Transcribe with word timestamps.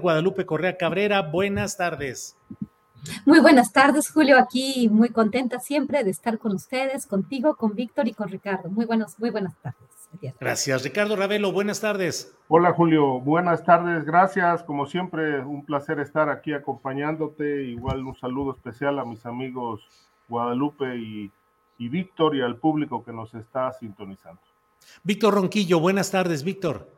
Guadalupe 0.00 0.46
Correa 0.46 0.76
Cabrera, 0.76 1.22
buenas 1.22 1.76
tardes. 1.76 2.36
Muy 3.26 3.40
buenas 3.40 3.72
tardes, 3.72 4.08
Julio. 4.08 4.38
Aquí 4.38 4.88
muy 4.88 5.08
contenta 5.08 5.58
siempre 5.58 6.04
de 6.04 6.10
estar 6.10 6.38
con 6.38 6.54
ustedes, 6.54 7.04
contigo, 7.04 7.56
con 7.56 7.74
Víctor 7.74 8.06
y 8.06 8.12
con 8.12 8.28
Ricardo. 8.28 8.68
Muy 8.70 8.84
buenas, 8.86 9.18
muy 9.18 9.30
buenas 9.30 9.56
tardes. 9.60 10.36
Gracias, 10.38 10.84
Ricardo 10.84 11.16
Ravelo. 11.16 11.50
Buenas 11.50 11.80
tardes. 11.80 12.32
Hola, 12.46 12.72
Julio. 12.74 13.18
Buenas 13.18 13.64
tardes. 13.64 14.04
Gracias. 14.04 14.62
Como 14.62 14.86
siempre, 14.86 15.40
un 15.40 15.66
placer 15.66 15.98
estar 15.98 16.28
aquí 16.28 16.52
acompañándote. 16.52 17.64
Igual 17.64 18.04
un 18.04 18.16
saludo 18.20 18.52
especial 18.52 19.00
a 19.00 19.04
mis 19.04 19.26
amigos 19.26 19.80
Guadalupe 20.28 20.96
y, 20.96 21.32
y 21.76 21.88
Víctor 21.88 22.36
y 22.36 22.42
al 22.42 22.54
público 22.54 23.02
que 23.04 23.12
nos 23.12 23.34
está 23.34 23.72
sintonizando. 23.72 24.40
Víctor 25.02 25.34
Ronquillo, 25.34 25.80
buenas 25.80 26.12
tardes, 26.12 26.44
Víctor. 26.44 26.97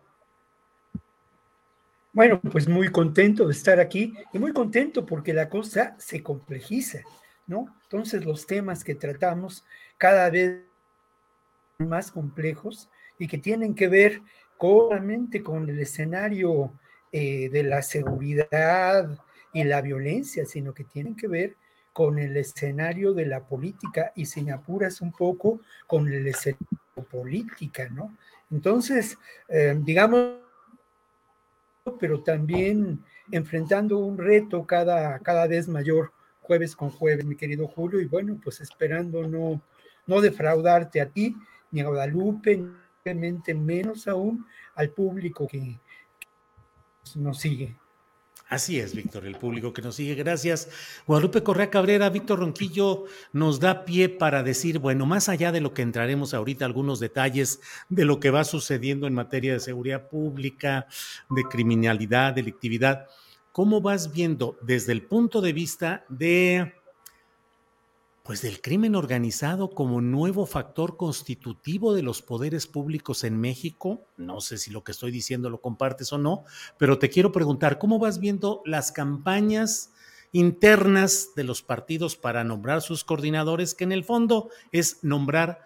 Bueno, 2.13 2.41
pues 2.41 2.69
muy 2.69 2.89
contento 2.89 3.47
de 3.47 3.53
estar 3.53 3.79
aquí 3.79 4.15
y 4.33 4.39
muy 4.39 4.53
contento 4.53 5.07
porque 5.07 5.33
la 5.33 5.49
cosa 5.49 5.95
se 5.99 6.23
complejiza, 6.23 7.01
¿no? 7.47 7.73
Entonces 7.85 8.25
los 8.25 8.47
temas 8.47 8.83
que 8.83 8.97
tratamos 8.97 9.65
cada 9.97 10.29
vez 10.29 10.65
más 11.79 12.11
complejos 12.11 12.89
y 13.19 13.29
que 13.29 13.39
tienen 13.39 13.75
que 13.75 13.87
ver 13.87 14.23
claramente 14.59 15.43
con 15.43 15.69
el 15.71 15.79
escenario 15.79 16.73
eh, 17.13 17.49
de 17.49 17.63
la 17.63 17.81
seguridad 17.83 19.19
y 19.53 19.65
la 19.65 19.81
violencia, 19.81 20.45
sino 20.47 20.75
que 20.75 20.85
tienen 20.85 21.15
que 21.17 21.29
ver 21.29 21.57
con 21.93 22.19
el 22.19 22.37
escenario 22.37 23.15
de 23.15 23.27
la 23.27 23.47
política 23.47 24.13
y 24.17 24.27
sin 24.27 24.51
apuras 24.53 25.01
un 25.01 25.13
poco 25.13 25.61
con 25.87 26.13
el 26.13 26.27
escenario 26.27 26.67
política, 27.11 27.89
¿no? 27.89 28.17
Entonces, 28.51 29.17
eh, 29.49 29.77
digamos, 29.81 30.50
pero 31.99 32.23
también 32.23 33.03
enfrentando 33.31 33.99
un 33.99 34.19
reto 34.19 34.67
cada, 34.67 35.19
cada 35.21 35.47
vez 35.47 35.69
mayor 35.69 36.13
jueves 36.41 36.75
con 36.75 36.91
jueves, 36.91 37.25
mi 37.25 37.37
querido 37.37 37.67
Julio, 37.69 38.01
y 38.01 38.07
bueno, 38.07 38.39
pues 38.43 38.61
esperando 38.61 39.27
no, 39.27 39.63
no 40.07 40.21
defraudarte 40.21 41.01
a 41.01 41.09
ti, 41.09 41.37
ni 41.71 41.81
a 41.81 41.87
Guadalupe, 41.87 42.65
ni 43.05 43.55
menos 43.55 44.09
aún 44.09 44.47
al 44.75 44.91
público 44.91 45.47
que 45.47 45.79
nos 47.17 47.39
sigue. 47.39 47.77
Así 48.51 48.81
es, 48.81 48.97
Víctor, 48.97 49.27
el 49.27 49.37
público 49.37 49.73
que 49.73 49.81
nos 49.81 49.95
sigue. 49.95 50.17
Gracias. 50.17 50.69
Guadalupe 51.07 51.45
Correa 51.45 51.71
Cabrera, 51.71 52.11
Víctor 52.11 52.41
Ronquillo 52.41 53.05
nos 53.33 53.61
da 53.61 53.85
pie 53.85 54.09
para 54.09 54.43
decir, 54.43 54.81
bueno, 54.81 55.07
más 55.07 55.29
allá 55.29 55.53
de 55.53 55.61
lo 55.61 55.73
que 55.73 55.83
entraremos 55.83 56.35
ahorita, 56.35 56.65
algunos 56.65 56.99
detalles 56.99 57.61
de 57.89 58.05
lo 58.05 58.19
que 58.19 58.31
va 58.31 58.43
sucediendo 58.43 59.07
en 59.07 59.15
materia 59.15 59.53
de 59.53 59.61
seguridad 59.61 60.09
pública, 60.09 60.89
de 61.31 61.45
criminalidad, 61.45 62.35
delictividad, 62.35 63.07
¿cómo 63.53 63.81
vas 63.81 64.13
viendo 64.13 64.59
desde 64.63 64.91
el 64.91 65.03
punto 65.03 65.41
de 65.41 65.53
vista 65.53 66.05
de 66.09 66.75
pues 68.31 68.43
del 68.43 68.61
crimen 68.61 68.95
organizado 68.95 69.71
como 69.71 70.01
nuevo 70.01 70.47
factor 70.47 70.97
constitutivo 70.97 71.95
de 71.95 72.05
los 72.05 72.23
poderes 72.23 72.69
públicos 72.69 73.25
en 73.25 73.41
México. 73.41 74.07
No 74.17 74.41
sé 74.41 74.57
si 74.57 74.71
lo 74.71 74.85
que 74.85 74.93
estoy 74.93 75.11
diciendo 75.11 75.51
lo 75.51 75.61
compartes 75.61 76.13
o 76.13 76.19
no, 76.19 76.45
pero 76.79 77.01
te 77.01 77.11
quiero 77.11 77.33
preguntar, 77.33 77.81
¿cómo 77.81 77.99
vas 77.99 78.21
viendo 78.21 78.63
las 78.65 78.93
campañas 78.93 79.91
internas 80.31 81.31
de 81.35 81.43
los 81.43 81.63
partidos 81.63 82.15
para 82.15 82.45
nombrar 82.45 82.83
sus 82.83 83.03
coordinadores, 83.03 83.75
que 83.75 83.83
en 83.83 83.91
el 83.91 84.05
fondo 84.05 84.49
es 84.71 85.03
nombrar 85.03 85.63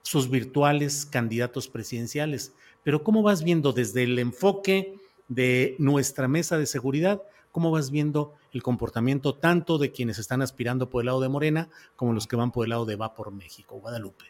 sus 0.00 0.30
virtuales 0.30 1.04
candidatos 1.04 1.68
presidenciales? 1.68 2.54
Pero 2.82 3.04
¿cómo 3.04 3.22
vas 3.22 3.44
viendo 3.44 3.74
desde 3.74 4.04
el 4.04 4.18
enfoque 4.18 4.94
de 5.28 5.76
nuestra 5.78 6.28
mesa 6.28 6.56
de 6.56 6.64
seguridad? 6.64 7.20
¿Cómo 7.52 7.70
vas 7.70 7.90
viendo 7.90 8.34
el 8.52 8.62
comportamiento 8.62 9.34
tanto 9.34 9.78
de 9.78 9.90
quienes 9.90 10.18
están 10.18 10.42
aspirando 10.42 10.88
por 10.88 11.02
el 11.02 11.06
lado 11.06 11.20
de 11.20 11.28
Morena 11.28 11.68
como 11.96 12.12
los 12.12 12.26
que 12.26 12.36
van 12.36 12.52
por 12.52 12.64
el 12.64 12.70
lado 12.70 12.84
de 12.84 12.96
Va 12.96 13.14
por 13.14 13.32
México, 13.32 13.78
Guadalupe? 13.80 14.26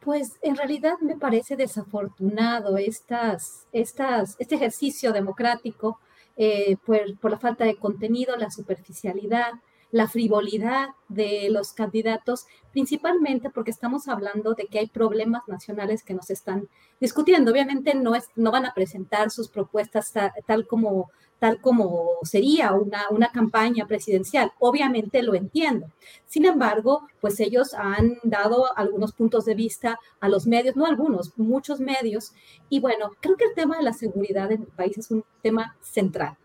Pues 0.00 0.38
en 0.42 0.56
realidad 0.56 0.94
me 1.00 1.16
parece 1.16 1.56
desafortunado 1.56 2.76
estas, 2.78 3.66
estas, 3.72 4.36
este 4.38 4.54
ejercicio 4.54 5.12
democrático 5.12 6.00
eh, 6.36 6.76
por, 6.84 7.18
por 7.18 7.30
la 7.30 7.38
falta 7.38 7.64
de 7.64 7.76
contenido, 7.76 8.36
la 8.36 8.50
superficialidad, 8.50 9.52
la 9.92 10.08
frivolidad 10.08 10.88
de 11.08 11.48
los 11.50 11.72
candidatos, 11.72 12.46
principalmente 12.72 13.50
porque 13.50 13.70
estamos 13.70 14.08
hablando 14.08 14.54
de 14.54 14.66
que 14.66 14.78
hay 14.78 14.88
problemas 14.88 15.42
nacionales 15.48 16.04
que 16.04 16.14
nos 16.14 16.30
están 16.30 16.68
discutiendo. 17.00 17.50
Obviamente 17.50 17.94
no, 17.94 18.14
es, 18.14 18.28
no 18.36 18.52
van 18.52 18.66
a 18.66 18.74
presentar 18.74 19.30
sus 19.30 19.48
propuestas 19.48 20.12
tal 20.46 20.66
como 20.66 21.10
tal 21.40 21.60
como 21.60 22.10
sería 22.22 22.72
una, 22.74 23.08
una 23.10 23.32
campaña 23.32 23.86
presidencial. 23.86 24.52
Obviamente 24.60 25.22
lo 25.22 25.34
entiendo. 25.34 25.86
Sin 26.26 26.44
embargo, 26.44 27.08
pues 27.20 27.40
ellos 27.40 27.74
han 27.74 28.18
dado 28.22 28.76
algunos 28.76 29.12
puntos 29.12 29.46
de 29.46 29.54
vista 29.54 29.98
a 30.20 30.28
los 30.28 30.46
medios, 30.46 30.76
no 30.76 30.86
algunos, 30.86 31.36
muchos 31.38 31.80
medios. 31.80 32.34
Y 32.68 32.78
bueno, 32.78 33.10
creo 33.20 33.36
que 33.36 33.46
el 33.46 33.54
tema 33.54 33.78
de 33.78 33.82
la 33.82 33.94
seguridad 33.94 34.52
en 34.52 34.62
el 34.62 34.68
país 34.68 34.98
es 34.98 35.10
un 35.10 35.24
tema 35.42 35.76
central. 35.80 36.36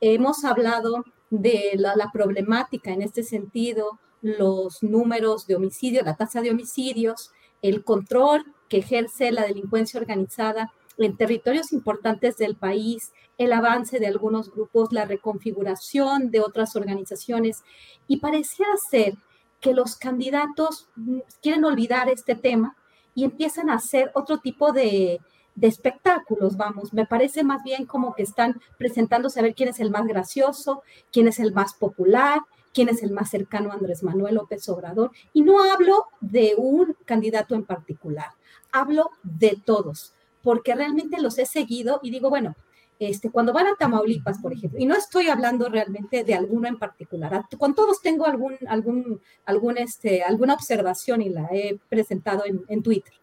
Hemos 0.00 0.44
hablado 0.44 1.04
de 1.40 1.72
la, 1.76 2.10
problemática 2.12 2.92
en 2.92 3.02
este 3.02 3.22
sentido, 3.22 3.98
los 4.22 4.82
números 4.82 5.46
de 5.46 5.56
homicidios, 5.56 6.04
la 6.04 6.16
tasa 6.16 6.40
de 6.40 6.50
homicidios, 6.50 7.30
el 7.62 7.84
control 7.84 8.44
que 8.68 8.78
ejerce 8.78 9.32
la 9.32 9.46
delincuencia 9.46 10.00
organizada 10.00 10.72
en 10.96 11.16
territorios 11.16 11.72
importantes 11.72 12.36
del 12.36 12.56
país, 12.56 13.12
el 13.36 13.52
avance 13.52 13.98
de 13.98 14.06
algunos 14.06 14.50
grupos, 14.50 14.92
la 14.92 15.04
reconfiguración 15.06 16.30
de 16.30 16.40
otras 16.40 16.76
organizaciones. 16.76 17.62
Y 18.06 18.18
parecía 18.18 18.66
ser 18.90 19.14
que 19.60 19.74
los 19.74 19.96
candidatos 19.96 20.88
mm, 20.94 21.18
quieren 21.42 21.64
olvidar 21.64 22.08
este 22.08 22.34
tema 22.34 22.76
y 23.14 23.24
empiezan 23.24 23.70
a 23.70 23.74
hacer 23.74 24.10
otro 24.14 24.38
tipo 24.38 24.72
de, 24.72 25.20
de 25.54 25.68
espectáculos, 25.68 26.56
vamos, 26.56 26.92
me 26.92 27.06
parece 27.06 27.44
más 27.44 27.62
bien 27.62 27.86
como 27.86 28.14
que 28.14 28.22
están 28.22 28.60
presentándose 28.78 29.38
a 29.38 29.42
ver 29.42 29.54
quién 29.54 29.68
es 29.68 29.80
el 29.80 29.90
más 29.90 30.06
gracioso, 30.06 30.82
quién 31.12 31.28
es 31.28 31.38
el 31.38 31.52
más 31.52 31.74
popular, 31.74 32.40
quién 32.72 32.88
es 32.88 33.02
el 33.02 33.12
más 33.12 33.30
cercano 33.30 33.70
a 33.70 33.74
Andrés 33.74 34.02
Manuel 34.02 34.34
López 34.34 34.68
Obrador. 34.68 35.12
Y 35.32 35.42
no 35.42 35.62
hablo 35.62 36.06
de 36.20 36.54
un 36.56 36.96
candidato 37.04 37.54
en 37.54 37.64
particular, 37.64 38.30
hablo 38.72 39.10
de 39.22 39.58
todos 39.64 40.14
porque 40.44 40.74
realmente 40.74 41.20
los 41.20 41.38
he 41.38 41.46
seguido 41.46 41.98
y 42.02 42.10
digo, 42.10 42.30
bueno, 42.30 42.54
este, 43.00 43.30
cuando 43.30 43.52
van 43.52 43.66
a 43.66 43.74
Tamaulipas, 43.76 44.38
por 44.38 44.52
ejemplo, 44.52 44.78
y 44.78 44.86
no 44.86 44.94
estoy 44.94 45.26
hablando 45.28 45.68
realmente 45.68 46.22
de 46.22 46.34
alguno 46.34 46.68
en 46.68 46.78
particular, 46.78 47.44
con 47.58 47.74
todos 47.74 48.00
tengo 48.00 48.26
algún, 48.26 48.56
algún, 48.68 49.20
algún, 49.46 49.78
este, 49.78 50.22
alguna 50.22 50.54
observación 50.54 51.22
y 51.22 51.30
la 51.30 51.48
he 51.50 51.80
presentado 51.88 52.44
en, 52.46 52.82
Twitter, 52.82 53.14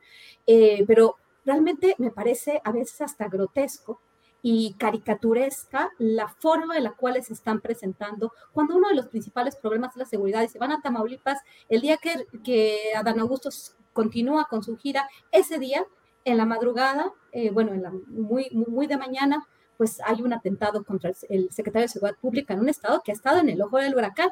eh, 0.46 0.84
pero 0.88 1.16
realmente 1.46 1.96
me 1.98 2.12
parece 2.12 2.62
a 2.64 2.72
veces 2.72 3.02
hasta 3.02 3.28
grotesco 3.28 4.02
y 4.44 4.74
caricaturesca 4.76 5.92
la 6.00 6.28
forma 6.28 6.78
en 6.78 6.86
la 6.86 6.94
cual 6.94 7.22
se 7.24 7.34
están 7.34 7.62
presentando 7.62 8.34
cuando 8.52 8.76
uno 8.76 8.90
de 8.90 8.96
los 8.96 9.08
principales 9.08 9.56
problemas 9.56 9.92
es 9.92 9.98
la 9.98 10.06
seguridad 10.06 10.42
y 10.42 10.48
se 10.48 10.58
van 10.58 10.72
a 10.72 10.82
Tamaulipas 10.82 11.40
el 11.70 11.82
día 11.82 11.98
que, 11.98 12.26
que 12.44 12.94
Adán 12.96 13.20
Augusto 13.20 13.50
continúa 13.94 14.48
con 14.50 14.64
su 14.64 14.78
gira, 14.78 15.08
ese 15.32 15.60
día 15.60 15.86
en 16.26 16.38
la 16.38 16.46
madrugada, 16.46 17.12
eh, 17.32 17.52
bueno, 17.52 17.74
en 17.74 17.84
la, 17.84 17.92
muy, 18.08 18.50
muy 18.52 18.88
de 18.88 18.98
mañana, 18.98 19.48
pues 19.78 20.00
hay 20.06 20.22
un 20.22 20.34
atentado 20.34 20.84
contra 20.84 21.12
el, 21.30 21.52
secretario 21.52 21.86
de 21.86 21.94
Seguridad 21.94 22.18
Pública 22.20 22.54
en 22.54 22.60
un 22.60 22.70
estado 22.70 23.02
que 23.04 23.12
ha 23.12 23.16
estado 23.16 23.40
en 23.40 23.50
el 23.50 23.62
ojo 23.62 23.78
del 23.78 23.96
huracán. 23.96 24.30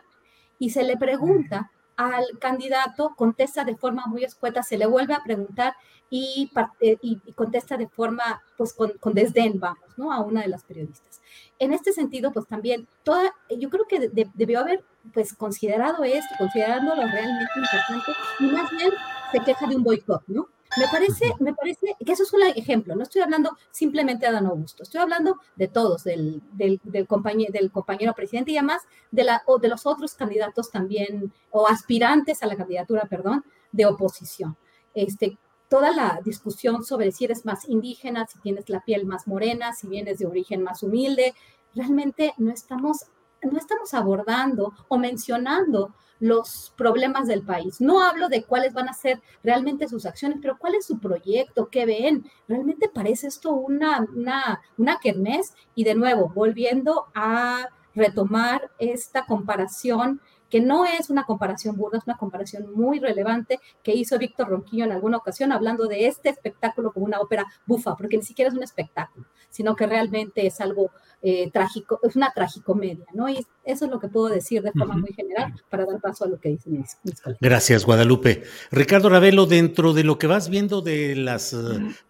Y 0.60 0.72
se 0.72 0.84
le 0.84 0.98
pregunta 0.98 1.72
al 2.00 2.40
candidato, 2.40 3.14
contesta 3.18 3.66
de 3.66 3.76
forma 3.76 4.06
muy 4.08 4.24
escueta, 4.24 4.64
se 4.64 4.78
le 4.78 4.86
vuelve 4.86 5.14
a 5.14 5.22
preguntar 5.22 5.74
y, 6.10 6.50
eh, 6.80 6.98
y, 7.02 7.18
contesta 7.34 7.76
de 7.76 7.90
forma, 7.90 8.42
pues 8.58 8.72
con, 8.72 8.94
con, 9.02 9.14
desdén, 9.14 9.60
vamos, 9.60 9.84
¿no? 9.98 10.14
A 10.14 10.22
una 10.22 10.42
de 10.42 10.48
las 10.48 10.64
periodistas. 10.64 11.20
En 11.60 11.74
este 11.74 11.92
sentido, 11.92 12.32
pues 12.32 12.48
también, 12.48 12.88
toda, 13.04 13.34
yo 13.50 13.70
creo 13.70 13.86
que 13.86 14.10
debió 14.34 14.62
haber, 14.62 14.82
pues, 15.14 15.34
considerado 15.34 16.06
esto, 16.06 16.34
considerándolo 16.38 17.02
realmente 17.02 17.52
importante, 17.58 18.12
y 18.40 18.46
más 18.46 18.72
bien 18.72 18.92
se 19.34 19.40
queja 19.42 19.68
de 19.68 19.76
un 19.76 19.84
boicot, 19.84 20.24
¿no? 20.28 20.48
Me 20.78 20.88
parece, 20.92 21.34
me 21.40 21.54
parece 21.54 21.96
que 22.06 22.12
eso 22.12 22.24
es 22.24 22.32
un 22.32 22.44
ejemplo, 22.44 22.96
no 22.96 23.04
estoy 23.04 23.22
hablando 23.22 23.58
simplemente 23.72 24.26
de 24.26 24.28
Adán 24.28 24.46
Augusto, 24.46 24.84
estoy 24.84 25.02
hablando 25.02 25.40
de 25.56 25.68
todos, 25.68 26.04
del, 26.04 26.44
del, 26.54 26.80
del, 26.84 27.08
compañero, 27.08 27.52
del 27.52 27.72
compañero 27.72 28.14
presidente 28.14 28.52
y 28.52 28.58
además 28.58 28.84
de, 29.10 29.24
la, 29.24 29.42
o 29.48 29.58
de 29.58 29.68
los 29.68 29.88
otros 29.88 30.14
candidatos 30.14 30.70
también, 30.70 31.34
o 31.50 31.68
aspirantes 31.68 32.44
a 32.44 32.46
la 32.46 32.56
candidatura, 32.56 33.06
perdón, 33.10 33.44
de 33.72 33.88
oposición. 33.88 34.58
Este, 34.94 35.38
toda 35.70 35.92
la 35.92 36.20
discusión 36.24 36.84
sobre 36.84 37.12
si 37.12 37.26
eres 37.26 37.46
más 37.46 37.68
indígena, 37.70 38.28
si 38.28 38.40
tienes 38.40 38.70
la 38.70 38.82
piel 38.82 39.06
más 39.06 39.28
morena, 39.28 39.74
si 39.74 39.88
vienes 39.88 40.20
de 40.20 40.26
origen 40.26 40.64
más 40.64 40.84
humilde, 40.84 41.34
realmente 41.76 42.34
no 42.38 42.52
estamos, 42.52 43.06
no 43.44 43.58
estamos 43.58 43.94
abordando 43.94 44.74
o 44.88 44.98
mencionando 44.98 45.94
los 46.20 46.74
problemas 46.76 47.28
del 47.28 47.44
país. 47.44 47.80
No 47.80 48.02
hablo 48.02 48.28
de 48.28 48.44
cuáles 48.44 48.74
van 48.74 48.90
a 48.90 48.94
ser 48.94 49.22
realmente 49.44 49.88
sus 49.88 50.06
acciones, 50.06 50.40
pero 50.42 50.58
cuál 50.58 50.76
es 50.76 50.86
su 50.86 51.00
proyecto, 51.00 51.70
qué 51.70 51.86
ven. 51.86 52.30
Realmente 52.48 52.90
parece 52.90 53.28
esto 53.28 53.52
una, 53.52 54.06
una, 54.16 54.62
una 54.78 55.00
kermés 55.00 55.54
y 55.76 55.86
de 55.86 55.96
nuevo, 55.96 56.30
volviendo 56.30 57.08
a 57.16 57.70
retomar 57.96 58.70
esta 58.80 59.26
comparación 59.26 60.22
que 60.50 60.62
no 60.62 60.86
es 60.86 61.10
una 61.10 61.26
comparación 61.26 61.76
burda, 61.76 61.98
es 61.98 62.06
una 62.06 62.18
comparación 62.18 62.74
muy 62.74 63.00
relevante 63.00 63.60
que 63.84 63.94
hizo 63.94 64.18
Víctor 64.18 64.50
Ronquillo 64.50 64.86
en 64.86 64.92
alguna 64.92 65.18
ocasión 65.18 65.52
hablando 65.52 65.88
de 65.88 66.08
este 66.08 66.30
espectáculo 66.30 66.92
como 66.92 67.06
una 67.06 67.20
ópera 67.20 67.46
bufa, 67.66 67.96
porque 67.96 68.18
ni 68.18 68.24
siquiera 68.24 68.50
es 68.50 68.56
un 68.56 68.64
espectáculo, 68.64 69.26
sino 69.50 69.76
que 69.76 69.88
realmente 69.88 70.46
es 70.46 70.60
algo 70.62 70.92
eh, 71.22 71.52
trágico, 71.52 72.00
es 72.04 72.16
una 72.16 72.32
tragicomedia, 72.34 73.06
¿no? 73.14 73.28
Y 73.28 73.46
eso 73.66 73.86
es 73.86 73.92
lo 73.92 74.00
que 74.00 74.08
puedo 74.08 74.30
decir 74.30 74.62
de 74.62 74.72
forma 74.72 74.96
muy 74.96 75.12
general 75.14 75.54
para 75.70 75.86
dar 75.86 76.00
paso 76.00 76.24
a 76.24 76.30
lo 76.30 76.40
que 76.40 76.48
dicen 76.48 76.72
mis, 76.72 76.98
Gracias, 77.42 77.86
Guadalupe. 77.86 78.44
Ricardo 78.72 79.10
Ravelo, 79.10 79.46
dentro 79.46 79.92
de 79.92 80.06
lo 80.06 80.18
que 80.18 80.28
vas 80.28 80.48
viendo 80.48 80.82
de 80.82 81.18
las 81.18 81.52
eh, 81.52 81.58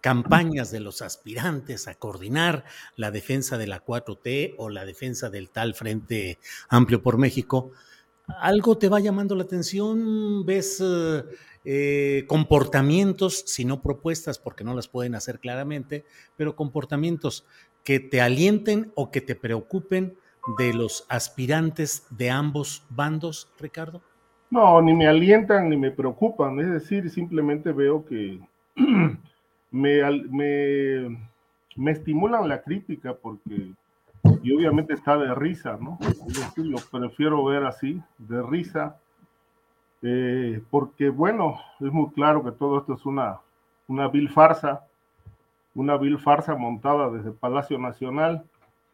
campañas 0.00 0.70
de 0.70 0.78
los 0.78 1.02
aspirantes 1.02 1.88
a 1.88 1.96
coordinar 1.96 2.64
la 2.94 3.10
defensa 3.10 3.58
de 3.58 3.66
la 3.66 3.84
4T 3.84 4.54
o 4.58 4.68
la 4.68 4.84
defensa 4.84 5.28
del 5.28 5.50
tal 5.50 5.74
Frente 5.74 6.38
Amplio 6.68 7.02
por 7.02 7.18
México, 7.18 7.72
algo 8.40 8.78
te 8.78 8.88
va 8.88 9.00
llamando 9.00 9.34
la 9.34 9.44
atención, 9.44 10.44
ves 10.44 10.82
eh, 10.84 11.22
eh, 11.64 12.24
comportamientos, 12.26 13.44
si 13.46 13.64
no 13.64 13.82
propuestas, 13.82 14.38
porque 14.38 14.64
no 14.64 14.74
las 14.74 14.88
pueden 14.88 15.14
hacer 15.14 15.40
claramente, 15.40 16.04
pero 16.36 16.56
comportamientos 16.56 17.46
que 17.84 18.00
te 18.00 18.20
alienten 18.20 18.92
o 18.94 19.10
que 19.10 19.20
te 19.20 19.34
preocupen 19.34 20.16
de 20.58 20.72
los 20.72 21.06
aspirantes 21.08 22.06
de 22.10 22.30
ambos 22.30 22.84
bandos, 22.90 23.50
Ricardo? 23.58 24.02
No, 24.50 24.82
ni 24.82 24.94
me 24.94 25.06
alientan 25.06 25.68
ni 25.68 25.76
me 25.76 25.90
preocupan, 25.90 26.58
es 26.60 26.70
decir, 26.70 27.08
simplemente 27.10 27.72
veo 27.72 28.04
que 28.04 28.40
me, 29.70 30.00
estimulan 31.86 32.48
la 32.48 32.62
crítica 32.62 33.14
porque 33.14 33.72
y 34.42 34.52
obviamente 34.52 34.94
está 34.94 35.16
de 35.16 35.34
risa, 35.34 35.78
¿no? 35.80 35.98
Lo 36.56 36.78
prefiero 36.90 37.44
ver 37.44 37.64
así, 37.64 38.02
de 38.18 38.42
risa, 38.42 38.96
eh, 40.02 40.62
porque 40.70 41.10
bueno, 41.10 41.60
es 41.78 41.92
muy 41.92 42.10
claro 42.10 42.42
que 42.42 42.52
todo 42.52 42.78
esto 42.78 42.94
es 42.94 43.04
una, 43.04 43.40
una 43.86 44.08
vil 44.08 44.30
farsa, 44.30 44.86
una 45.74 45.96
vil 45.96 46.18
farsa 46.18 46.54
montada 46.54 47.10
desde 47.10 47.32
Palacio 47.32 47.78
Nacional 47.78 48.44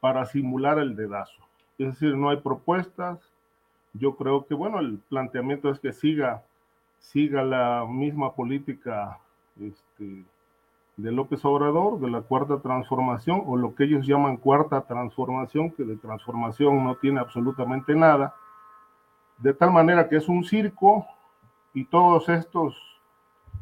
para 0.00 0.24
simular 0.26 0.78
el 0.78 0.96
dedazo. 0.96 1.46
Es 1.78 1.88
decir, 1.88 2.16
no 2.16 2.30
hay 2.30 2.38
propuestas. 2.38 3.20
Yo 3.92 4.16
creo 4.16 4.46
que, 4.46 4.54
bueno, 4.54 4.80
el 4.80 4.98
planteamiento 5.08 5.70
es 5.70 5.78
que 5.78 5.92
siga, 5.92 6.42
siga 6.98 7.42
la 7.42 7.86
misma 7.88 8.34
política 8.34 9.18
este, 9.60 10.24
de 10.96 11.12
López 11.12 11.44
Obrador, 11.44 12.00
de 12.00 12.10
la 12.10 12.22
cuarta 12.22 12.60
transformación, 12.60 13.42
o 13.46 13.56
lo 13.56 13.74
que 13.74 13.84
ellos 13.84 14.06
llaman 14.06 14.38
cuarta 14.38 14.80
transformación, 14.82 15.70
que 15.70 15.84
de 15.84 15.96
transformación 15.96 16.82
no 16.82 16.96
tiene 16.96 17.20
absolutamente 17.20 17.94
nada, 17.94 18.34
de 19.38 19.52
tal 19.52 19.72
manera 19.72 20.08
que 20.08 20.16
es 20.16 20.28
un 20.28 20.44
circo 20.44 21.06
y 21.74 21.84
todos 21.84 22.28
estos 22.30 22.74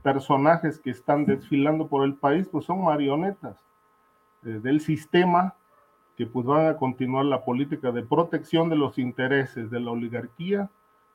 personajes 0.02 0.78
que 0.78 0.90
están 0.90 1.26
desfilando 1.26 1.88
por 1.88 2.04
el 2.04 2.14
país, 2.14 2.46
pues 2.46 2.66
son 2.66 2.84
marionetas 2.84 3.56
eh, 4.44 4.60
del 4.62 4.80
sistema 4.80 5.54
que 6.16 6.26
pues 6.26 6.46
van 6.46 6.66
a 6.68 6.76
continuar 6.76 7.24
la 7.24 7.44
política 7.44 7.90
de 7.90 8.04
protección 8.04 8.68
de 8.68 8.76
los 8.76 8.98
intereses 8.98 9.70
de 9.70 9.80
la 9.80 9.90
oligarquía, 9.90 10.70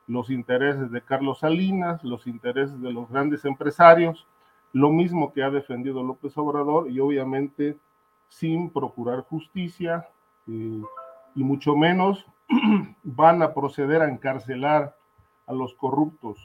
los 0.08 0.30
intereses 0.30 0.92
de 0.92 1.02
Carlos 1.02 1.40
Salinas, 1.40 2.04
los 2.04 2.28
intereses 2.28 2.82
de 2.82 2.92
los 2.92 3.10
grandes 3.10 3.46
empresarios, 3.46 4.28
lo 4.74 4.92
mismo 4.92 5.34
que 5.34 5.44
ha 5.44 5.50
defendido 5.50 6.04
López 6.04 6.38
Obrador 6.38 6.90
y 6.90 7.00
obviamente 7.00 7.78
sin 8.28 8.70
procurar 8.70 9.22
justicia 9.22 10.08
eh, 10.48 10.82
y 11.36 11.44
mucho 11.44 11.76
menos 11.76 12.26
van 13.04 13.42
a 13.42 13.54
proceder 13.54 14.02
a 14.02 14.10
encarcelar 14.10 14.96
a 15.48 15.54
los 15.54 15.74
corruptos 15.74 16.38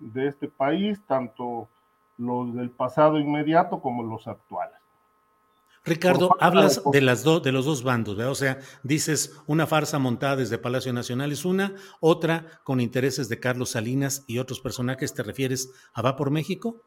de 0.00 0.28
este 0.28 0.48
país, 0.48 1.00
tanto 1.06 1.68
los 2.16 2.54
del 2.54 2.70
pasado 2.70 3.18
inmediato 3.18 3.80
como 3.80 4.02
los 4.02 4.26
actuales. 4.26 4.78
Ricardo, 5.84 6.36
hablas 6.40 6.82
de, 6.92 7.00
las 7.00 7.24
de 7.24 7.52
los 7.52 7.64
dos 7.64 7.82
bandos, 7.82 8.18
O 8.18 8.34
sea, 8.34 8.58
dices 8.82 9.40
una 9.46 9.66
farsa 9.66 9.98
montada 9.98 10.36
desde 10.36 10.58
Palacio 10.58 10.92
Nacional 10.92 11.32
es 11.32 11.44
una, 11.44 11.74
otra 12.00 12.60
con 12.62 12.80
intereses 12.80 13.28
de 13.28 13.40
Carlos 13.40 13.70
Salinas 13.70 14.24
y 14.26 14.38
otros 14.38 14.60
personajes, 14.60 15.14
¿te 15.14 15.22
refieres 15.22 15.72
a 15.94 16.02
Va 16.02 16.16
por 16.16 16.30
México? 16.30 16.82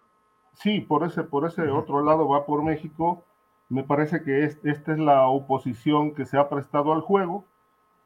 Sí, 0.53 0.81
por 0.81 1.03
ese, 1.03 1.23
por 1.23 1.45
ese 1.45 1.69
otro 1.69 2.03
lado 2.03 2.27
va 2.27 2.45
por 2.45 2.63
México. 2.63 3.23
Me 3.69 3.83
parece 3.83 4.23
que 4.23 4.43
esta 4.43 4.91
es 4.91 4.99
la 4.99 5.27
oposición 5.27 6.13
que 6.13 6.25
se 6.25 6.37
ha 6.37 6.49
prestado 6.49 6.93
al 6.93 7.01
juego. 7.01 7.45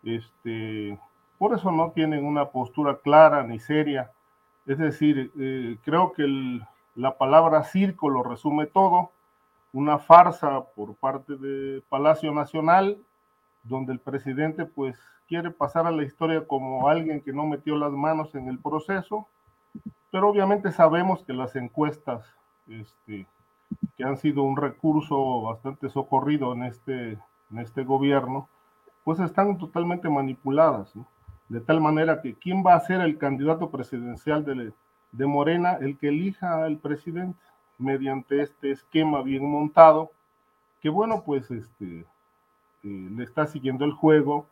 Este, 0.03 1.00
por 1.38 1.53
eso 1.53 1.71
no 1.71 1.92
tienen 1.92 2.25
una 2.25 2.50
postura 2.50 2.97
clara 2.97 3.44
ni 3.44 3.59
seria. 3.59 4.11
Es 4.66 4.78
decir, 4.78 5.31
eh, 5.40 5.78
creo 5.83 6.14
que 6.14 6.59
la 6.95 7.18
palabra 7.18 7.64
circo 7.64 8.09
lo 8.09 8.23
resume 8.23 8.68
todo. 8.68 9.11
Una 9.73 9.97
farsa 9.99 10.64
por 10.75 10.95
parte 10.95 11.35
de 11.35 11.81
Palacio 11.90 12.31
Nacional, 12.31 12.97
donde 13.64 13.94
el 13.94 13.99
presidente 13.99 14.66
pues 14.66 14.97
quiere 15.28 15.52
pasar 15.52 15.87
a 15.87 15.92
la 15.92 16.04
historia 16.04 16.47
como 16.47 16.87
alguien 16.87 17.21
que 17.21 17.33
no 17.33 17.45
metió 17.45 17.75
las 17.75 17.92
manos 17.92 18.33
en 18.35 18.47
el 18.47 18.59
proceso, 18.59 19.28
pero 20.16 20.30
obviamente 20.30 20.72
sabemos 20.72 21.26
que 21.26 21.34
las 21.34 21.57
encuestas 21.57 22.24
este, 22.69 23.28
que 23.98 24.04
han 24.06 24.16
sido 24.16 24.44
un 24.44 24.56
recurso 24.56 25.42
bastante 25.42 25.90
socorrido 25.90 26.54
en 26.54 26.64
este, 26.64 27.19
en 27.52 27.60
este 27.60 27.84
gobierno, 27.84 28.48
pues 29.04 29.19
están 29.19 29.57
totalmente 29.57 30.07
manipuladas, 30.07 30.94
de 31.50 31.60
tal 31.60 31.81
manera 31.81 32.22
que 32.22 32.34
quién 32.34 32.64
va 32.66 32.76
a 32.76 32.80
ser 32.80 33.02
el 33.02 33.18
candidato 33.18 33.69
presidencial 33.69 34.45
de, 34.45 34.72
de 35.12 35.26
Morena, 35.26 35.74
el 35.81 35.98
que 35.98 36.07
elija 36.07 36.64
al 36.64 36.78
presidente 36.78 37.44
mediante 37.78 38.42
este 38.42 38.72
esquema 38.72 39.22
bien 39.22 39.45
montado, 39.45 40.12
que 40.80 40.88
bueno, 40.88 41.24
pues 41.26 41.52
este, 41.52 42.00
eh, 42.00 42.06
le 42.84 43.22
está 43.22 43.48
siguiendo 43.48 43.84
el 43.84 43.92
juego, 43.92 44.48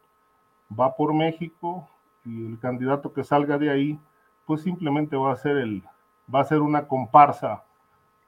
va 0.78 0.98
por 0.98 1.14
México 1.14 1.88
y 2.26 2.48
el 2.48 2.60
candidato 2.60 3.14
que 3.14 3.24
salga 3.24 3.58
de 3.58 3.70
ahí, 3.70 4.00
pues 4.46 4.62
simplemente 4.62 5.16
va 5.16 5.34
a 5.34 5.38
ser 5.38 5.58
el, 5.58 5.84
va 6.34 6.42
a 6.42 6.46
ser 6.46 6.62
una 6.62 6.88
comparsa 6.88 7.64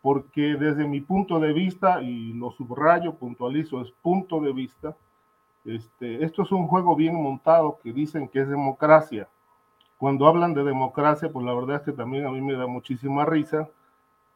porque 0.05 0.55
desde 0.55 0.87
mi 0.87 1.01
punto 1.01 1.39
de 1.39 1.51
vista, 1.51 1.99
y 1.99 2.31
lo 2.33 2.51
subrayo, 2.51 3.15
puntualizo, 3.15 3.81
es 3.81 3.89
punto 4.03 4.39
de 4.39 4.53
vista, 4.53 4.95
este, 5.65 6.23
esto 6.23 6.43
es 6.43 6.51
un 6.51 6.67
juego 6.67 6.95
bien 6.95 7.15
montado 7.15 7.79
que 7.81 7.91
dicen 7.91 8.27
que 8.27 8.41
es 8.41 8.47
democracia. 8.47 9.27
Cuando 9.97 10.27
hablan 10.27 10.53
de 10.53 10.63
democracia, 10.63 11.31
pues 11.31 11.43
la 11.43 11.55
verdad 11.55 11.77
es 11.77 11.81
que 11.81 11.91
también 11.91 12.27
a 12.27 12.29
mí 12.29 12.39
me 12.39 12.53
da 12.53 12.67
muchísima 12.67 13.25
risa 13.25 13.67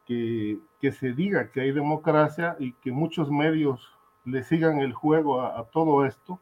que, 0.06 0.58
que 0.80 0.90
se 0.90 1.12
diga 1.12 1.52
que 1.52 1.60
hay 1.60 1.70
democracia 1.70 2.56
y 2.58 2.72
que 2.72 2.90
muchos 2.90 3.30
medios 3.30 3.96
le 4.24 4.42
sigan 4.42 4.80
el 4.80 4.92
juego 4.92 5.40
a, 5.40 5.62
todo 5.66 6.04
esto, 6.04 6.40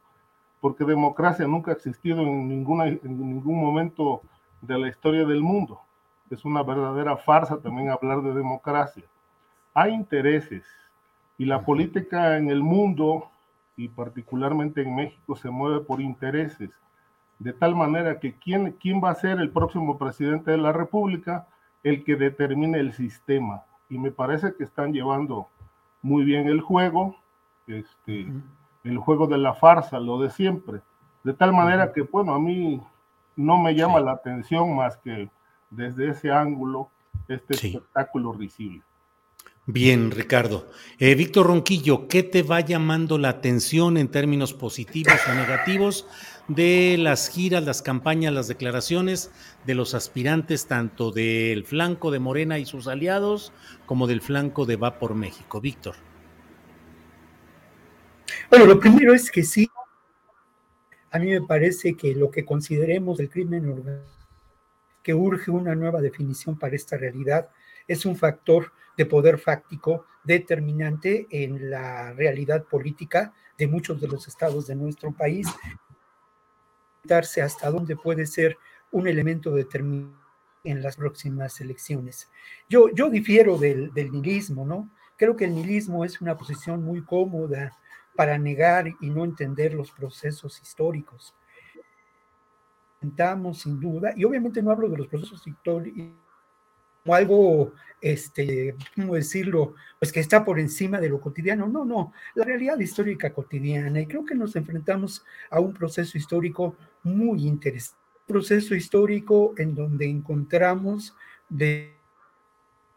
porque 0.63 0.87
democracia 0.87 1.47
nunca 1.47 1.73
ha 1.73 1.75
existido 1.75 2.23
en, 2.23 2.49
ninguna, 2.49 2.87
en 2.87 3.01
ningún 3.03 3.61
momento 3.61 4.23
de 4.61 4.79
la 4.79 4.89
historia 4.89 5.25
del 5.25 5.43
mundo. 5.43 5.81
Es 6.31 6.45
una 6.45 6.63
verdadera 6.63 7.17
farsa 7.17 7.59
también 7.59 7.91
hablar 7.91 8.23
de 8.23 8.35
democracia 8.35 9.05
hay 9.79 9.95
intereses 9.95 10.65
y 11.37 11.45
la 11.45 11.65
política 11.65 12.37
en 12.37 12.51
el 12.51 12.63
mundo 12.63 13.31
y 13.77 13.87
particularmente 13.87 14.83
en 14.83 14.93
México 14.93 15.37
se 15.37 15.51
mueve 15.51 15.85
por 15.85 16.01
intereses, 16.01 16.71
de 17.39 17.53
tal 17.53 17.77
manera 17.77 18.19
que 18.19 18.35
quién, 18.35 18.73
quién 18.73 19.01
va 19.01 19.11
a 19.11 19.15
ser 19.15 19.39
el 19.39 19.51
próximo 19.51 19.97
presidente 19.97 20.51
de 20.51 20.59
la 20.59 20.73
República, 20.73 21.47
el 21.85 22.03
que 22.03 22.17
determine 22.17 22.81
el 22.81 22.93
sistema. 22.93 23.63
Y 23.89 23.99
me 23.99 24.11
parece 24.11 24.53
que 24.57 24.65
están 24.65 24.93
llevando 24.93 25.47
muy 26.03 26.25
bien 26.25 26.49
el 26.49 26.61
juego, 26.61 27.15
este, 27.69 28.27
el 28.83 28.99
juego 28.99 29.29
de 29.29 29.39
la 29.39 29.55
farsa, 29.55 30.01
lo 30.01 30.19
de 30.19 30.31
siempre. 30.31 30.81
De 31.23 31.35
tal 31.35 31.53
manera 31.53 31.93
que, 31.93 32.03
bueno, 32.03 32.35
a 32.35 32.41
mí 32.41 32.83
no 33.39 33.57
me 33.57 33.75
llama 33.75 34.01
la 34.01 34.13
atención 34.13 34.75
más 34.75 34.97
que 34.99 35.31
desde 35.71 36.11
ese 36.11 36.31
ángulo 36.31 36.91
este 37.29 37.55
espectáculo 37.55 38.33
risible. 38.33 38.83
Bien, 39.71 40.11
Ricardo. 40.11 40.67
Eh, 40.99 41.15
Víctor 41.15 41.47
Ronquillo, 41.47 42.09
¿qué 42.09 42.23
te 42.23 42.43
va 42.43 42.61
llamando 42.61 43.19
la 43.19 43.29
atención 43.29 43.99
en 43.99 44.09
términos 44.09 44.55
positivos 44.55 45.21
o 45.29 45.35
negativos 45.35 46.07
de 46.49 46.97
las 46.99 47.29
giras, 47.29 47.63
las 47.65 47.83
campañas, 47.83 48.33
las 48.33 48.49
declaraciones 48.49 49.31
de 49.67 49.75
los 49.75 49.93
aspirantes, 49.93 50.67
tanto 50.67 51.13
del 51.13 51.65
flanco 51.65 52.11
de 52.11 52.19
Morena 52.19 52.59
y 52.59 52.65
sus 52.65 52.89
aliados, 52.89 53.53
como 53.85 54.07
del 54.07 54.23
flanco 54.23 54.65
de 54.65 54.77
Va 54.77 54.99
por 54.99 55.15
México? 55.15 55.61
Víctor. 55.61 55.97
Bueno, 58.51 58.65
lo 58.65 58.81
primero 58.81 59.15
es 59.15 59.31
que 59.31 59.43
sí, 59.43 59.69
a 61.11 61.19
mí 61.19 61.31
me 61.31 61.43
parece 61.43 61.95
que 61.95 62.15
lo 62.15 62.31
que 62.31 62.45
consideremos 62.45 63.19
el 63.21 63.31
crimen 63.31 63.69
organizado, 63.69 64.19
que 65.03 65.15
urge 65.15 65.51
una 65.51 65.75
nueva 65.75 66.01
definición 66.01 66.59
para 66.59 66.77
esta 66.77 66.97
realidad, 66.97 67.49
es 67.87 68.05
un 68.05 68.17
factor 68.17 68.73
de 68.97 69.07
poder 69.07 69.39
fáctico 69.39 70.05
determinante 70.25 71.27
en 71.31 71.71
la 71.71 72.13
realidad 72.13 72.65
política 72.65 73.33
de 73.57 73.67
muchos 73.67 74.01
de 74.01 74.09
los 74.09 74.29
estados 74.29 74.67
de 74.67 74.75
nuestro 74.75 75.13
país, 75.13 75.49
darse 77.03 77.41
hasta 77.41 77.71
dónde 77.71 77.97
puede 77.97 78.27
ser 78.27 78.59
un 78.91 79.09
elemento 79.09 79.55
determinante 79.55 80.19
en 80.65 80.83
las 80.83 80.97
próximas 80.97 81.61
elecciones. 81.61 82.29
Yo, 82.69 82.91
yo 82.95 83.09
difiero 83.09 83.57
del, 83.57 83.93
del 83.95 84.13
nihilismo, 84.13 84.67
¿no? 84.67 84.91
Creo 85.17 85.37
que 85.37 85.47
el 85.47 85.55
nihilismo 85.55 86.05
es 86.05 86.21
una 86.21 86.37
posición 86.37 86.83
muy 86.83 87.03
cómoda 87.03 87.77
para 88.19 88.37
negar 88.37 88.89
y 89.01 89.11
no 89.11 89.25
entender 89.25 89.75
los 89.75 89.93
procesos 89.93 90.61
históricos. 90.61 91.37
Intentamos, 92.97 93.61
sin 93.61 93.79
duda, 93.79 94.13
y 94.17 94.25
obviamente 94.25 94.61
no 94.61 94.73
hablo 94.73 94.89
de 94.89 94.97
los 94.97 95.07
procesos 95.07 95.47
históricos 95.47 96.17
como 97.05 97.15
algo, 97.15 97.75
este, 98.01 98.75
¿cómo 98.97 99.15
decirlo? 99.15 99.77
Pues 100.01 100.11
que 100.11 100.19
está 100.19 100.45
por 100.45 100.59
encima 100.59 100.99
de 100.99 101.09
lo 101.09 101.21
cotidiano. 101.21 101.69
No, 101.69 101.85
no, 101.85 102.13
la 102.35 102.45
realidad 102.45 102.77
histórica 102.81 103.33
cotidiana. 103.33 104.01
Y 104.01 104.09
creo 104.09 104.25
que 104.25 104.35
nos 104.35 104.57
enfrentamos 104.57 105.25
a 105.49 105.61
un 105.61 105.73
proceso 105.73 106.19
histórico 106.19 106.75
muy 107.05 107.47
interesante. 107.47 108.03
Un 108.27 108.35
proceso 108.35 108.75
histórico 108.75 109.55
en 109.59 109.77
donde 109.77 110.07
encontramos 110.07 111.15
de 111.49 111.95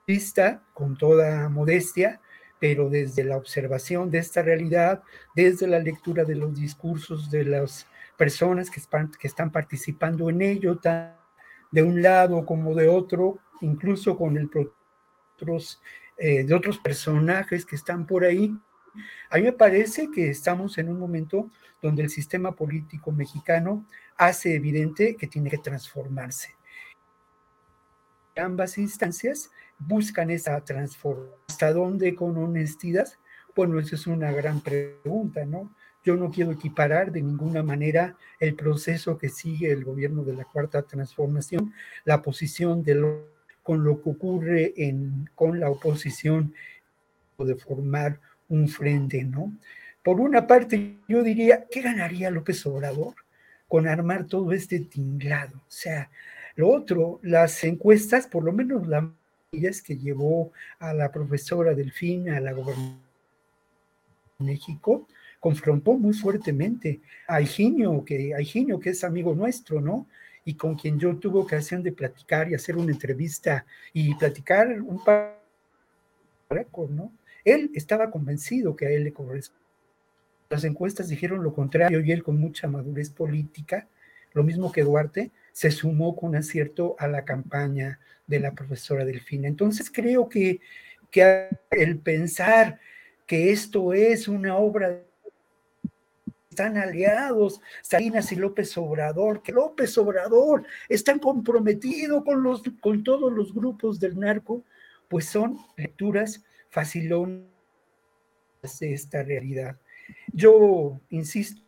vista, 0.07 0.63
con 0.73 0.97
toda 0.97 1.47
modestia, 1.47 2.21
pero 2.62 2.91
desde 2.91 3.24
la 3.24 3.38
observación 3.38 4.12
de 4.12 4.20
esta 4.20 4.44
realidad, 4.44 5.01
desde 5.36 5.65
la 5.65 5.80
lectura 5.80 6.25
de 6.25 6.36
los 6.36 6.53
discursos 6.53 7.32
de 7.32 7.44
las 7.44 7.88
personas 8.18 8.70
que 8.70 8.80
están, 9.27 9.51
participando 9.51 10.30
en 10.30 10.44
ello, 10.44 10.80
de 11.72 11.82
un 11.82 12.03
lado 12.03 12.46
como 12.46 12.75
de 12.75 12.88
otro, 12.88 13.39
incluso 13.62 14.15
con 14.15 14.38
el 14.38 14.48
otros, 15.36 15.82
eh, 16.18 16.44
de 16.44 16.53
otros 16.53 16.77
personajes 16.77 17.65
que 17.65 17.75
están 17.75 18.06
por 18.06 18.24
ahí. 18.24 18.56
A 19.32 19.38
mí 19.38 19.41
me 19.41 19.53
parece 19.53 20.12
que 20.12 20.30
estamos 20.30 20.77
en 20.77 20.89
un 20.89 21.00
momento 21.00 21.50
donde 21.82 22.03
el 22.03 22.12
sistema 22.12 22.51
político 22.51 23.12
mexicano 23.12 23.88
hace 24.18 24.53
evidente 24.53 25.15
que 25.15 25.25
tiene 25.25 25.50
que 25.50 25.58
transformarse. 25.58 26.53
Ambas 28.36 28.77
instancias 28.77 29.50
buscan 29.88 30.29
esa 30.29 30.63
transformación. 30.63 31.35
¿Hasta 31.47 31.73
dónde 31.73 32.15
con 32.15 32.38
honestidad? 32.38 33.07
Bueno, 33.55 33.79
esa 33.79 33.95
es 33.95 34.07
una 34.07 34.31
gran 34.31 34.61
pregunta, 34.61 35.45
¿no? 35.45 35.75
Yo 36.03 36.15
no 36.15 36.31
quiero 36.31 36.51
equiparar 36.51 37.11
de 37.11 37.21
ninguna 37.21 37.61
manera 37.61 38.17
el 38.39 38.55
proceso 38.55 39.17
que 39.17 39.29
sigue 39.29 39.71
el 39.71 39.83
gobierno 39.83 40.23
de 40.23 40.33
la 40.33 40.45
Cuarta 40.45 40.81
Transformación, 40.81 41.73
la 42.05 42.21
posición 42.21 42.83
de 42.83 42.95
lo, 42.95 43.27
con 43.61 43.83
lo 43.83 44.01
que 44.01 44.09
ocurre 44.09 44.73
en, 44.77 45.29
con 45.35 45.59
la 45.59 45.69
oposición 45.69 46.53
de 47.38 47.55
formar 47.55 48.19
un 48.50 48.67
frente, 48.67 49.23
¿no? 49.23 49.53
Por 50.03 50.19
una 50.19 50.47
parte, 50.47 50.97
yo 51.07 51.21
diría, 51.21 51.67
¿qué 51.69 51.81
ganaría 51.81 52.31
López 52.31 52.65
Obrador 52.65 53.15
con 53.67 53.88
armar 53.88 54.25
todo 54.25 54.51
este 54.51 54.79
tinglado? 54.79 55.57
O 55.57 55.69
sea, 55.71 56.09
lo 56.55 56.69
otro, 56.69 57.19
las 57.21 57.63
encuestas, 57.63 58.27
por 58.27 58.43
lo 58.43 58.51
menos 58.51 58.88
la 58.88 59.11
que 59.51 59.98
llevó 59.98 60.53
a 60.79 60.93
la 60.93 61.12
profesora 61.12 61.74
Delfín 61.74 62.29
a 62.29 62.39
la 62.39 62.53
gobernación 62.53 63.01
de 64.39 64.46
México, 64.46 65.10
confrontó 65.41 65.91
muy 65.91 66.13
fuertemente 66.13 67.01
a 67.27 67.41
Higinio, 67.41 68.05
que, 68.05 68.34
a 68.34 68.79
que 68.79 68.89
es 68.89 69.03
amigo 69.03 69.36
nuestro, 69.36 69.81
¿no? 69.81 70.08
Y 70.46 70.53
con 70.53 70.75
quien 70.75 70.98
yo 70.98 71.17
tuve 71.17 71.39
ocasión 71.39 71.84
de 71.84 71.91
platicar 71.91 72.50
y 72.50 72.55
hacer 72.55 72.77
una 72.77 72.93
entrevista 72.93 73.65
y 73.91 74.15
platicar 74.15 74.81
un 74.81 75.03
par 75.03 75.38
¿no? 76.89 77.12
Él 77.43 77.72
estaba 77.74 78.10
convencido 78.10 78.74
que 78.77 78.86
a 78.86 78.89
él 78.91 79.03
le 79.03 79.12
corresponde. 79.12 79.65
Las 80.50 80.63
encuestas 80.63 81.10
dijeron 81.10 81.43
lo 81.43 81.53
contrario 81.53 82.00
y 82.00 82.13
él 82.13 82.24
con 82.24 82.39
mucha 82.39 82.70
madurez 82.70 83.10
política, 83.10 83.89
lo 84.31 84.43
mismo 84.43 84.72
que 84.72 84.84
Duarte, 84.84 85.31
se 85.51 85.72
sumó 85.72 86.15
con 86.15 86.36
acierto 86.36 86.96
a 87.00 87.08
la 87.08 87.25
campaña 87.25 88.00
de 88.27 88.39
la 88.39 88.53
profesora 88.53 89.05
Delfina. 89.05 89.48
Entonces 89.48 89.91
creo 89.91 90.29
que, 90.29 90.60
que 91.10 91.50
el 91.72 92.00
pensar 92.00 92.79
que 93.25 93.51
esto 93.51 93.93
es 93.93 94.27
una 94.27 94.58
obra 94.58 95.01
están 96.51 96.77
aliados 96.77 97.62
Salinas 97.81 98.29
y 98.34 98.36
López 98.36 98.77
Obrador, 98.77 99.41
que 99.41 99.53
López 99.53 99.98
Obrador 99.98 100.65
están 100.89 101.17
comprometido 101.17 102.25
con, 102.25 102.43
los, 102.43 102.62
con 102.81 103.05
todos 103.05 103.31
los 103.31 103.53
grupos 103.53 104.01
del 104.01 104.20
narco, 104.20 104.65
pues 105.08 105.25
son 105.25 105.58
lecturas 105.77 106.43
facilonas 106.70 107.46
de 108.81 108.93
esta 108.93 109.24
realidad. 109.24 109.77
Yo 110.34 111.00
insisto, 111.10 111.62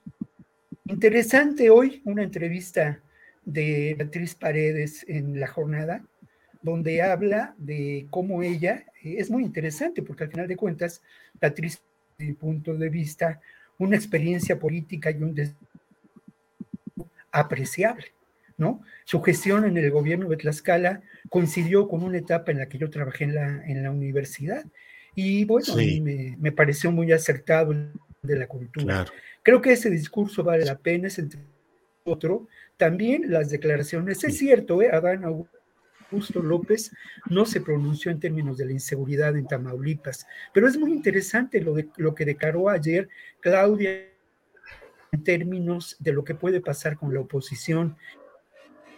interesante 0.86 1.70
hoy 1.70 2.02
una 2.04 2.24
entrevista 2.24 3.02
de 3.46 3.96
Beatriz 3.98 4.36
Paredes 4.36 5.06
en 5.08 5.40
la 5.40 5.48
jornada, 5.48 6.04
donde 6.62 7.02
habla 7.02 7.56
de 7.58 8.08
cómo 8.10 8.42
ella, 8.42 8.86
eh, 9.04 9.16
es 9.18 9.30
muy 9.30 9.44
interesante 9.44 10.02
porque 10.02 10.24
al 10.24 10.32
final 10.32 10.48
de 10.48 10.56
cuentas, 10.56 11.02
Beatriz, 11.40 11.82
desde 12.18 12.32
mi 12.32 12.36
punto 12.36 12.74
de 12.74 12.90
vista, 12.90 13.42
una 13.78 13.96
experiencia 13.96 14.58
política 14.58 15.12
y 15.12 15.22
un 15.22 15.36
apreciable, 17.32 18.14
¿no? 18.58 18.82
Su 19.04 19.22
gestión 19.22 19.66
en 19.66 19.78
el 19.78 19.92
gobierno 19.92 20.30
de 20.30 20.38
Tlaxcala 20.38 21.02
coincidió 21.30 21.88
con 21.88 22.04
una 22.04 22.20
etapa 22.20 22.52
en 22.52 22.60
la 22.60 22.70
que 22.70 22.78
yo 22.78 22.90
trabajé 22.90 23.26
en 23.26 23.36
la, 23.36 23.66
en 23.66 23.84
la 23.84 23.92
universidad 23.92 24.64
y 25.16 25.46
bueno, 25.46 25.76
me, 25.76 26.38
me, 26.40 26.52
pareció 26.52 26.92
muy 26.92 27.12
acertado 27.12 27.74
de 28.22 28.36
la 28.36 28.48
cultura. 28.48 29.06
Creo 29.44 29.62
que 29.62 29.74
ese 29.74 29.90
discurso 29.90 30.44
vale 30.44 30.66
la 30.66 30.78
pena, 30.78 31.08
es 31.08 31.20
entre 31.20 31.40
otro, 32.04 32.48
también 32.78 33.32
las 33.32 33.50
declaraciones, 33.50 34.24
es 34.24 34.38
cierto, 34.38 34.82
¿eh? 34.82 34.90
Adán 34.92 35.24
Augusto 35.24 36.42
López 36.42 36.92
no 37.30 37.46
se 37.46 37.62
pronunció 37.62 38.12
en 38.12 38.20
términos 38.20 38.58
de 38.58 38.66
la 38.66 38.74
inseguridad 38.74 39.36
en 39.38 39.48
Tamaulipas, 39.48 40.28
pero 40.54 40.68
es 40.68 40.78
muy 40.78 40.92
interesante 40.92 41.62
lo, 41.62 41.74
de, 41.74 41.88
lo 41.98 42.14
que 42.14 42.26
declaró 42.26 42.70
ayer 42.70 43.10
Claudia 43.40 44.10
en 45.12 45.24
términos 45.24 45.96
de 46.00 46.12
lo 46.12 46.24
que 46.24 46.36
puede 46.36 46.60
pasar 46.60 46.98
con 46.98 47.14
la 47.14 47.20
oposición. 47.20 47.98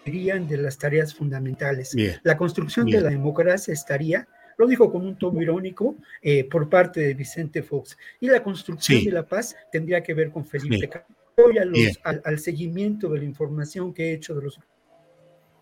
De 0.06 0.58
las 0.58 0.78
tareas 0.78 1.16
fundamentales. 1.16 1.96
la 2.22 2.38
construcción 2.38 2.86
de 2.86 3.02
la 3.02 3.10
democracia 3.10 3.74
estaría, 3.74 4.28
lo 4.56 4.68
dijo 4.68 4.92
con 4.92 5.04
un 5.04 5.18
tono 5.18 5.42
irónico 5.42 5.96
eh, 6.22 6.44
por 6.48 6.70
parte 6.70 7.00
de 7.00 7.16
Vicente 7.16 7.64
Fox, 7.64 7.98
y 8.20 8.28
la 8.28 8.44
construcción 8.44 9.04
de 9.04 9.12
la 9.12 9.28
paz 9.28 9.56
tendría 9.72 10.04
que 10.04 10.14
ver 10.14 10.30
con 10.30 10.46
Felipe 10.46 10.88
voy 11.38 11.58
al, 12.04 12.40
seguimiento 12.40 13.10
de 13.10 13.20
la 13.20 13.26
información 13.26 13.94
que 13.94 14.10
he 14.10 14.14
hecho 14.14 14.36
de 14.36 14.44
los. 14.44 14.60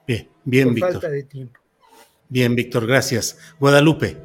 Bien, 0.05 0.29
bien, 0.43 0.75
por 0.75 0.91
falta 0.91 1.09
de 1.09 1.23
tiempo. 1.23 1.59
Bien, 2.29 2.55
Víctor, 2.55 2.85
gracias. 2.87 3.37
Guadalupe. 3.59 4.17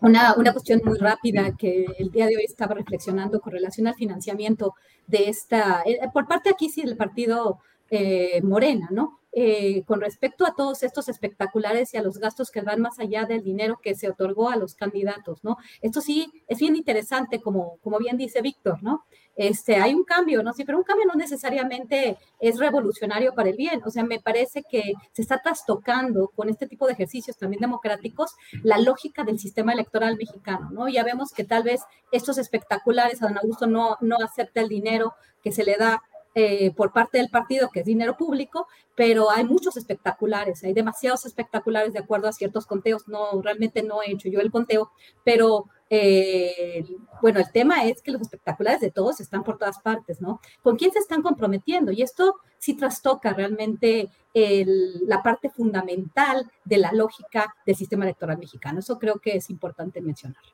Una, 0.00 0.34
una, 0.34 0.52
cuestión 0.52 0.80
muy 0.84 0.96
rápida 0.98 1.56
que 1.56 1.86
el 1.98 2.10
día 2.10 2.26
de 2.26 2.36
hoy 2.36 2.44
estaba 2.44 2.74
reflexionando 2.74 3.40
con 3.40 3.52
relación 3.52 3.88
al 3.88 3.94
financiamiento 3.94 4.74
de 5.06 5.28
esta, 5.28 5.82
eh, 5.84 5.98
por 6.12 6.28
parte 6.28 6.50
aquí 6.50 6.68
sí 6.68 6.82
del 6.82 6.96
partido 6.96 7.58
eh, 7.90 8.40
Morena, 8.42 8.88
¿no? 8.92 9.17
Eh, 9.32 9.84
con 9.84 10.00
respecto 10.00 10.46
a 10.46 10.54
todos 10.54 10.82
estos 10.82 11.08
espectaculares 11.08 11.92
y 11.92 11.96
a 11.98 12.02
los 12.02 12.18
gastos 12.18 12.50
que 12.50 12.62
van 12.62 12.80
más 12.80 12.98
allá 12.98 13.26
del 13.26 13.42
dinero 13.42 13.78
que 13.82 13.94
se 13.94 14.08
otorgó 14.08 14.48
a 14.48 14.56
los 14.56 14.74
candidatos, 14.74 15.44
¿no? 15.44 15.58
Esto 15.82 16.00
sí 16.00 16.32
es 16.46 16.58
bien 16.58 16.76
interesante, 16.76 17.40
como, 17.40 17.78
como 17.82 17.98
bien 17.98 18.16
dice 18.16 18.40
Víctor, 18.40 18.82
¿no? 18.82 19.04
Este, 19.38 19.76
hay 19.76 19.94
un 19.94 20.02
cambio, 20.02 20.42
¿no? 20.42 20.52
Sí, 20.52 20.64
pero 20.64 20.78
un 20.78 20.84
cambio 20.84 21.06
no 21.06 21.14
necesariamente 21.14 22.18
es 22.40 22.58
revolucionario 22.58 23.34
para 23.34 23.50
el 23.50 23.56
bien. 23.56 23.80
O 23.84 23.90
sea, 23.90 24.02
me 24.02 24.18
parece 24.18 24.64
que 24.68 24.94
se 25.12 25.22
está 25.22 25.40
trastocando 25.40 26.32
con 26.34 26.48
este 26.48 26.66
tipo 26.66 26.86
de 26.86 26.94
ejercicios 26.94 27.36
también 27.36 27.60
democráticos 27.60 28.32
la 28.64 28.78
lógica 28.78 29.22
del 29.22 29.38
sistema 29.38 29.72
electoral 29.72 30.16
mexicano, 30.16 30.70
¿no? 30.72 30.88
Ya 30.88 31.04
vemos 31.04 31.30
que 31.30 31.44
tal 31.44 31.62
vez 31.62 31.82
estos 32.10 32.36
espectaculares, 32.38 33.22
a 33.22 33.28
don 33.28 33.38
Augusto 33.38 33.68
no, 33.68 33.96
no 34.00 34.16
acepta 34.16 34.60
el 34.60 34.68
dinero 34.68 35.14
que 35.40 35.52
se 35.52 35.64
le 35.64 35.76
da 35.76 36.02
eh, 36.40 36.70
por 36.70 36.92
parte 36.92 37.18
del 37.18 37.30
partido, 37.30 37.68
que 37.68 37.80
es 37.80 37.84
dinero 37.84 38.16
público, 38.16 38.68
pero 38.94 39.28
hay 39.28 39.42
muchos 39.42 39.76
espectaculares, 39.76 40.62
hay 40.62 40.72
demasiados 40.72 41.26
espectaculares 41.26 41.92
de 41.92 41.98
acuerdo 41.98 42.28
a 42.28 42.32
ciertos 42.32 42.64
conteos. 42.64 43.08
No, 43.08 43.42
realmente 43.42 43.82
no 43.82 44.02
he 44.02 44.12
hecho 44.12 44.28
yo 44.28 44.38
el 44.38 44.52
conteo, 44.52 44.92
pero 45.24 45.64
eh, 45.90 46.84
bueno, 47.20 47.40
el 47.40 47.50
tema 47.50 47.86
es 47.86 48.02
que 48.02 48.12
los 48.12 48.22
espectaculares 48.22 48.80
de 48.80 48.92
todos 48.92 49.18
están 49.18 49.42
por 49.42 49.58
todas 49.58 49.80
partes, 49.80 50.20
¿no? 50.20 50.40
¿Con 50.62 50.76
quién 50.76 50.92
se 50.92 51.00
están 51.00 51.22
comprometiendo? 51.22 51.90
Y 51.90 52.02
esto 52.02 52.36
sí 52.56 52.76
trastoca 52.76 53.32
realmente 53.32 54.08
la 54.32 55.20
parte 55.24 55.50
fundamental 55.50 56.48
de 56.64 56.78
la 56.78 56.92
lógica 56.92 57.52
del 57.66 57.74
sistema 57.74 58.04
electoral 58.04 58.38
mexicano. 58.38 58.78
Eso 58.78 58.96
creo 58.96 59.18
que 59.18 59.34
es 59.38 59.50
importante 59.50 60.00
mencionar. 60.00 60.44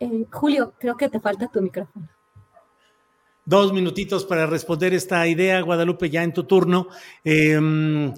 Eh, 0.00 0.26
Julio, 0.30 0.74
creo 0.78 0.96
que 0.96 1.08
te 1.08 1.20
falta 1.20 1.48
tu 1.48 1.60
micrófono. 1.60 2.08
Dos 3.44 3.72
minutitos 3.72 4.24
para 4.24 4.46
responder 4.46 4.92
esta 4.92 5.26
idea, 5.26 5.60
Guadalupe, 5.60 6.10
ya 6.10 6.24
en 6.24 6.32
tu 6.32 6.44
turno. 6.44 6.88
Em, 7.22 8.12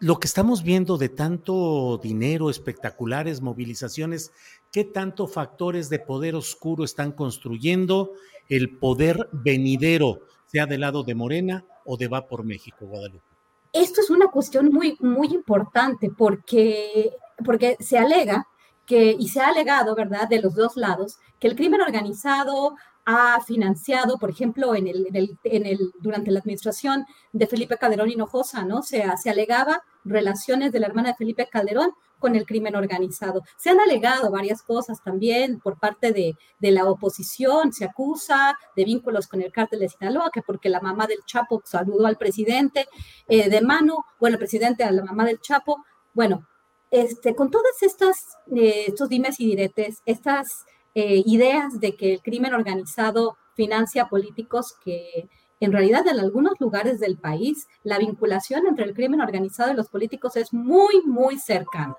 lo 0.00 0.20
que 0.20 0.26
estamos 0.26 0.62
viendo 0.62 0.98
de 0.98 1.08
tanto 1.08 1.98
dinero, 2.02 2.50
espectaculares, 2.50 3.40
movilizaciones, 3.40 4.30
¿qué 4.70 4.84
tanto 4.84 5.26
factores 5.26 5.88
de 5.88 5.98
poder 5.98 6.34
oscuro 6.34 6.84
están 6.84 7.12
construyendo 7.12 8.12
el 8.50 8.76
poder 8.78 9.28
venidero, 9.32 10.20
sea 10.46 10.66
del 10.66 10.82
lado 10.82 11.04
de 11.04 11.14
Morena 11.14 11.64
o 11.86 11.96
de 11.96 12.08
Va 12.08 12.26
por 12.26 12.44
México, 12.44 12.86
Guadalupe? 12.86 13.24
Esto 13.72 14.02
es 14.02 14.10
una 14.10 14.28
cuestión 14.28 14.70
muy, 14.70 14.96
muy 15.00 15.28
importante 15.28 16.10
porque, 16.16 17.12
porque 17.44 17.76
se 17.80 17.98
alega 17.98 18.46
que, 18.88 19.14
y 19.16 19.28
se 19.28 19.40
ha 19.40 19.48
alegado, 19.48 19.94
¿verdad?, 19.94 20.26
de 20.28 20.40
los 20.40 20.54
dos 20.54 20.76
lados, 20.76 21.18
que 21.38 21.46
el 21.46 21.54
crimen 21.54 21.82
organizado 21.82 22.74
ha 23.04 23.40
financiado, 23.40 24.18
por 24.18 24.30
ejemplo, 24.30 24.74
en 24.74 24.88
el, 24.88 25.06
en 25.44 25.66
el, 25.66 25.92
durante 26.00 26.30
la 26.30 26.40
administración 26.40 27.06
de 27.32 27.46
Felipe 27.46 27.76
Calderón 27.76 28.10
Hinojosa, 28.10 28.64
¿no? 28.64 28.82
Se, 28.82 29.02
alegaba 29.02 29.82
relaciones 30.04 30.72
de 30.72 30.80
la 30.80 30.88
hermana 30.88 31.10
de 31.10 31.14
Felipe 31.16 31.48
Calderón 31.50 31.92
con 32.18 32.34
el 32.34 32.44
crimen 32.44 32.76
organizado. 32.76 33.42
Se 33.56 33.70
han 33.70 33.80
alegado 33.80 34.30
varias 34.30 34.62
cosas 34.62 35.02
también 35.02 35.58
por 35.60 35.78
parte 35.78 36.12
de, 36.12 36.34
de, 36.58 36.70
la 36.70 36.84
oposición, 36.84 37.72
se 37.72 37.84
acusa 37.84 38.58
de 38.74 38.84
vínculos 38.84 39.26
con 39.26 39.40
el 39.40 39.52
cártel 39.52 39.80
de 39.80 39.88
Sinaloa, 39.88 40.30
que 40.32 40.42
porque 40.42 40.68
la 40.68 40.80
mamá 40.80 41.06
del 41.06 41.24
Chapo 41.26 41.62
saludó 41.64 42.06
al 42.06 42.16
presidente 42.16 42.88
eh, 43.26 43.48
de 43.48 43.60
mano, 43.60 44.04
bueno, 44.18 44.34
el 44.34 44.38
presidente 44.38 44.84
a 44.84 44.90
la 44.90 45.04
mamá 45.04 45.24
del 45.24 45.40
Chapo, 45.40 45.82
bueno, 46.12 46.46
este, 46.90 47.34
con 47.34 47.50
todas 47.50 47.82
estas, 47.82 48.16
eh, 48.54 48.86
estos 48.88 49.08
dimes 49.08 49.40
y 49.40 49.46
diretes, 49.46 50.02
estas 50.06 50.64
eh, 50.94 51.22
ideas 51.26 51.80
de 51.80 51.96
que 51.96 52.14
el 52.14 52.22
crimen 52.22 52.54
organizado 52.54 53.36
financia 53.54 54.08
políticos 54.08 54.74
que 54.84 55.28
en 55.60 55.72
realidad 55.72 56.06
en 56.06 56.20
algunos 56.20 56.54
lugares 56.60 57.00
del 57.00 57.18
país 57.18 57.66
la 57.82 57.98
vinculación 57.98 58.66
entre 58.66 58.84
el 58.84 58.94
crimen 58.94 59.20
organizado 59.20 59.72
y 59.72 59.76
los 59.76 59.88
políticos 59.88 60.36
es 60.36 60.52
muy, 60.52 61.02
muy 61.04 61.38
cercana. 61.38 61.96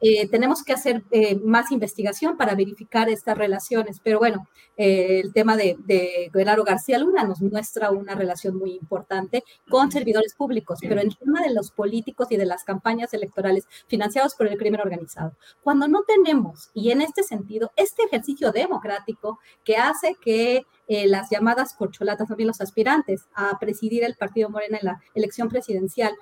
Eh, 0.00 0.28
tenemos 0.28 0.62
que 0.62 0.72
hacer 0.72 1.02
eh, 1.10 1.36
más 1.36 1.72
investigación 1.72 2.36
para 2.36 2.54
verificar 2.54 3.08
estas 3.08 3.36
relaciones, 3.36 4.00
pero 4.02 4.18
bueno, 4.18 4.48
eh, 4.76 5.20
el 5.20 5.32
tema 5.32 5.56
de, 5.56 5.76
de 5.86 6.30
García 6.32 6.98
Luna 6.98 7.24
nos 7.24 7.40
muestra 7.40 7.90
una 7.90 8.14
relación 8.14 8.56
muy 8.56 8.72
importante 8.72 9.42
con 9.68 9.90
servidores 9.90 10.34
públicos, 10.34 10.78
pero 10.80 11.00
en 11.00 11.08
el 11.08 11.16
tema 11.16 11.40
de 11.42 11.52
los 11.52 11.70
políticos 11.70 12.28
y 12.30 12.36
de 12.36 12.46
las 12.46 12.64
campañas 12.64 13.12
electorales 13.12 13.66
financiados 13.88 14.34
por 14.34 14.46
el 14.46 14.56
crimen 14.56 14.80
organizado, 14.80 15.32
cuando 15.62 15.88
no 15.88 16.02
tenemos, 16.04 16.70
y 16.74 16.90
en 16.90 17.02
este 17.02 17.22
sentido, 17.22 17.72
este 17.76 18.04
ejercicio 18.04 18.52
democrático 18.52 19.40
que 19.64 19.76
hace 19.76 20.16
que 20.20 20.64
eh, 20.88 21.06
las 21.06 21.30
llamadas 21.30 21.74
corcholatas, 21.74 22.26
también 22.26 22.48
los 22.48 22.60
aspirantes 22.60 23.26
a 23.34 23.58
presidir 23.58 24.02
el 24.04 24.16
Partido 24.16 24.50
Morena 24.50 24.78
en 24.78 24.86
la 24.86 25.00
elección 25.14 25.48
presidencial, 25.48 26.12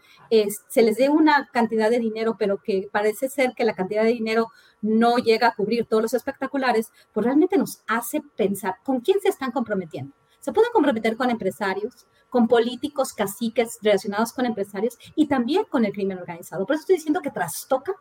se 0.68 0.82
les 0.82 0.96
dé 0.96 1.08
una 1.08 1.48
cantidad 1.52 1.88
de 1.88 1.98
dinero, 1.98 2.36
pero 2.38 2.58
que 2.62 2.88
parece 2.92 3.28
ser 3.28 3.54
que 3.56 3.64
la 3.64 3.74
cantidad 3.74 4.02
de 4.02 4.10
dinero 4.12 4.48
no 4.82 5.16
llega 5.18 5.48
a 5.48 5.54
cubrir 5.54 5.86
todos 5.86 6.02
los 6.02 6.14
espectaculares, 6.14 6.90
pues 7.12 7.24
realmente 7.24 7.56
nos 7.56 7.82
hace 7.86 8.22
pensar 8.36 8.76
con 8.84 9.00
quién 9.00 9.20
se 9.20 9.28
están 9.28 9.52
comprometiendo. 9.52 10.14
Se 10.40 10.52
pueden 10.52 10.70
comprometer 10.72 11.16
con 11.16 11.30
empresarios, 11.30 12.06
con 12.28 12.46
políticos, 12.46 13.12
caciques 13.12 13.78
relacionados 13.82 14.32
con 14.32 14.46
empresarios 14.46 14.96
y 15.14 15.26
también 15.26 15.64
con 15.64 15.84
el 15.84 15.92
crimen 15.92 16.18
organizado. 16.18 16.66
Por 16.66 16.74
eso 16.74 16.82
estoy 16.82 16.96
diciendo 16.96 17.20
que 17.20 17.30
trastoca 17.30 17.94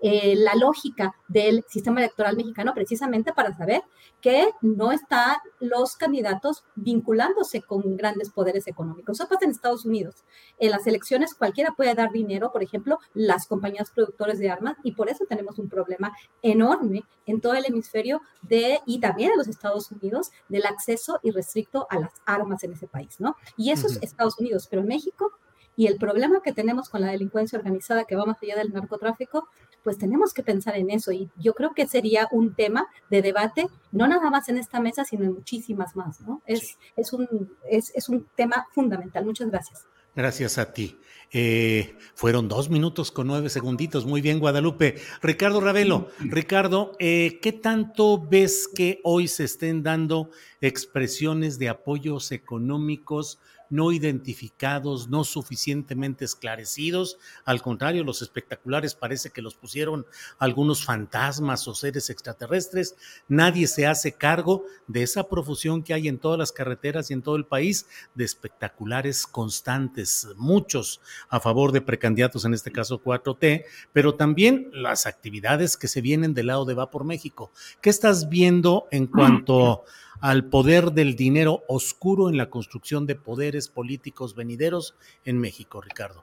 eh, 0.00 0.34
la 0.36 0.54
lógica 0.54 1.14
del 1.28 1.64
sistema 1.68 2.00
electoral 2.00 2.36
mexicano 2.36 2.74
precisamente 2.74 3.32
para 3.32 3.56
saber 3.56 3.82
que 4.20 4.48
no 4.60 4.92
están 4.92 5.36
los 5.58 5.96
candidatos 5.96 6.64
vinculándose 6.76 7.62
con 7.62 7.96
grandes 7.96 8.30
poderes 8.30 8.66
económicos. 8.66 9.18
Eso 9.18 9.28
pasa 9.28 9.44
en 9.44 9.50
Estados 9.50 9.84
Unidos. 9.84 10.24
En 10.58 10.70
las 10.70 10.86
elecciones 10.86 11.34
cualquiera 11.34 11.72
puede 11.72 11.94
dar 11.94 12.12
dinero, 12.12 12.52
por 12.52 12.62
ejemplo, 12.62 12.98
las 13.14 13.46
compañías 13.46 13.90
productores 13.90 14.38
de 14.38 14.50
armas, 14.50 14.76
y 14.84 14.92
por 14.92 15.08
eso 15.08 15.24
tenemos 15.28 15.58
un 15.58 15.68
problema 15.68 16.12
enorme 16.40 17.02
en 17.26 17.40
todo 17.40 17.54
el 17.54 17.66
hemisferio 17.66 18.20
de, 18.42 18.80
y 18.86 19.00
también 19.00 19.32
en 19.32 19.38
los 19.38 19.48
Estados 19.48 19.90
Unidos, 19.90 20.30
del 20.48 20.66
acceso 20.66 21.18
irrestricto 21.22 21.86
a 21.90 21.98
las 21.98 22.12
armas 22.24 22.62
en 22.64 22.72
ese 22.72 22.86
país, 22.86 23.16
¿no? 23.18 23.36
Y 23.56 23.70
eso 23.70 23.86
es 23.86 23.98
Estados 24.02 24.38
Unidos, 24.38 24.66
pero 24.70 24.82
México 24.82 25.32
y 25.76 25.86
el 25.86 25.96
problema 25.96 26.42
que 26.42 26.52
tenemos 26.52 26.88
con 26.88 27.00
la 27.00 27.10
delincuencia 27.10 27.58
organizada 27.58 28.04
que 28.04 28.16
va 28.16 28.26
más 28.26 28.38
allá 28.42 28.56
del 28.56 28.72
narcotráfico, 28.72 29.48
pues 29.82 29.98
tenemos 29.98 30.32
que 30.32 30.42
pensar 30.42 30.76
en 30.76 30.90
eso. 30.90 31.12
Y 31.12 31.30
yo 31.36 31.54
creo 31.54 31.72
que 31.74 31.86
sería 31.86 32.28
un 32.30 32.54
tema 32.54 32.86
de 33.10 33.22
debate, 33.22 33.68
no 33.90 34.06
nada 34.06 34.30
más 34.30 34.48
en 34.48 34.58
esta 34.58 34.80
mesa, 34.80 35.04
sino 35.04 35.24
en 35.24 35.34
muchísimas 35.34 35.96
más, 35.96 36.20
¿no? 36.20 36.42
Es, 36.46 36.78
es, 36.96 37.12
un, 37.12 37.52
es, 37.68 37.90
es 37.94 38.08
un 38.08 38.26
tema 38.36 38.66
fundamental. 38.72 39.24
Muchas 39.24 39.50
gracias. 39.50 39.86
Gracias 40.14 40.58
a 40.58 40.72
ti. 40.72 40.98
Eh, 41.34 41.96
fueron 42.14 42.46
dos 42.46 42.68
minutos 42.68 43.10
con 43.10 43.26
nueve 43.26 43.48
segunditos. 43.48 44.04
Muy 44.04 44.20
bien, 44.20 44.38
Guadalupe. 44.38 44.96
Ricardo 45.22 45.62
Ravelo, 45.62 46.08
Ricardo, 46.18 46.92
eh, 46.98 47.38
¿qué 47.40 47.52
tanto 47.52 48.20
ves 48.20 48.68
que 48.68 49.00
hoy 49.02 49.28
se 49.28 49.44
estén 49.44 49.82
dando 49.82 50.28
expresiones 50.60 51.58
de 51.58 51.70
apoyos 51.70 52.32
económicos 52.32 53.38
no 53.72 53.90
identificados, 53.90 55.08
no 55.08 55.24
suficientemente 55.24 56.26
esclarecidos. 56.26 57.18
Al 57.46 57.62
contrario, 57.62 58.04
los 58.04 58.20
espectaculares 58.20 58.94
parece 58.94 59.30
que 59.30 59.40
los 59.40 59.54
pusieron 59.54 60.04
algunos 60.38 60.84
fantasmas 60.84 61.66
o 61.66 61.74
seres 61.74 62.10
extraterrestres. 62.10 62.96
Nadie 63.28 63.66
se 63.66 63.86
hace 63.86 64.12
cargo 64.12 64.64
de 64.86 65.02
esa 65.02 65.26
profusión 65.26 65.82
que 65.82 65.94
hay 65.94 66.06
en 66.06 66.18
todas 66.18 66.38
las 66.38 66.52
carreteras 66.52 67.10
y 67.10 67.14
en 67.14 67.22
todo 67.22 67.36
el 67.36 67.46
país 67.46 67.86
de 68.14 68.24
espectaculares 68.24 69.26
constantes, 69.26 70.28
muchos 70.36 71.00
a 71.30 71.40
favor 71.40 71.72
de 71.72 71.80
precandidatos, 71.80 72.44
en 72.44 72.52
este 72.52 72.72
caso 72.72 73.02
4T, 73.02 73.64
pero 73.94 74.16
también 74.16 74.68
las 74.74 75.06
actividades 75.06 75.78
que 75.78 75.88
se 75.88 76.02
vienen 76.02 76.34
del 76.34 76.48
lado 76.48 76.66
de 76.66 76.74
Va 76.74 76.90
por 76.90 77.04
México. 77.04 77.52
¿Qué 77.80 77.88
estás 77.88 78.28
viendo 78.28 78.86
en 78.90 79.06
cuanto 79.06 79.84
al 80.22 80.44
poder 80.44 80.92
del 80.92 81.16
dinero 81.16 81.62
oscuro 81.68 82.30
en 82.30 82.36
la 82.36 82.48
construcción 82.48 83.06
de 83.06 83.16
poderes 83.16 83.68
políticos 83.68 84.36
venideros 84.36 84.96
en 85.24 85.38
México, 85.38 85.80
Ricardo? 85.80 86.22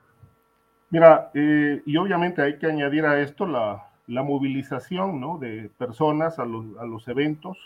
Mira, 0.90 1.30
eh, 1.34 1.84
y 1.86 1.98
obviamente 1.98 2.42
hay 2.42 2.58
que 2.58 2.66
añadir 2.66 3.06
a 3.06 3.20
esto 3.22 3.46
la, 3.46 3.86
movilización 4.08 5.20
¿no? 5.20 5.38
de 5.38 5.70
personas 5.78 6.40
a 6.40 6.46
los, 6.46 6.66
a 6.80 6.86
los 6.86 7.08
eventos, 7.10 7.58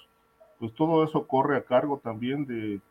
pues 0.59 0.73
todo 0.73 1.03
eso 1.03 1.27
corre 1.27 1.55
a 1.55 1.63
cargo 1.63 2.01
también 2.03 2.45
de 2.45 2.81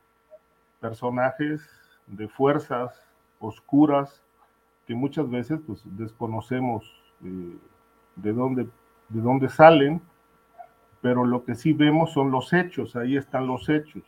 personajes, 0.80 1.60
de 2.06 2.28
fuerzas 2.28 2.94
oscuras 3.40 4.22
que 4.86 4.94
muchas 4.94 5.28
veces 5.28 5.58
pues, 5.66 5.82
desconocemos 5.84 6.84
eh, 7.24 7.56
de, 8.16 8.32
dónde, 8.32 8.68
de 9.08 9.20
dónde 9.20 9.48
salen 9.48 10.00
pero 11.02 11.26
lo 11.26 11.44
que 11.44 11.56
sí 11.56 11.72
vemos 11.74 12.12
son 12.12 12.30
los 12.30 12.52
hechos, 12.52 12.96
ahí 12.96 13.16
están 13.16 13.46
los 13.46 13.68
hechos. 13.68 14.04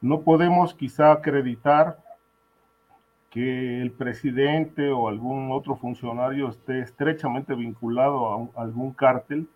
No 0.00 0.22
podemos 0.22 0.74
quizá 0.74 1.12
acreditar 1.12 1.98
que 3.30 3.80
el 3.80 3.92
presidente 3.92 4.90
o 4.90 5.08
algún 5.08 5.52
otro 5.52 5.76
funcionario 5.76 6.48
esté 6.48 6.80
estrechamente 6.80 7.54
vinculado 7.54 8.50
a, 8.56 8.62
algún 8.62 8.92
cártel, 8.92 9.46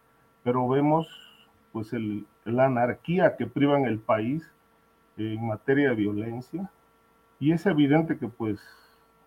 pero 0.44 0.68
vemos 0.68 1.09
pues 1.72 1.90
la 2.44 2.66
anarquía 2.66 3.37
que 3.37 3.46
priva 3.46 3.79
en 3.79 3.87
el 3.87 3.99
país 3.99 4.51
en 5.16 5.46
materia 5.46 5.90
de 5.90 5.96
violencia 5.96 6.70
y 7.38 7.53
es 7.53 7.66
evidente 7.66 8.16
que 8.18 8.29
pues 8.29 8.61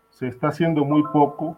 se 0.10 0.28
está 0.28 0.48
haciendo 0.48 0.84
muy 0.84 1.04
poco 1.12 1.58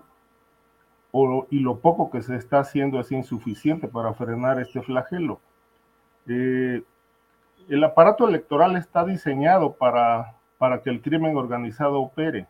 y 1.50 1.60
lo 1.60 1.80
poco 1.80 2.10
que 2.10 2.22
se 2.22 2.36
está 2.36 2.60
haciendo 2.60 3.00
es 3.00 3.12
insuficiente 3.12 3.88
para 3.88 4.14
frenar 4.14 4.60
este 4.60 4.82
flagelo. 4.82 5.40
Eh, 6.28 6.84
el 7.70 7.84
aparato 7.84 8.28
electoral 8.28 8.76
está 8.78 9.04
diseñado 9.04 9.74
para, 9.74 10.36
para 10.58 10.82
que 10.82 10.90
el 10.90 11.02
crimen 11.02 11.36
organizado 11.36 12.02
opere. 12.02 12.48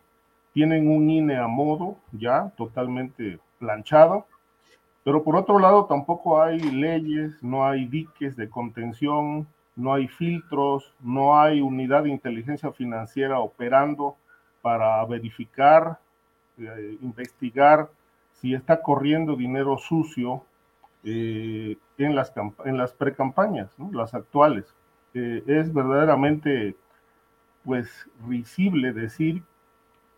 Tienen 0.52 0.88
un 0.88 1.10
INE 1.10 1.36
a 1.38 1.46
modo 1.46 1.96
ya 2.12 2.52
totalmente 2.56 3.40
planchado, 3.58 4.26
pero 5.04 5.24
por 5.24 5.36
otro 5.36 5.58
lado 5.58 5.86
tampoco 5.86 6.40
hay 6.40 6.60
leyes, 6.60 7.42
no 7.42 7.66
hay 7.66 7.86
diques 7.86 8.36
de 8.36 8.48
contención, 8.48 9.48
no 9.74 9.94
hay 9.94 10.06
filtros, 10.06 10.94
no 11.00 11.40
hay 11.40 11.60
unidad 11.60 12.04
de 12.04 12.10
inteligencia 12.10 12.70
financiera 12.72 13.40
operando 13.40 14.16
para 14.60 15.04
verificar, 15.06 15.98
eh, 16.58 16.98
investigar 17.00 17.88
si 18.42 18.54
está 18.54 18.82
corriendo 18.82 19.36
dinero 19.36 19.78
sucio 19.78 20.44
eh, 21.04 21.78
en 21.96 22.14
las, 22.16 22.32
en 22.64 22.76
las 22.76 22.92
precampañas, 22.92 23.70
las 23.92 24.14
actuales. 24.14 24.74
Eh, 25.14 25.44
es 25.46 25.72
verdaderamente 25.72 26.76
pues 27.64 27.88
risible 28.26 28.92
decir 28.92 29.44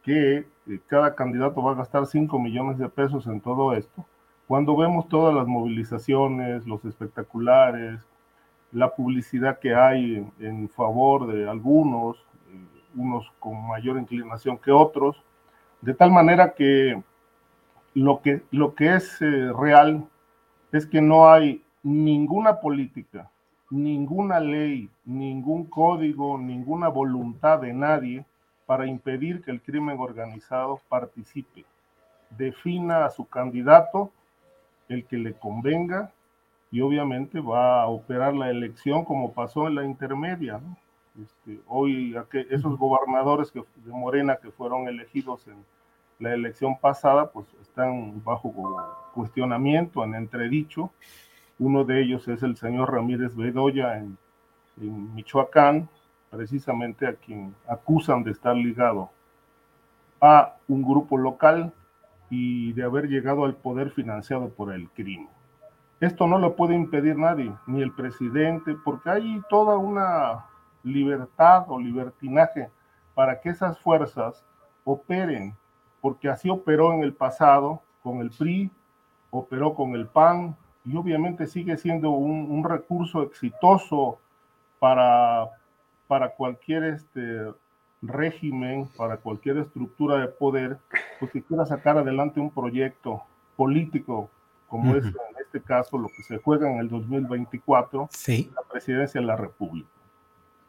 que 0.02 0.38
eh, 0.38 0.80
cada 0.86 1.14
candidato 1.14 1.62
va 1.62 1.72
a 1.72 1.76
gastar 1.76 2.06
5 2.06 2.38
millones 2.38 2.78
de 2.78 2.88
pesos 2.88 3.26
en 3.26 3.42
todo 3.42 3.74
esto, 3.74 4.06
cuando 4.48 4.76
vemos 4.76 5.08
todas 5.08 5.34
las 5.34 5.46
movilizaciones, 5.46 6.66
los 6.66 6.84
espectaculares, 6.84 8.00
la 8.72 8.94
publicidad 8.94 9.58
que 9.58 9.74
hay 9.74 10.26
en, 10.38 10.68
favor 10.70 11.26
de 11.26 11.48
algunos, 11.48 12.16
unos 12.94 13.30
con 13.38 13.66
mayor 13.66 13.98
inclinación 13.98 14.58
que 14.58 14.70
otros, 14.70 15.22
de 15.80 15.94
tal 15.94 16.10
manera 16.10 16.54
que 16.54 17.02
lo 17.94 18.20
que, 18.20 18.42
lo 18.50 18.74
que 18.74 18.96
es 18.96 19.22
eh, 19.22 19.52
real 19.52 20.06
es 20.72 20.86
que 20.86 21.00
no 21.00 21.28
hay 21.30 21.62
ninguna 21.82 22.60
política, 22.60 23.30
ninguna 23.70 24.40
ley, 24.40 24.90
ningún 25.04 25.64
código, 25.66 26.36
ninguna 26.38 26.88
voluntad 26.88 27.60
de 27.60 27.72
nadie 27.72 28.24
para 28.66 28.86
impedir 28.86 29.42
que 29.42 29.50
el 29.50 29.62
crimen 29.62 29.98
organizado 30.00 30.80
participe. 30.88 31.64
Defina 32.30 33.04
a 33.04 33.10
su 33.10 33.26
candidato 33.26 34.10
el 34.88 35.04
que 35.06 35.16
le 35.16 35.34
convenga 35.34 36.12
y 36.72 36.80
obviamente 36.80 37.40
va 37.40 37.82
a 37.82 37.86
operar 37.86 38.34
la 38.34 38.50
elección 38.50 39.04
como 39.04 39.32
pasó 39.32 39.68
en 39.68 39.76
la 39.76 39.84
intermedia. 39.84 40.60
Este, 41.22 41.60
hoy 41.68 42.16
esos 42.50 42.76
gobernadores 42.76 43.52
que, 43.52 43.60
de 43.60 43.92
Morena 43.92 44.36
que 44.36 44.50
fueron 44.50 44.88
elegidos 44.88 45.46
en 45.46 45.64
la 46.24 46.34
elección 46.34 46.78
pasada, 46.78 47.30
pues 47.30 47.46
están 47.60 48.24
bajo 48.24 48.52
cuestionamiento, 49.12 50.02
en 50.02 50.14
entredicho. 50.14 50.90
Uno 51.58 51.84
de 51.84 52.02
ellos 52.02 52.26
es 52.28 52.42
el 52.42 52.56
señor 52.56 52.92
Ramírez 52.92 53.36
Bedoya 53.36 53.98
en, 53.98 54.16
Michoacán, 54.76 55.88
precisamente 56.30 57.06
a 57.06 57.14
quien 57.14 57.54
acusan 57.68 58.24
de 58.24 58.32
estar 58.32 58.56
ligado 58.56 59.10
a 60.20 60.56
un 60.66 60.82
grupo 60.82 61.16
local 61.16 61.72
y 62.28 62.72
de 62.72 62.82
haber 62.82 63.06
llegado 63.06 63.44
al 63.44 63.54
poder 63.54 63.90
financiado 63.90 64.48
por 64.48 64.72
el 64.72 64.88
crimen. 64.90 65.28
Esto 66.00 66.26
no 66.26 66.38
lo 66.38 66.56
puede 66.56 66.74
impedir 66.74 67.16
nadie, 67.16 67.52
ni 67.68 67.82
el 67.82 67.92
presidente, 67.92 68.74
porque 68.84 69.10
hay 69.10 69.42
toda 69.48 69.78
una 69.78 70.46
libertad 70.82 71.66
o 71.68 71.78
libertinaje 71.78 72.68
para 73.14 73.40
que 73.40 73.50
esas 73.50 73.78
fuerzas 73.78 74.44
operen 74.82 75.54
porque 76.04 76.28
así 76.28 76.50
operó 76.50 76.92
en 76.92 77.02
el 77.02 77.14
pasado 77.14 77.80
con 78.02 78.20
el 78.20 78.28
PRI, 78.28 78.70
operó 79.30 79.74
con 79.74 79.94
el 79.94 80.06
PAN 80.06 80.54
y 80.84 80.94
obviamente 80.94 81.46
sigue 81.46 81.78
siendo 81.78 82.10
un, 82.10 82.62
recurso 82.62 83.22
exitoso 83.22 84.18
para, 84.78 85.48
para 86.06 86.34
cualquier 86.34 86.84
este, 86.84 87.50
régimen, 88.02 88.86
para 88.98 89.16
cualquier 89.16 89.56
estructura 89.56 90.18
de 90.18 90.28
poder, 90.28 90.76
pues 91.18 91.32
que 91.32 91.42
quiera 91.42 91.64
sacar 91.64 91.96
adelante 91.96 92.38
un 92.38 92.50
proyecto 92.50 93.22
político, 93.56 94.28
como 94.68 94.96
es 94.96 95.06
en 95.06 95.14
este 95.42 95.62
caso 95.62 95.96
lo 95.96 96.08
que 96.08 96.22
se 96.22 96.36
juega 96.36 96.70
en 96.70 96.80
el 96.80 96.90
2024, 96.90 98.10
la 98.54 98.62
presidencia 98.70 99.22
de 99.22 99.26
la 99.26 99.36
República. 99.36 99.88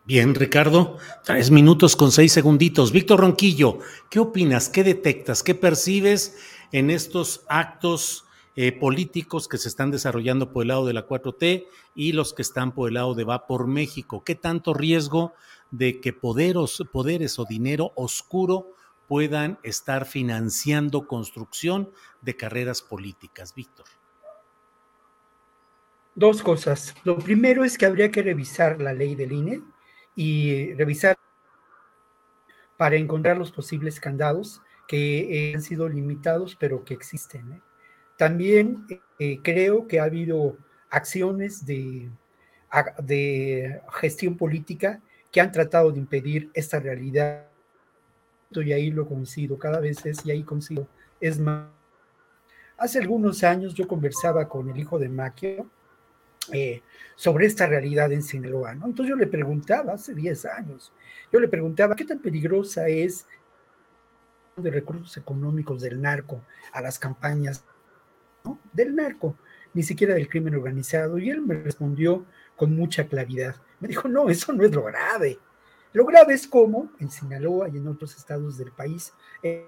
Bien, 0.07 0.35
Ricardo, 0.35 0.99
tres 1.23 1.49
minutos 1.49 1.95
con 1.95 2.11
seis 2.11 2.31
segunditos. 2.31 2.91
Víctor 2.91 3.21
Ronquillo, 3.21 3.79
¿qué 4.11 4.19
opinas? 4.19 4.69
¿Qué 4.69 4.83
detectas? 4.83 5.41
¿Qué 5.41 5.55
percibes 5.55 6.37
en 6.71 6.91
estos 6.91 7.43
actos 7.49 8.23
eh, 8.55 8.71
políticos 8.71 9.47
que 9.47 9.57
se 9.57 9.67
están 9.67 9.89
desarrollando 9.89 10.53
por 10.53 10.61
el 10.61 10.67
lado 10.67 10.85
de 10.85 10.93
la 10.93 11.07
4T 11.07 11.65
y 11.95 12.11
los 12.11 12.35
que 12.35 12.43
están 12.43 12.71
por 12.71 12.89
el 12.89 12.93
lado 12.93 13.15
de 13.15 13.23
Va 13.23 13.47
por 13.47 13.65
México? 13.65 14.23
¿Qué 14.23 14.35
tanto 14.35 14.75
riesgo 14.75 15.33
de 15.71 15.99
que 15.99 16.13
poderos, 16.13 16.83
poderes 16.91 17.39
o 17.39 17.45
dinero 17.45 17.91
oscuro 17.95 18.73
puedan 19.07 19.57
estar 19.63 20.05
financiando 20.05 21.07
construcción 21.07 21.89
de 22.21 22.35
carreras 22.35 22.83
políticas, 22.83 23.55
Víctor? 23.55 23.87
Dos 26.13 26.43
cosas. 26.43 26.93
Lo 27.03 27.17
primero 27.17 27.63
es 27.63 27.75
que 27.75 27.87
habría 27.87 28.11
que 28.11 28.21
revisar 28.21 28.79
la 28.79 28.93
ley 28.93 29.15
del 29.15 29.31
INE 29.31 29.63
y 30.15 30.73
revisar 30.73 31.17
para 32.77 32.95
encontrar 32.95 33.37
los 33.37 33.51
posibles 33.51 33.99
candados 33.99 34.61
que 34.87 35.51
han 35.53 35.61
sido 35.61 35.89
limitados, 35.89 36.55
pero 36.55 36.83
que 36.83 36.93
existen. 36.93 37.53
¿eh? 37.53 37.61
También 38.17 38.85
eh, 39.19 39.39
creo 39.41 39.87
que 39.87 39.99
ha 39.99 40.03
habido 40.03 40.57
acciones 40.89 41.65
de, 41.65 42.09
de 43.03 43.81
gestión 43.93 44.37
política 44.37 45.01
que 45.31 45.41
han 45.41 45.51
tratado 45.51 45.91
de 45.91 45.99
impedir 45.99 46.49
esta 46.53 46.79
realidad. 46.79 47.47
Y 48.51 48.71
ahí 48.71 48.89
lo 48.89 49.05
coincido, 49.05 49.59
cada 49.59 49.81
vez 49.81 50.05
es, 50.05 50.25
y 50.25 50.31
ahí 50.31 50.43
coincido, 50.43 50.87
es 51.19 51.39
más. 51.39 51.67
Hace 52.77 52.99
algunos 52.99 53.43
años 53.43 53.73
yo 53.73 53.85
conversaba 53.87 54.47
con 54.47 54.69
el 54.69 54.77
hijo 54.77 54.97
de 54.97 55.09
Maquio, 55.09 55.69
eh, 56.51 56.81
sobre 57.15 57.45
esta 57.45 57.65
realidad 57.67 58.11
en 58.11 58.23
Sinaloa, 58.23 58.75
¿no? 58.75 58.85
Entonces 58.85 59.09
yo 59.09 59.15
le 59.15 59.27
preguntaba, 59.27 59.93
hace 59.93 60.13
10 60.13 60.45
años, 60.45 60.91
yo 61.31 61.39
le 61.39 61.47
preguntaba, 61.47 61.95
¿qué 61.95 62.05
tan 62.05 62.19
peligrosa 62.19 62.87
es 62.87 63.25
de 64.57 64.71
recursos 64.71 65.15
económicos 65.17 65.81
del 65.81 66.01
narco 66.01 66.41
a 66.71 66.81
las 66.81 66.99
campañas 66.99 67.63
del 68.73 68.95
narco, 68.95 69.37
ni 69.73 69.83
siquiera 69.83 70.13
del 70.13 70.29
crimen 70.29 70.55
organizado? 70.55 71.17
Y 71.17 71.29
él 71.29 71.41
me 71.41 71.55
respondió 71.55 72.25
con 72.55 72.75
mucha 72.75 73.07
claridad. 73.07 73.55
Me 73.79 73.87
dijo, 73.87 74.07
no, 74.07 74.29
eso 74.29 74.53
no 74.53 74.63
es 74.63 74.73
lo 74.73 74.83
grave. 74.83 75.39
Lo 75.93 76.05
grave 76.05 76.33
es 76.33 76.47
cómo 76.47 76.91
en 76.99 77.09
Sinaloa 77.09 77.69
y 77.69 77.77
en 77.77 77.87
otros 77.87 78.15
estados 78.17 78.57
del 78.57 78.71
país, 78.71 79.13
eh, 79.41 79.67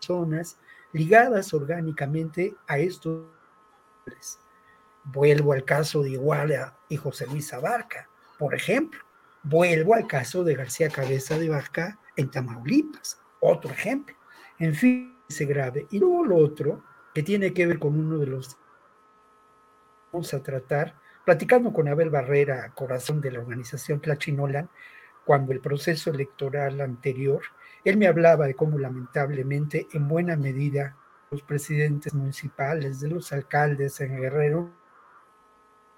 zonas 0.00 0.58
ligadas 0.92 1.54
orgánicamente 1.54 2.54
a 2.66 2.78
estos 2.78 3.26
Vuelvo 5.04 5.52
al 5.52 5.64
caso 5.64 6.02
de 6.02 6.10
Iguala 6.10 6.78
y 6.88 6.96
José 6.96 7.26
Luis 7.26 7.52
Abarca, 7.52 8.08
por 8.38 8.54
ejemplo. 8.54 9.00
Vuelvo 9.42 9.94
al 9.94 10.06
caso 10.06 10.44
de 10.44 10.54
García 10.54 10.88
Cabeza 10.88 11.38
de 11.38 11.48
Vaca 11.48 11.98
en 12.16 12.30
Tamaulipas, 12.30 13.20
otro 13.40 13.72
ejemplo. 13.72 14.14
En 14.58 14.74
fin, 14.74 15.18
ese 15.28 15.44
grave. 15.44 15.86
Y 15.90 15.98
luego 15.98 16.24
lo 16.24 16.36
otro, 16.36 16.84
que 17.12 17.22
tiene 17.22 17.52
que 17.52 17.66
ver 17.66 17.78
con 17.78 17.98
uno 17.98 18.18
de 18.18 18.26
los 18.26 18.56
vamos 20.12 20.32
a 20.34 20.42
tratar, 20.42 20.94
platicando 21.24 21.72
con 21.72 21.88
Abel 21.88 22.10
Barrera, 22.10 22.70
corazón 22.74 23.20
de 23.20 23.32
la 23.32 23.40
organización 23.40 24.00
Tlachinolan, 24.00 24.68
cuando 25.24 25.52
el 25.52 25.60
proceso 25.60 26.10
electoral 26.10 26.80
anterior, 26.80 27.42
él 27.84 27.96
me 27.96 28.06
hablaba 28.06 28.46
de 28.46 28.54
cómo 28.54 28.78
lamentablemente 28.78 29.88
en 29.92 30.08
buena 30.08 30.36
medida 30.36 30.96
los 31.30 31.42
presidentes 31.42 32.12
municipales, 32.12 33.00
de 33.00 33.08
los 33.08 33.32
alcaldes 33.32 34.00
en 34.00 34.20
Guerrero, 34.20 34.70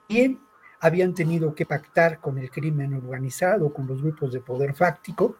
también 0.06 0.40
habían 0.80 1.14
tenido 1.14 1.54
que 1.54 1.66
pactar 1.66 2.20
con 2.20 2.38
el 2.38 2.50
crimen 2.50 2.94
organizado, 2.94 3.72
con 3.72 3.86
los 3.86 4.02
grupos 4.02 4.32
de 4.32 4.40
poder 4.40 4.74
fáctico, 4.74 5.36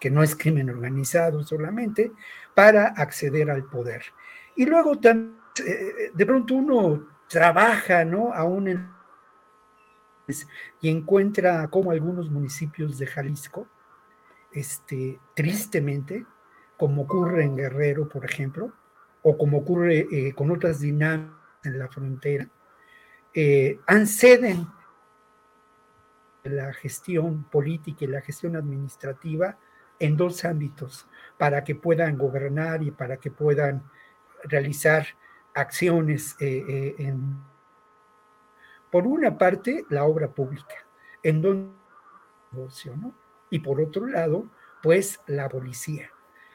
que 0.00 0.10
no 0.10 0.22
es 0.22 0.34
crimen 0.34 0.70
organizado 0.70 1.42
solamente, 1.44 2.12
para 2.54 2.88
acceder 2.88 3.50
al 3.50 3.64
poder. 3.64 4.02
Y 4.56 4.66
luego 4.66 4.98
también, 4.98 5.38
eh, 5.64 6.10
de 6.12 6.26
pronto 6.26 6.54
uno 6.54 7.06
trabaja, 7.28 8.04
¿no? 8.04 8.32
Aún 8.32 8.68
en 8.68 8.98
y 10.80 10.90
encuentra 10.90 11.68
como 11.68 11.90
algunos 11.90 12.30
municipios 12.30 12.98
de 12.98 13.06
Jalisco, 13.06 13.66
este, 14.52 15.18
tristemente, 15.34 16.26
como 16.76 17.02
ocurre 17.02 17.44
en 17.44 17.56
Guerrero, 17.56 18.08
por 18.08 18.26
ejemplo, 18.26 18.72
o 19.22 19.38
como 19.38 19.58
ocurre 19.58 20.06
eh, 20.10 20.34
con 20.34 20.50
otras 20.50 20.80
dinámicas 20.80 21.38
en 21.64 21.78
la 21.78 21.88
frontera, 21.88 22.48
eh, 23.34 23.78
ceden 24.06 24.66
la 26.44 26.72
gestión 26.72 27.44
política 27.44 28.04
y 28.04 28.08
la 28.08 28.20
gestión 28.20 28.56
administrativa 28.56 29.58
en 29.98 30.16
dos 30.16 30.44
ámbitos, 30.44 31.06
para 31.36 31.64
que 31.64 31.74
puedan 31.74 32.16
gobernar 32.16 32.82
y 32.82 32.90
para 32.90 33.16
que 33.16 33.30
puedan 33.30 33.82
realizar 34.44 35.06
acciones 35.54 36.36
eh, 36.40 36.94
eh, 36.98 37.14
por 38.90 39.06
una 39.06 39.36
parte, 39.36 39.84
la 39.90 40.04
obra 40.04 40.28
pública, 40.28 40.76
en 41.22 41.42
donde 41.42 41.72
¿no? 42.96 43.12
y 43.50 43.58
por 43.58 43.80
otro 43.80 44.06
lado, 44.06 44.48
pues 44.82 45.20
la 45.26 45.48
policía, 45.48 46.10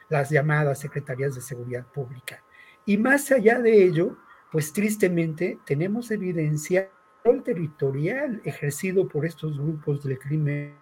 las 0.09 0.29
llamadas 0.29 0.79
secretarías 0.79 1.35
de 1.35 1.41
seguridad 1.41 1.85
pública. 1.85 2.43
Y 2.85 2.97
más 2.97 3.31
allá 3.31 3.59
de 3.59 3.83
ello, 3.83 4.17
pues 4.53 4.71
tristemente 4.71 5.57
tenemos 5.65 6.11
evidencia 6.11 6.91
del 7.25 7.41
territorial 7.41 8.39
ejercido 8.43 9.07
por 9.07 9.25
estos 9.25 9.57
grupos 9.57 10.03
del 10.03 10.19
crimen 10.19 10.77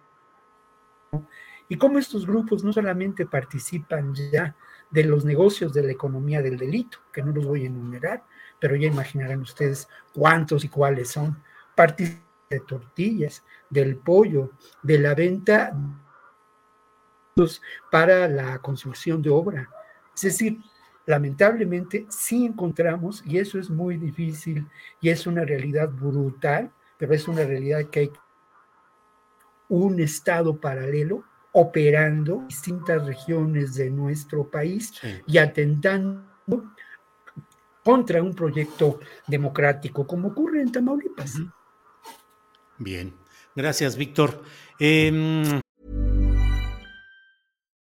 y 1.70 1.78
cómo 1.78 1.98
estos 1.98 2.26
grupos 2.26 2.62
no 2.62 2.70
solamente 2.74 3.24
participan 3.24 4.14
ya 4.14 4.54
de 4.90 5.04
los 5.04 5.24
negocios 5.24 5.72
de 5.72 5.84
la 5.84 5.92
economía 5.92 6.42
del 6.42 6.58
delito, 6.58 6.98
que 7.10 7.22
no 7.22 7.32
los 7.32 7.46
voy 7.46 7.62
a 7.62 7.68
enumerar, 7.68 8.24
pero 8.60 8.76
ya 8.76 8.88
imaginarán 8.88 9.40
ustedes 9.40 9.88
cuántos 10.12 10.64
y 10.64 10.68
cuáles 10.68 11.08
son. 11.08 11.42
Participan 11.74 12.26
de 12.50 12.60
tortillas, 12.60 13.42
del 13.70 13.96
pollo, 13.96 14.50
de 14.82 14.98
la 14.98 15.14
venta 15.14 15.74
para 17.90 18.28
la 18.28 18.58
construcción 18.58 19.22
de 19.22 19.30
obra. 19.30 19.70
Es 20.14 20.20
decir, 20.20 20.58
lamentablemente 21.06 22.06
sí 22.08 22.46
encontramos, 22.46 23.22
y 23.26 23.38
eso 23.38 23.58
es 23.58 23.70
muy 23.70 23.96
difícil, 23.96 24.66
y 25.00 25.08
es 25.10 25.26
una 25.26 25.44
realidad 25.44 25.88
brutal, 25.90 26.70
pero 26.98 27.14
es 27.14 27.26
una 27.28 27.44
realidad 27.44 27.84
que 27.90 28.00
hay 28.00 28.12
un 29.68 30.00
estado 30.00 30.56
paralelo 30.60 31.24
operando 31.52 32.40
en 32.40 32.48
distintas 32.48 33.04
regiones 33.06 33.74
de 33.74 33.90
nuestro 33.90 34.48
país 34.48 34.92
y 35.26 35.38
atentando 35.38 36.22
contra 37.84 38.22
un 38.22 38.34
proyecto 38.34 39.00
democrático, 39.26 40.06
como 40.06 40.28
ocurre 40.28 40.62
en 40.62 40.72
Tamaulipas. 40.72 41.38
Bien, 42.78 43.14
gracias, 43.54 43.96
Víctor. 43.96 44.42
Eh... 44.78 45.61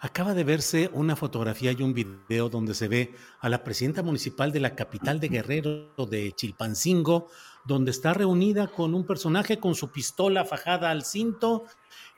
Acaba 0.00 0.32
de 0.32 0.44
verse 0.44 0.90
una 0.92 1.16
fotografía 1.16 1.72
y 1.72 1.82
un 1.82 1.92
video 1.92 2.48
donde 2.48 2.74
se 2.74 2.86
ve 2.86 3.16
a 3.40 3.48
la 3.48 3.64
presidenta 3.64 4.00
municipal 4.04 4.52
de 4.52 4.60
la 4.60 4.76
capital 4.76 5.18
de 5.18 5.28
Guerrero, 5.28 6.06
de 6.08 6.30
Chilpancingo, 6.36 7.26
donde 7.64 7.90
está 7.90 8.14
reunida 8.14 8.68
con 8.68 8.94
un 8.94 9.04
personaje 9.04 9.58
con 9.58 9.74
su 9.74 9.90
pistola 9.90 10.44
fajada 10.44 10.90
al 10.90 11.04
cinto 11.04 11.64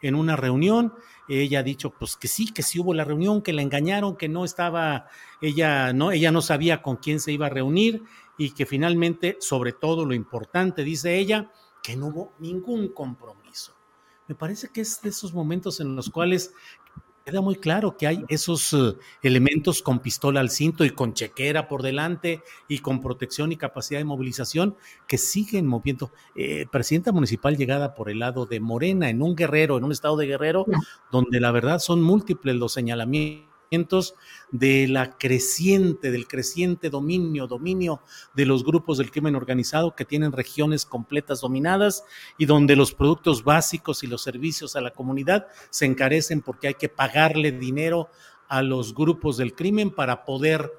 en 0.02 0.14
una 0.14 0.36
reunión. 0.36 0.92
Ella 1.26 1.60
ha 1.60 1.62
dicho 1.62 1.88
pues 1.98 2.16
que 2.16 2.28
sí, 2.28 2.52
que 2.52 2.62
sí 2.62 2.78
hubo 2.78 2.92
la 2.92 3.04
reunión, 3.04 3.40
que 3.40 3.54
la 3.54 3.62
engañaron, 3.62 4.14
que 4.14 4.28
no 4.28 4.44
estaba, 4.44 5.06
ella 5.40 5.94
no, 5.94 6.12
ella 6.12 6.30
no 6.32 6.42
sabía 6.42 6.82
con 6.82 6.96
quién 6.96 7.18
se 7.18 7.32
iba 7.32 7.46
a 7.46 7.50
reunir 7.50 8.02
y 8.36 8.50
que 8.50 8.66
finalmente, 8.66 9.38
sobre 9.40 9.72
todo 9.72 10.04
lo 10.04 10.12
importante, 10.12 10.84
dice 10.84 11.16
ella, 11.16 11.50
que 11.82 11.96
no 11.96 12.08
hubo 12.08 12.34
ningún 12.40 12.88
compromiso. 12.88 13.74
Me 14.28 14.34
parece 14.34 14.68
que 14.68 14.82
es 14.82 15.00
de 15.00 15.08
esos 15.08 15.32
momentos 15.32 15.80
en 15.80 15.96
los 15.96 16.10
cuales 16.10 16.52
queda 17.24 17.40
muy 17.40 17.56
claro 17.56 17.96
que 17.96 18.06
hay 18.06 18.24
esos 18.28 18.72
uh, 18.72 18.96
elementos 19.22 19.82
con 19.82 20.00
pistola 20.00 20.40
al 20.40 20.50
cinto 20.50 20.84
y 20.84 20.90
con 20.90 21.14
chequera 21.14 21.68
por 21.68 21.82
delante 21.82 22.42
y 22.68 22.78
con 22.78 23.00
protección 23.00 23.52
y 23.52 23.56
capacidad 23.56 24.00
de 24.00 24.04
movilización 24.04 24.76
que 25.06 25.18
siguen 25.18 25.66
moviendo. 25.66 26.12
Eh, 26.34 26.66
presidenta 26.70 27.12
municipal 27.12 27.56
llegada 27.56 27.94
por 27.94 28.10
el 28.10 28.18
lado 28.20 28.46
de 28.46 28.60
Morena, 28.60 29.10
en 29.10 29.22
un 29.22 29.34
guerrero, 29.34 29.76
en 29.76 29.84
un 29.84 29.92
estado 29.92 30.16
de 30.16 30.26
guerrero, 30.26 30.64
donde 31.10 31.40
la 31.40 31.50
verdad 31.50 31.78
son 31.78 32.02
múltiples 32.02 32.56
los 32.56 32.72
señalamientos 32.72 33.49
de 34.50 34.88
la 34.88 35.16
creciente, 35.16 36.10
del 36.10 36.26
creciente 36.26 36.90
dominio, 36.90 37.46
dominio 37.46 38.00
de 38.34 38.44
los 38.44 38.64
grupos 38.64 38.98
del 38.98 39.12
crimen 39.12 39.36
organizado 39.36 39.94
que 39.94 40.04
tienen 40.04 40.32
regiones 40.32 40.84
completas 40.84 41.42
dominadas 41.42 42.02
y 42.36 42.46
donde 42.46 42.74
los 42.74 42.92
productos 42.92 43.44
básicos 43.44 44.02
y 44.02 44.08
los 44.08 44.22
servicios 44.22 44.74
a 44.74 44.80
la 44.80 44.90
comunidad 44.90 45.46
se 45.70 45.86
encarecen 45.86 46.40
porque 46.40 46.66
hay 46.66 46.74
que 46.74 46.88
pagarle 46.88 47.52
dinero 47.52 48.08
a 48.48 48.62
los 48.62 48.92
grupos 48.92 49.36
del 49.36 49.54
crimen 49.54 49.92
para 49.92 50.24
poder 50.24 50.72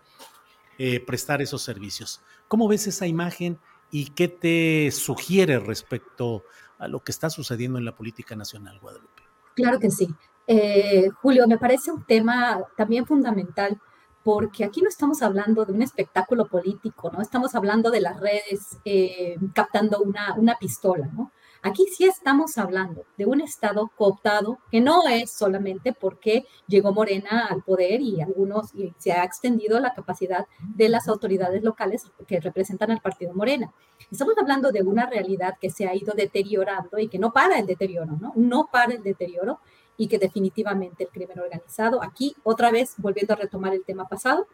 eh, 0.78 1.00
prestar 1.00 1.42
esos 1.42 1.62
servicios. 1.62 2.22
¿Cómo 2.50 2.68
ves 2.68 2.88
esa 2.88 3.08
imagen 3.08 3.58
y 3.90 4.08
qué 4.08 4.28
te 4.28 4.92
sugiere 4.92 5.60
respecto 5.60 6.44
a 6.78 6.90
lo 6.90 7.02
que 7.02 7.14
está 7.14 7.30
sucediendo 7.30 7.78
en 7.78 7.86
la 7.86 7.96
política 7.96 8.36
nacional, 8.36 8.80
Guadalupe? 8.82 9.24
Claro 9.56 9.80
que 9.80 9.90
sí. 9.90 10.10
Eh, 10.48 11.10
Julio, 11.22 11.48
me 11.48 11.58
parece 11.58 11.92
un 11.92 12.06
tema 12.06 12.62
también 12.76 13.06
fundamental 13.06 13.80
porque 14.24 14.64
aquí 14.64 14.82
no 14.82 14.90
estamos 14.90 15.22
hablando 15.22 15.66
de 15.66 15.74
un 15.74 15.82
espectáculo 15.82 16.48
político, 16.48 17.10
no 17.12 17.22
estamos 17.22 17.56
hablando 17.56 17.90
de 17.90 18.02
las 18.02 18.20
redes 18.20 18.78
eh, 18.86 19.38
captando 19.54 20.00
una, 20.02 20.36
una 20.36 20.58
pistola, 20.60 21.08
¿no? 21.08 21.32
Aquí 21.64 21.86
sí 21.96 22.06
estamos 22.06 22.58
hablando 22.58 23.06
de 23.18 23.28
un 23.28 23.40
Estado 23.40 23.92
cooptado 23.96 24.58
que 24.72 24.82
no 24.82 25.08
es 25.08 25.32
solamente 25.32 25.94
porque 25.94 26.46
llegó 26.68 26.92
Morena 26.92 27.46
al 27.52 27.62
poder 27.62 28.02
y 28.02 28.20
algunos 28.20 28.72
se 28.98 29.12
ha 29.12 29.24
extendido 29.24 29.80
la 29.80 29.94
capacidad 29.94 30.48
de 30.60 30.90
las 30.90 31.08
autoridades 31.08 31.62
locales 31.62 32.12
que 32.28 32.40
representan 32.40 32.90
al 32.90 33.00
partido 33.00 33.36
Morena. 33.36 33.72
Estamos 34.12 34.34
hablando 34.40 34.72
de 34.72 34.82
una 34.82 35.06
realidad 35.06 35.58
que 35.62 35.70
se 35.70 35.88
ha 35.88 35.96
ido 35.96 36.16
deteriorando 36.16 36.98
y 36.98 37.10
que 37.10 37.20
no 37.20 37.32
para 37.32 37.60
el 37.60 37.68
deterioro, 37.68 38.18
¿no? 38.20 38.34
No 38.36 38.68
para 38.72 38.96
el 38.96 39.04
deterioro 39.04 39.60
y 39.98 40.08
que 40.08 40.18
definitivamente 40.18 41.04
el 41.04 41.10
crimen 41.10 41.40
organizado, 41.40 42.02
aquí 42.04 42.36
otra 42.44 42.72
vez 42.72 42.96
volviendo 42.98 43.34
a 43.34 43.38
retomar 43.38 43.74
el 43.74 43.84
tema 43.84 44.08
pasado, 44.08 44.48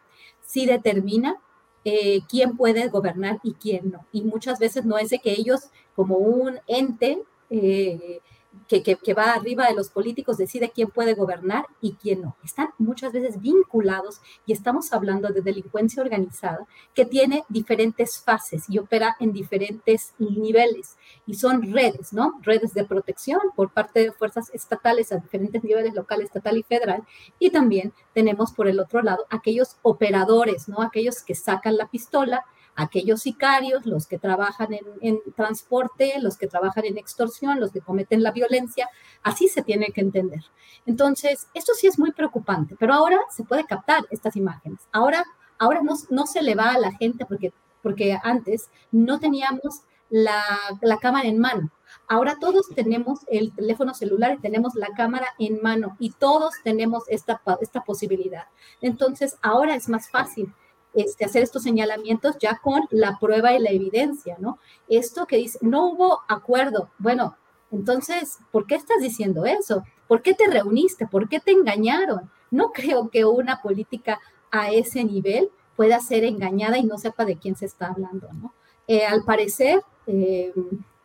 sí 0.44 0.66
determina 0.66 1.40
eh, 1.84 2.20
quién 2.28 2.56
puede 2.56 2.88
gobernar 2.88 3.38
y 3.42 3.54
quién 3.54 3.90
no. 3.90 4.06
Y 4.12 4.22
muchas 4.22 4.58
veces 4.58 4.84
no 4.84 4.98
es 4.98 5.10
de 5.10 5.20
que 5.20 5.32
ellos 5.32 5.70
como 5.94 6.16
un 6.16 6.58
ente 6.66 7.22
eh, 7.50 8.20
que, 8.66 9.14
va 9.14 9.32
arriba 9.32 9.66
de 9.66 9.74
los 9.74 9.90
políticos 9.90 10.36
decide 10.36 10.70
quién 10.74 10.88
puede 10.88 11.14
gobernar 11.14 11.66
y 11.80 11.94
quién 11.94 12.22
no. 12.22 12.36
Están 12.44 12.70
muchas 12.78 13.12
veces 13.12 13.40
vinculados 13.40 14.20
y 14.46 14.52
estamos 14.52 14.92
hablando 14.92 15.28
de 15.28 15.40
delincuencia 15.40 16.02
organizada 16.02 16.66
que 16.94 17.04
tiene 17.04 17.44
diferentes 17.48 18.18
fases 18.18 18.64
y 18.68 18.78
opera 18.78 19.16
en 19.20 19.32
diferentes 19.32 20.14
niveles 20.18 20.96
y 21.26 21.34
son 21.34 21.72
redes, 21.72 22.12
¿no? 22.12 22.38
Redes 22.42 22.74
de 22.74 22.84
protección 22.84 23.40
por 23.54 23.70
parte 23.72 24.00
de 24.00 24.12
fuerzas 24.12 24.50
estatales 24.52 25.12
a 25.12 25.16
diferentes 25.16 25.62
niveles 25.64 25.94
local, 25.94 26.20
estatal 26.20 26.56
y 26.58 26.62
federal 26.62 27.04
y 27.38 27.50
también 27.50 27.92
tenemos 28.14 28.52
por 28.52 28.68
el 28.68 28.80
otro 28.80 29.02
lado 29.02 29.26
aquellos 29.30 29.76
operadores, 29.82 30.68
¿no? 30.68 30.82
Aquellos 30.82 31.22
que 31.22 31.34
sacan 31.34 31.76
la 31.76 31.88
pistola 31.88 32.44
aquellos 32.78 33.22
sicarios, 33.22 33.84
los 33.86 34.06
que 34.06 34.18
trabajan 34.18 34.68
en, 35.00 35.18
transporte, 35.34 36.14
los 36.20 36.38
que 36.38 36.46
trabajan 36.46 36.84
en 36.84 36.96
extorsión, 36.96 37.58
los 37.58 37.72
que 37.72 37.80
cometen 37.80 38.22
la 38.22 38.30
violencia, 38.30 38.88
así 39.22 39.48
se 39.48 39.62
tiene 39.62 39.88
que 39.88 40.00
entender. 40.00 40.44
Entonces, 40.86 41.48
esto 41.54 41.72
sí 41.74 41.88
es 41.88 41.98
muy 41.98 42.12
preocupante, 42.12 42.76
pero 42.78 42.94
ahora 42.94 43.18
se 43.30 43.42
puede 43.42 43.66
captar 43.66 44.04
estas 44.10 44.36
imágenes. 44.36 44.78
Ahora, 44.92 45.24
ahora 45.58 45.80
no, 45.82 46.26
se 46.26 46.40
le 46.40 46.54
va 46.54 46.70
a 46.70 46.78
la 46.78 46.92
gente 46.92 47.26
porque 47.26 47.52
porque 47.82 48.18
antes 48.22 48.70
no 48.90 49.18
teníamos 49.18 49.82
la, 50.10 50.42
la 50.80 50.98
cámara 50.98 51.28
en 51.28 51.38
mano. 51.38 51.70
Ahora 52.06 52.36
todos 52.40 52.68
tenemos 52.74 53.20
el 53.28 53.54
teléfono 53.54 53.94
celular 53.94 54.34
y 54.34 54.40
tenemos 54.40 54.74
la 54.74 54.88
cámara 54.96 55.28
en 55.38 55.62
mano 55.62 55.96
y 55.98 56.10
todos 56.10 56.54
tenemos 56.64 57.04
esta, 57.08 57.40
esta 57.60 57.82
posibilidad. 57.82 58.46
Entonces, 58.80 59.36
ahora 59.42 59.74
es 59.74 59.88
más 59.88 60.10
fácil 60.10 60.52
este, 61.00 61.24
hacer 61.24 61.42
estos 61.42 61.62
señalamientos 61.62 62.36
ya 62.38 62.58
con 62.58 62.82
la 62.90 63.18
prueba 63.20 63.52
y 63.52 63.60
la 63.60 63.70
evidencia, 63.70 64.36
¿no? 64.38 64.58
Esto 64.88 65.26
que 65.26 65.36
dice, 65.36 65.58
no 65.62 65.86
hubo 65.86 66.20
acuerdo. 66.28 66.90
Bueno, 66.98 67.36
entonces, 67.70 68.38
¿por 68.50 68.66
qué 68.66 68.74
estás 68.74 68.98
diciendo 69.00 69.46
eso? 69.46 69.84
¿Por 70.06 70.22
qué 70.22 70.34
te 70.34 70.48
reuniste? 70.48 71.06
¿Por 71.06 71.28
qué 71.28 71.38
te 71.40 71.52
engañaron? 71.52 72.30
No 72.50 72.72
creo 72.74 73.10
que 73.10 73.24
una 73.24 73.62
política 73.62 74.18
a 74.50 74.70
ese 74.70 75.04
nivel 75.04 75.50
pueda 75.76 76.00
ser 76.00 76.24
engañada 76.24 76.78
y 76.78 76.84
no 76.84 76.98
sepa 76.98 77.24
de 77.24 77.36
quién 77.36 77.54
se 77.54 77.66
está 77.66 77.88
hablando, 77.88 78.28
¿no? 78.32 78.52
Eh, 78.88 79.04
al 79.04 79.22
parecer, 79.22 79.82
eh, 80.06 80.52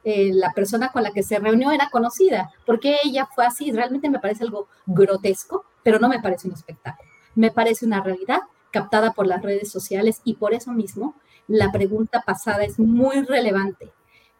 eh, 0.06 0.32
la 0.34 0.51
persona 0.53 0.89
con 0.89 1.03
la 1.03 1.12
que 1.12 1.21
se 1.21 1.38
reunió 1.38 1.71
era 1.71 1.89
conocida. 1.91 2.49
porque 2.65 2.97
ella 3.03 3.27
fue 3.36 3.45
así? 3.45 3.71
Realmente 3.71 4.10
me 4.10 4.19
parece 4.19 4.43
algo 4.43 4.67
grotesco, 4.86 5.65
pero 5.84 5.99
no 5.99 6.10
me 6.10 6.21
parece 6.21 6.47
un 6.47 6.53
espectáculo. 6.53 7.10
Me 7.36 7.51
parece 7.51 7.86
una 7.86 8.01
realidad 8.01 8.39
captada 8.73 9.13
por 9.13 9.27
las 9.27 9.43
redes 9.43 9.71
sociales 9.71 10.21
y 10.25 10.33
por 10.33 10.53
eso 10.53 10.71
mismo 10.71 11.15
la 11.47 11.71
pregunta 11.71 12.23
pasada 12.25 12.63
es 12.63 12.79
muy 12.79 13.21
relevante. 13.21 13.91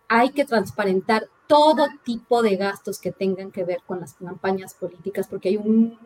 Hay 0.10 0.32
que 0.32 0.43
transparentar 0.43 1.28
todo 1.48 1.88
tipo 2.04 2.41
de 2.41 2.56
gastos 2.56 3.00
que 3.00 3.12
tengan 3.12 3.52
que 3.52 3.63
ver 3.63 3.82
con 3.86 4.00
las 4.00 4.15
campañas 4.15 4.74
políticas, 4.74 5.28
porque 5.28 5.50
hay 5.50 5.58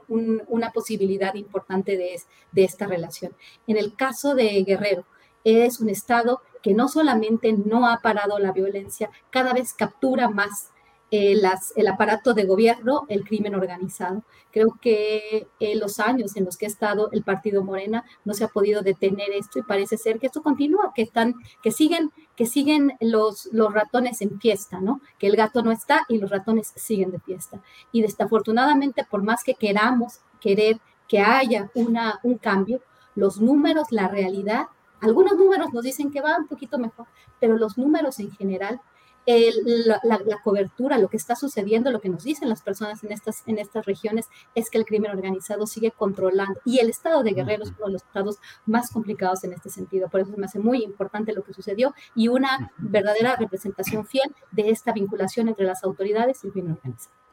una 0.07 0.71
posibilidad 0.71 1.35
importante 1.35 1.95
de, 1.95 2.19
esta 2.63 2.85
relación. 2.85 3.33
En 3.65 3.77
el 3.77 3.95
caso 3.95 4.35
de 4.35 4.63
Guerrero, 4.63 5.05
es 5.43 5.79
un 5.79 5.89
Estado 5.89 6.41
que 6.61 6.73
no 6.73 6.89
solamente 6.89 7.53
no 7.53 7.87
ha 7.87 8.01
parado 8.01 8.39
la 8.39 8.51
violencia, 8.51 9.09
cada 9.29 9.53
vez 9.53 9.73
captura 9.73 10.29
más 10.29 10.71
eh, 11.09 11.41
el 11.75 11.87
aparato 11.87 12.33
de 12.33 12.43
gobierno, 12.43 13.05
el 13.07 13.23
crimen 13.23 13.55
organizado. 13.55 14.23
Creo 14.51 14.77
que 14.81 15.47
en 15.59 15.79
los 15.79 15.99
años 15.99 16.35
en 16.35 16.43
los 16.45 16.57
que 16.57 16.65
ha 16.65 16.69
estado 16.69 17.09
el 17.11 17.23
partido 17.23 17.63
Morena 17.63 18.03
no 18.25 18.33
se 18.33 18.43
ha 18.43 18.49
podido 18.49 18.81
detener 18.81 19.29
esto 19.31 19.59
y 19.59 19.61
parece 19.61 19.97
ser 19.97 20.19
que 20.19 20.27
esto 20.27 20.43
continúa, 20.43 20.91
que 20.93 21.03
están, 21.03 21.35
que 21.63 21.71
siguen, 21.71 22.11
que 22.35 22.45
siguen 22.45 22.97
los, 22.99 23.47
los 23.53 23.73
ratones 23.73 24.21
en 24.21 24.39
fiesta, 24.39 24.81
¿no? 24.81 24.99
Que 25.17 25.27
el 25.27 25.37
gato 25.37 25.61
no 25.63 25.71
está 25.71 26.05
y 26.09 26.17
los 26.17 26.29
ratones 26.29 26.73
siguen 26.75 27.11
de 27.11 27.19
fiesta. 27.19 27.61
Y 27.91 28.01
desafortunadamente, 28.01 29.05
por 29.09 29.23
más 29.23 29.43
que 29.43 29.55
queramos 29.55 30.19
querer 30.41 30.79
que 31.07 31.19
haya 31.19 31.71
una, 31.73 32.19
un 32.23 32.37
cambio, 32.37 32.81
los 33.15 33.39
números, 33.39 33.87
la 33.91 34.07
realidad, 34.09 34.67
algunos 34.99 35.37
números 35.37 35.71
nos 35.73 35.83
dicen 35.83 36.11
que 36.11 36.21
va 36.21 36.37
un 36.37 36.47
poquito 36.47 36.77
mejor, 36.77 37.07
pero 37.39 37.57
los 37.57 37.77
números 37.77 38.19
en 38.19 38.31
general 38.31 38.81
la, 39.27 40.37
cobertura, 40.43 40.97
lo 40.97 41.09
que 41.09 41.17
está 41.17 41.35
sucediendo, 41.35 41.91
lo 41.91 41.99
que 41.99 42.09
nos 42.09 42.23
dicen 42.23 42.47
las 42.47 42.61
personas 42.61 43.03
en 43.03 43.11
estas, 43.11 43.43
en 43.45 43.59
estas 43.59 43.85
regiones 43.85 44.27
es 44.55 44.69
que 44.69 44.77
el 44.77 44.85
crimen 44.85 45.11
organizado 45.11 45.67
sigue 45.67 45.91
controlando 45.91 46.59
y 46.63 46.79
el 46.79 46.89
estado 46.89 47.23
de 47.23 47.31
Guerrero 47.31 47.63
es 47.63 47.73
uno 47.77 47.87
de 47.87 47.93
los 47.93 48.03
estados 48.03 48.37
más 48.65 48.89
complicados 48.91 49.43
en 49.43 49.53
este 49.53 49.69
sentido. 49.69 50.07
Por 50.09 50.21
eso 50.21 50.31
me 50.37 50.45
hace 50.45 50.59
muy 50.59 50.81
importante 50.83 51.33
lo 51.33 51.43
que 51.43 51.53
sucedió 51.53 51.93
y 52.15 52.29
una 52.29 52.71
verdadera 52.77 53.35
representación 53.35 54.05
fiel 54.05 54.33
de 54.51 54.69
esta 54.69 54.93
vinculación 54.93 55.49
entre 55.49 55.65
las 55.65 55.83
autoridades 55.83 56.43
y 56.43 56.47
el 56.47 56.53
crimen 56.53 56.73
organizado. 56.73 57.26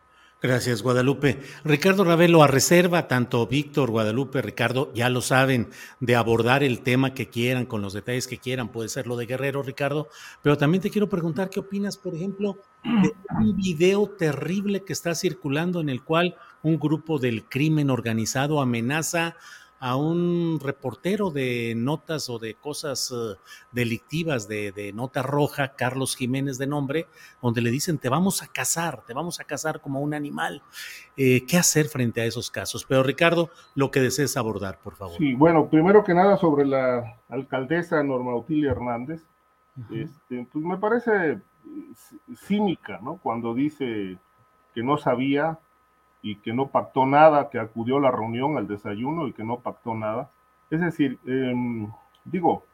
Gracias, 0.44 0.82
Guadalupe. 0.82 1.40
Ricardo 1.64 2.04
Ravelo, 2.04 2.42
a 2.42 2.46
reserva, 2.46 3.08
tanto 3.08 3.46
Víctor, 3.46 3.90
Guadalupe, 3.90 4.42
Ricardo, 4.42 4.92
ya 4.92 5.08
lo 5.08 5.22
saben, 5.22 5.70
de 6.00 6.16
abordar 6.16 6.62
el 6.62 6.82
tema 6.82 7.14
que 7.14 7.30
quieran, 7.30 7.64
con 7.64 7.80
los 7.80 7.94
detalles 7.94 8.28
que 8.28 8.36
quieran, 8.36 8.68
puede 8.68 8.90
ser 8.90 9.06
lo 9.06 9.16
de 9.16 9.24
Guerrero, 9.24 9.62
Ricardo, 9.62 10.10
pero 10.42 10.58
también 10.58 10.82
te 10.82 10.90
quiero 10.90 11.08
preguntar 11.08 11.48
qué 11.48 11.60
opinas, 11.60 11.96
por 11.96 12.14
ejemplo, 12.14 12.58
de 12.84 13.14
un 13.40 13.56
video 13.56 14.06
terrible 14.06 14.84
que 14.84 14.92
está 14.92 15.14
circulando 15.14 15.80
en 15.80 15.88
el 15.88 16.02
cual 16.04 16.36
un 16.62 16.78
grupo 16.78 17.18
del 17.18 17.44
crimen 17.44 17.88
organizado 17.88 18.60
amenaza 18.60 19.36
a 19.80 19.96
un 19.96 20.60
reportero 20.62 21.30
de 21.30 21.74
notas 21.76 22.30
o 22.30 22.38
de 22.38 22.54
cosas 22.54 23.12
eh, 23.12 23.38
delictivas 23.72 24.48
de, 24.48 24.92
nota 24.94 25.22
roja, 25.22 25.74
Carlos 25.74 26.16
Jiménez 26.16 26.58
de 26.58 26.66
nombre, 26.66 27.06
donde 27.42 27.60
le 27.60 27.70
dicen 27.70 27.98
te 27.98 28.08
vamos 28.08 28.42
a 28.42 28.46
cazar, 28.46 29.02
te 29.06 29.12
vamos 29.12 29.40
a 29.40 29.44
cazar 29.44 29.80
como 29.80 30.00
un 30.00 30.14
animal. 30.14 30.62
Eh, 31.16 31.44
¿Qué 31.46 31.58
hacer 31.58 31.86
frente 31.86 32.20
a 32.20 32.24
esos 32.24 32.50
casos? 32.50 32.84
Pero 32.88 33.02
Ricardo, 33.02 33.50
lo 33.74 33.90
que 33.90 34.00
desees 34.00 34.36
abordar, 34.36 34.78
por 34.82 34.94
favor. 34.96 35.16
Sí, 35.18 35.34
bueno, 35.34 35.68
primero 35.68 36.02
que 36.02 36.14
nada 36.14 36.36
sobre 36.36 36.64
la 36.64 37.18
alcaldesa 37.28 38.02
Norma 38.02 38.34
Utilia 38.36 38.70
Hernández, 38.70 39.22
este, 39.90 40.46
pues 40.52 40.64
me 40.64 40.78
parece 40.78 41.40
cínica, 42.36 43.00
¿no? 43.02 43.16
Cuando 43.16 43.54
dice 43.54 44.18
que 44.74 44.82
no 44.82 44.98
sabía 44.98 45.58
y 46.24 46.36
que 46.36 46.54
no 46.54 46.68
pactó 46.68 47.04
nada, 47.04 47.50
que 47.50 47.58
acudió 47.58 47.98
a 47.98 48.00
la 48.00 48.10
reunión, 48.10 48.56
al 48.56 48.66
desayuno 48.66 49.28
y 49.28 49.34
que 49.34 49.44
no 49.44 49.58
pactó 49.58 49.94
nada. 49.94 50.30
Es 50.70 50.80
decir, 50.80 51.18
em, 51.26 51.86
digo, 52.24 52.64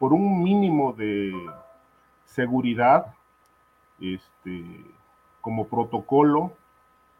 por 0.00 0.12
un 0.12 0.42
mínimo 0.42 0.92
de 0.94 1.32
seguridad, 2.24 3.14
este, 4.00 4.64
como 5.40 5.68
protocolo, 5.68 6.52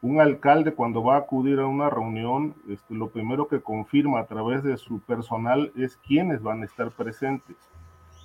un 0.03 0.21
alcalde 0.21 0.75
cuando 0.75 1.05
va 1.05 1.15
a 1.15 1.19
acudir 1.21 1.61
a 1.61 1.67
una 1.67 1.89
reunión, 1.89 2.57
este, 2.69 2.95
lo 2.95 3.09
primero 3.09 3.47
que 3.47 3.61
confirma 3.61 4.19
a 4.19 4.27
través 4.27 4.65
de 4.65 4.77
su 4.77 4.99
personal 4.99 5.71
es 5.77 5.97
quiénes 5.99 6.43
van 6.43 6.63
a 6.63 6.65
estar 6.65 6.91
presentes. 6.91 7.57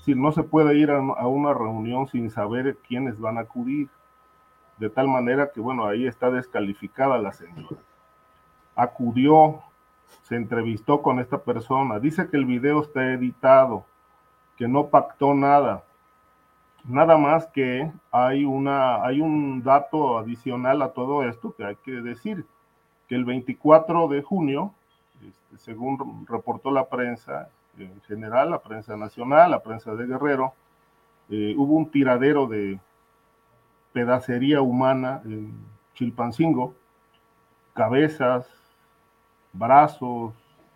Es 0.08 0.16
no 0.16 0.32
se 0.32 0.42
puede 0.42 0.76
ir 0.76 0.90
a 0.90 1.28
una 1.28 1.54
reunión 1.54 2.08
sin 2.08 2.32
saber 2.32 2.78
quiénes 2.88 3.20
van 3.20 3.38
a 3.38 3.42
acudir 3.42 3.90
de 4.80 4.90
tal 4.90 5.08
manera 5.08 5.52
que, 5.52 5.60
bueno, 5.60 5.86
ahí 5.86 6.08
está 6.08 6.32
descalificada 6.32 7.18
la 7.18 7.34
señora. 7.34 7.78
Acudió, 8.76 9.62
se 10.24 10.36
entrevistó 10.36 11.02
con 11.02 11.20
esta 11.20 11.40
persona, 11.40 12.00
dice 12.00 12.30
que 12.30 12.38
el 12.38 12.46
video 12.46 12.82
está 12.82 13.14
editado, 13.14 13.86
que 14.58 14.68
no 14.68 14.88
pactó 14.88 15.34
nada. 15.34 15.84
Nada 16.86 17.18
más 17.18 17.46
que 17.48 17.92
hay, 18.10 18.46
una, 18.46 19.04
hay 19.04 19.20
un 19.20 19.62
dato 19.64 20.18
adicional 20.18 20.82
a 20.82 20.94
todo 20.94 21.24
esto 21.24 21.54
que 21.56 21.66
hay 21.66 21.76
que 21.76 21.92
decir, 21.92 22.46
que 23.10 23.16
el 23.16 23.26
24 23.26 24.08
de 24.08 24.22
junio, 24.22 24.74
este, 25.28 25.58
según 25.58 26.26
reportó 26.28 26.72
la 26.72 26.86
prensa 26.88 27.50
en 27.78 28.02
general, 28.04 28.52
la 28.52 28.60
prensa 28.60 28.96
nacional, 28.96 29.52
la 29.52 29.62
prensa 29.62 29.94
de 29.96 30.06
Guerrero, 30.06 30.54
eh, 31.30 31.54
hubo 31.58 31.76
un 31.76 31.92
tiradero 31.92 32.48
de 32.48 32.80
pedacería 33.94 34.62
humana 34.62 35.22
en 35.26 35.54
Chilpancingo, 35.96 36.76
cabezas, 37.74 38.48
brazos, 39.54 40.34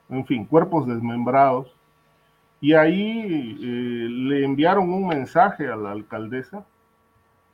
en 0.10 0.26
fin, 0.26 0.45
cuerpos 0.45 0.88
desmembrados. 0.88 1.73
Y 2.62 2.73
ahí 2.73 3.58
eh, 3.62 4.08
le 4.10 4.45
enviaron 4.45 4.89
un 4.91 5.08
mensaje 5.08 5.67
a 5.67 5.76
la 5.76 5.91
alcaldesa, 5.91 6.65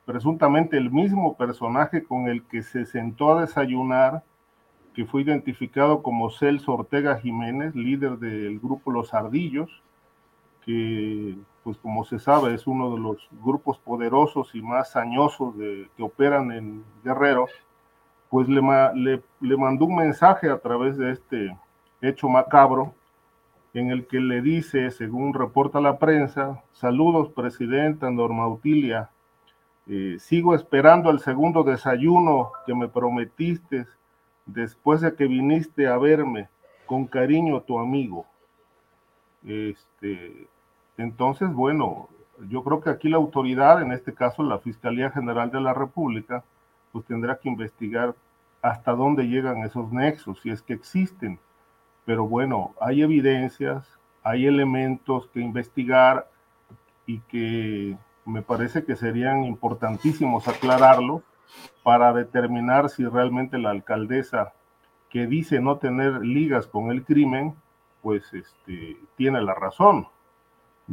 presuntamente 0.04 0.76
el 0.76 0.90
mismo 0.90 1.36
personaje 1.36 2.04
con 2.04 2.28
el 2.28 2.42
que 2.44 2.62
se 2.62 2.84
sentó 2.84 3.36
a 3.36 3.40
desayunar, 3.42 4.22
que 4.94 5.04
fue 5.04 5.22
identificado 5.22 6.02
como 6.02 6.30
Celso 6.30 6.74
Ortega 6.74 7.18
Jiménez, 7.18 7.74
líder 7.74 8.18
del 8.18 8.58
grupo 8.58 8.90
Los 8.90 9.14
Ardillos, 9.14 9.82
pues 11.62 11.76
como 11.78 12.04
se 12.04 12.18
sabe, 12.18 12.54
es 12.54 12.66
uno 12.66 12.94
de 12.94 13.00
los 13.00 13.28
grupos 13.42 13.78
poderosos 13.78 14.54
y 14.54 14.62
más 14.62 14.96
añosos 14.96 15.56
de, 15.56 15.88
que 15.96 16.02
operan 16.02 16.50
en 16.52 16.84
Guerrero, 17.04 17.46
pues 18.28 18.48
le, 18.48 18.62
le, 19.40 19.56
mandó 19.56 19.86
un 19.86 19.96
mensaje 19.96 20.48
a 20.48 20.58
través 20.58 20.96
de 20.96 21.12
este 21.12 21.56
hecho 22.00 22.28
macabro, 22.28 22.94
en 23.74 23.90
el 23.90 24.06
que 24.06 24.20
le 24.20 24.40
dice, 24.40 24.90
según 24.90 25.34
reporta 25.34 25.80
la 25.80 25.98
prensa, 25.98 26.62
saludos, 26.72 27.30
presidenta 27.30 28.10
Norma 28.10 28.48
Utilia, 28.48 29.10
eh, 29.86 30.16
sigo 30.18 30.54
esperando 30.54 31.10
el 31.10 31.20
segundo 31.20 31.62
desayuno 31.62 32.52
que 32.66 32.74
me 32.74 32.88
prometiste 32.88 33.86
después 34.46 35.00
de 35.00 35.14
que 35.14 35.26
viniste 35.26 35.86
a 35.86 35.98
verme, 35.98 36.48
con 36.86 37.06
cariño 37.06 37.60
tu 37.62 37.78
amigo. 37.78 38.26
Este, 39.44 40.48
entonces, 41.00 41.52
bueno, 41.52 42.08
yo 42.48 42.62
creo 42.64 42.80
que 42.80 42.90
aquí 42.90 43.08
la 43.08 43.16
autoridad, 43.16 43.82
en 43.82 43.92
este 43.92 44.14
caso 44.14 44.42
la 44.42 44.58
Fiscalía 44.58 45.10
General 45.10 45.50
de 45.50 45.60
la 45.60 45.74
República, 45.74 46.44
pues 46.92 47.04
tendrá 47.04 47.38
que 47.38 47.48
investigar 47.48 48.14
hasta 48.62 48.92
dónde 48.92 49.24
llegan 49.24 49.58
esos 49.58 49.92
nexos, 49.92 50.40
si 50.40 50.50
es 50.50 50.62
que 50.62 50.74
existen. 50.74 51.38
Pero 52.04 52.26
bueno, 52.26 52.74
hay 52.80 53.02
evidencias, 53.02 53.98
hay 54.22 54.46
elementos 54.46 55.28
que 55.28 55.40
investigar 55.40 56.28
y 57.06 57.20
que 57.20 57.96
me 58.24 58.42
parece 58.42 58.84
que 58.84 58.96
serían 58.96 59.44
importantísimos 59.44 60.48
aclararlo 60.48 61.22
para 61.82 62.12
determinar 62.12 62.90
si 62.90 63.04
realmente 63.04 63.58
la 63.58 63.70
alcaldesa 63.70 64.52
que 65.08 65.26
dice 65.26 65.60
no 65.60 65.78
tener 65.78 66.20
ligas 66.20 66.66
con 66.66 66.90
el 66.90 67.04
crimen, 67.04 67.54
pues 68.02 68.32
este, 68.32 68.96
tiene 69.16 69.40
la 69.42 69.54
razón. 69.54 70.06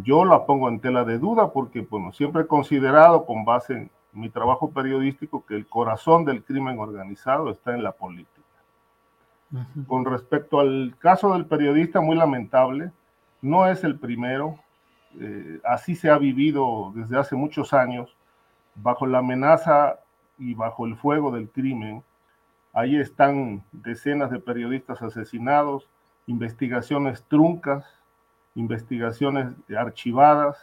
Yo 0.03 0.25
la 0.25 0.45
pongo 0.45 0.69
en 0.69 0.79
tela 0.79 1.03
de 1.03 1.17
duda 1.17 1.51
porque, 1.51 1.81
bueno, 1.81 2.11
siempre 2.11 2.43
he 2.43 2.47
considerado 2.47 3.25
con 3.25 3.45
base 3.45 3.73
en 3.73 3.91
mi 4.13 4.29
trabajo 4.29 4.71
periodístico 4.71 5.45
que 5.45 5.55
el 5.55 5.67
corazón 5.67 6.25
del 6.25 6.43
crimen 6.43 6.79
organizado 6.79 7.49
está 7.49 7.73
en 7.73 7.83
la 7.83 7.91
política. 7.91 8.31
Con 9.87 10.03
respecto 10.03 10.59
al 10.59 10.95
caso 10.99 11.33
del 11.33 11.45
periodista, 11.45 12.01
muy 12.01 12.17
lamentable, 12.17 12.91
no 13.41 13.65
es 13.65 13.83
el 13.83 13.97
primero, 13.97 14.59
eh, 15.19 15.59
así 15.63 15.95
se 15.95 16.09
ha 16.09 16.17
vivido 16.17 16.91
desde 16.93 17.17
hace 17.17 17.35
muchos 17.35 17.73
años, 17.73 18.15
bajo 18.75 19.05
la 19.07 19.19
amenaza 19.19 19.99
y 20.37 20.53
bajo 20.53 20.85
el 20.85 20.95
fuego 20.97 21.31
del 21.31 21.49
crimen. 21.49 22.03
Ahí 22.73 22.97
están 22.97 23.63
decenas 23.71 24.31
de 24.31 24.39
periodistas 24.39 25.01
asesinados, 25.01 25.89
investigaciones 26.27 27.23
truncas, 27.23 27.85
investigaciones 28.57 29.53
archivadas, 29.77 30.57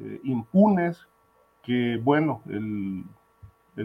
eh, 0.00 0.20
impunes, 0.24 1.06
que 1.62 2.00
bueno, 2.02 2.42
el, 2.46 3.04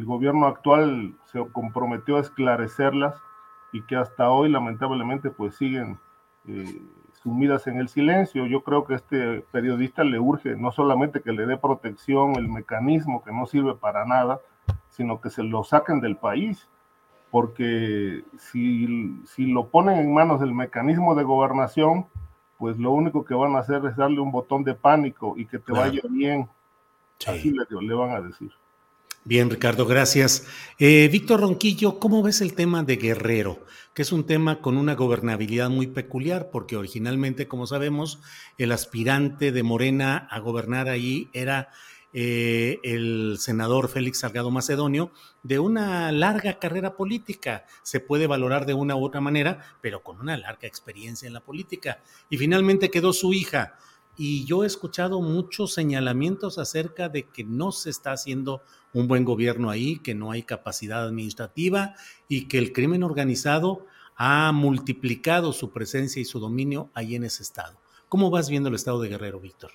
gobierno 0.05 0.47
actual 0.47 1.15
se 1.25 1.45
comprometió 1.51 2.17
a 2.17 2.21
esclarecerlas 2.21 3.15
y 3.73 3.81
que 3.83 3.97
hasta 3.97 4.29
hoy 4.29 4.49
lamentablemente 4.49 5.29
pues 5.29 5.55
siguen 5.55 5.99
eh, 6.47 6.81
sumidas 7.21 7.67
en 7.67 7.77
el 7.77 7.89
silencio. 7.89 8.45
Yo 8.45 8.63
creo 8.63 8.85
que 8.85 8.95
este 8.95 9.41
periodista 9.51 10.03
le 10.03 10.19
urge 10.19 10.55
no 10.55 10.71
solamente 10.71 11.21
que 11.21 11.33
le 11.33 11.45
dé 11.45 11.57
protección 11.57 12.37
el 12.37 12.47
mecanismo 12.47 13.21
que 13.21 13.33
no 13.33 13.45
sirve 13.45 13.75
para 13.75 14.05
nada, 14.05 14.39
sino 14.89 15.19
que 15.19 15.29
se 15.29 15.43
lo 15.43 15.63
saquen 15.63 15.99
del 15.99 16.15
país, 16.15 16.69
porque 17.31 18.23
si, 18.37 19.21
si 19.25 19.45
lo 19.45 19.67
ponen 19.67 19.97
en 19.97 20.13
manos 20.13 20.39
del 20.39 20.53
mecanismo 20.53 21.15
de 21.15 21.23
gobernación, 21.23 22.05
pues 22.61 22.77
lo 22.77 22.91
único 22.91 23.25
que 23.25 23.33
van 23.33 23.55
a 23.55 23.59
hacer 23.61 23.83
es 23.87 23.95
darle 23.95 24.19
un 24.19 24.31
botón 24.31 24.63
de 24.63 24.75
pánico 24.75 25.33
y 25.35 25.47
que 25.47 25.57
te 25.57 25.71
vaya 25.71 25.99
bien. 26.07 26.47
Así 27.25 27.51
le, 27.51 27.93
van 27.95 28.11
a 28.11 28.21
decir. 28.21 28.51
Bien, 29.23 29.49
Ricardo, 29.49 29.87
gracias. 29.87 30.47
Eh, 30.77 31.09
Víctor 31.11 31.41
Ronquillo, 31.41 31.97
¿cómo 31.97 32.21
ves 32.21 32.39
el 32.41 32.53
tema 32.53 32.83
de 32.83 32.97
Guerrero? 32.97 33.65
Que 33.95 34.03
es 34.03 34.11
un 34.11 34.27
tema 34.27 34.61
con 34.61 34.77
una 34.77 34.93
gobernabilidad 34.93 35.71
muy 35.71 35.87
peculiar, 35.87 36.51
porque 36.51 36.77
originalmente, 36.77 37.47
como 37.47 37.65
sabemos, 37.65 38.21
el 38.59 38.71
aspirante 38.73 39.51
de 39.51 39.63
Morena 39.63 40.27
a 40.29 40.39
gobernar 40.39 40.87
ahí 40.87 41.29
era 41.33 41.69
eh, 42.13 42.79
el 42.83 43.37
senador 43.39 43.87
Félix 43.87 44.19
Salgado 44.19 44.51
Macedonio 44.51 45.11
de 45.43 45.59
una 45.59 46.11
larga 46.11 46.59
carrera 46.59 46.95
política. 46.95 47.65
Se 47.83 47.99
puede 47.99 48.27
valorar 48.27 48.65
de 48.65 48.73
una 48.73 48.95
u 48.95 49.05
otra 49.05 49.21
manera, 49.21 49.59
pero 49.81 50.03
con 50.03 50.19
una 50.19 50.37
larga 50.37 50.67
experiencia 50.67 51.27
en 51.27 51.33
la 51.33 51.41
política. 51.41 52.01
Y 52.29 52.37
finalmente 52.37 52.91
quedó 52.91 53.13
su 53.13 53.33
hija. 53.33 53.77
Y 54.17 54.45
yo 54.45 54.63
he 54.63 54.67
escuchado 54.67 55.21
muchos 55.21 55.73
señalamientos 55.73 56.57
acerca 56.57 57.07
de 57.07 57.23
que 57.23 57.43
no 57.43 57.71
se 57.71 57.89
está 57.89 58.11
haciendo 58.11 58.61
un 58.93 59.07
buen 59.07 59.23
gobierno 59.23 59.69
ahí, 59.69 59.99
que 59.99 60.13
no 60.13 60.31
hay 60.31 60.43
capacidad 60.43 61.05
administrativa 61.05 61.95
y 62.27 62.47
que 62.47 62.57
el 62.57 62.73
crimen 62.73 63.03
organizado 63.03 63.85
ha 64.15 64.51
multiplicado 64.51 65.53
su 65.53 65.71
presencia 65.71 66.21
y 66.21 66.25
su 66.25 66.39
dominio 66.39 66.91
ahí 66.93 67.15
en 67.15 67.23
ese 67.23 67.41
estado. 67.41 67.79
¿Cómo 68.09 68.29
vas 68.29 68.49
viendo 68.49 68.69
el 68.69 68.75
estado 68.75 69.01
de 69.01 69.09
Guerrero, 69.09 69.39
Víctor? 69.39 69.71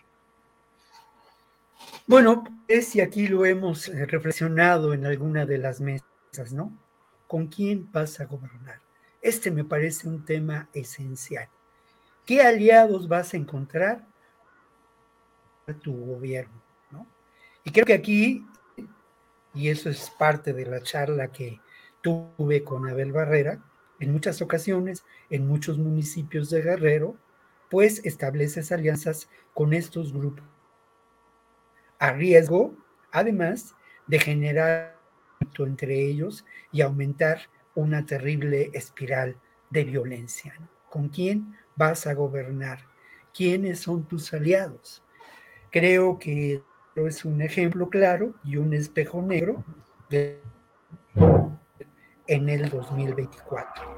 Bueno, 2.08 2.44
es 2.68 2.94
y 2.94 3.00
aquí 3.00 3.26
lo 3.26 3.44
hemos 3.44 3.88
eh, 3.88 4.06
reflexionado 4.06 4.94
en 4.94 5.06
alguna 5.06 5.44
de 5.44 5.58
las 5.58 5.80
mesas, 5.80 6.52
¿no? 6.52 6.72
¿Con 7.26 7.48
quién 7.48 7.90
vas 7.90 8.20
a 8.20 8.26
gobernar? 8.26 8.80
Este 9.20 9.50
me 9.50 9.64
parece 9.64 10.06
un 10.06 10.24
tema 10.24 10.68
esencial. 10.72 11.48
¿Qué 12.24 12.42
aliados 12.42 13.08
vas 13.08 13.34
a 13.34 13.38
encontrar 13.38 14.06
para 15.64 15.76
tu 15.80 15.96
gobierno? 15.96 16.62
¿no? 16.92 17.08
Y 17.64 17.72
creo 17.72 17.84
que 17.84 17.94
aquí, 17.94 18.46
y 19.52 19.68
eso 19.68 19.90
es 19.90 20.08
parte 20.10 20.52
de 20.52 20.64
la 20.64 20.80
charla 20.82 21.32
que 21.32 21.60
tuve 22.02 22.62
con 22.62 22.88
Abel 22.88 23.10
Barrera, 23.10 23.58
en 23.98 24.12
muchas 24.12 24.40
ocasiones, 24.42 25.04
en 25.28 25.48
muchos 25.48 25.76
municipios 25.76 26.50
de 26.50 26.62
Guerrero, 26.62 27.16
pues 27.68 28.00
estableces 28.04 28.70
alianzas 28.70 29.28
con 29.54 29.72
estos 29.72 30.12
grupos 30.12 30.55
a 31.98 32.12
riesgo, 32.12 32.74
además, 33.12 33.74
de 34.06 34.18
generar 34.18 34.96
entre 35.58 35.98
ellos 36.00 36.44
y 36.72 36.80
aumentar 36.82 37.40
una 37.74 38.04
terrible 38.04 38.70
espiral 38.72 39.36
de 39.70 39.84
violencia. 39.84 40.54
¿Con 40.90 41.08
quién 41.08 41.56
vas 41.76 42.06
a 42.06 42.14
gobernar? 42.14 42.80
¿Quiénes 43.34 43.80
son 43.80 44.04
tus 44.04 44.32
aliados? 44.32 45.02
Creo 45.70 46.18
que 46.18 46.62
es 46.94 47.24
un 47.24 47.42
ejemplo 47.42 47.88
claro 47.88 48.34
y 48.44 48.56
un 48.56 48.72
espejo 48.72 49.20
negro 49.22 49.64
en 52.26 52.48
el 52.48 52.68
2024. 52.70 53.96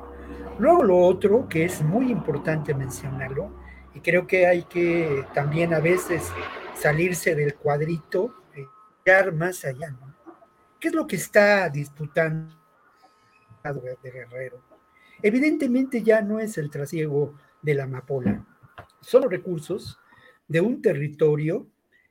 Luego 0.59 0.83
lo 0.83 0.99
otro 0.99 1.49
que 1.49 1.65
es 1.65 1.83
muy 1.83 2.11
importante 2.11 2.75
mencionarlo, 2.75 3.51
y 3.95 4.01
creo 4.01 4.27
que 4.27 4.47
hay 4.47 4.65
que 4.65 5.25
también 5.35 5.73
a 5.73 5.81
veces 5.81 6.31
salirse 6.79 7.35
del 7.35 7.55
cuadrito, 7.55 8.35
llegar 9.05 9.33
más 9.33 9.65
allá, 9.65 9.91
¿no? 9.91 10.15
¿Qué 10.79 10.89
es 10.89 10.95
lo 10.95 11.07
que 11.07 11.17
está 11.17 11.69
disputando 11.69 12.55
de 13.65 14.11
Guerrero? 14.11 14.63
Evidentemente 15.23 16.03
ya 16.03 16.23
no 16.23 16.39
es 16.39 16.57
el 16.57 16.71
trasiego 16.71 17.35
de 17.63 17.75
la 17.75 17.85
amapola, 17.85 18.47
son 19.01 19.23
los 19.23 19.31
recursos 19.31 19.99
de 20.47 20.61
un 20.61 20.81
territorio 20.81 21.69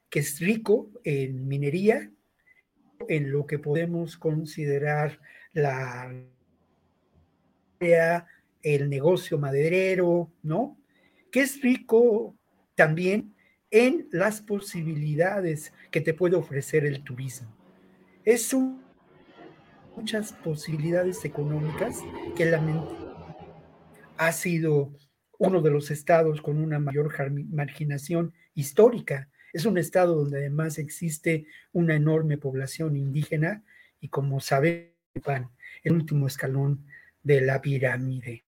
que 0.10 0.20
es 0.20 0.40
rico 0.40 0.90
en 1.04 1.48
minería, 1.48 2.12
en 3.08 3.32
lo 3.32 3.46
que 3.46 3.60
podemos 3.60 4.18
considerar 4.18 5.20
la 5.54 6.12
el 7.80 8.90
negocio 8.90 9.38
maderero, 9.38 10.32
¿no? 10.42 10.78
Que 11.32 11.42
es 11.42 11.62
rico 11.62 12.36
también 12.76 13.36
en 13.72 14.08
las 14.12 14.42
posibilidades 14.42 15.74
que 15.92 16.02
te 16.02 16.14
puede 16.14 16.36
ofrecer 16.36 16.86
el 16.86 17.04
turismo. 17.04 17.54
Es 18.24 18.56
muchas 19.96 20.34
posibilidades 20.34 21.26
económicas 21.26 22.02
que 22.36 22.46
la 22.46 22.62
ha 24.18 24.32
sido 24.32 24.94
uno 25.40 25.62
de 25.62 25.72
los 25.72 25.92
estados 25.92 26.42
con 26.42 26.58
una 26.58 26.80
mayor 26.80 27.14
marginación 27.50 28.34
histórica. 28.54 29.30
Es 29.54 29.66
un 29.66 29.78
estado 29.78 30.16
donde 30.16 30.40
además 30.40 30.78
existe 30.78 31.46
una 31.72 31.96
enorme 31.96 32.38
población 32.38 32.96
indígena 32.96 33.64
y 34.00 34.10
como 34.10 34.40
saben, 34.40 34.94
el 35.84 35.94
último 35.94 36.28
escalón 36.28 36.86
de 37.24 37.42
la 37.42 37.62
pirámide. 37.62 38.46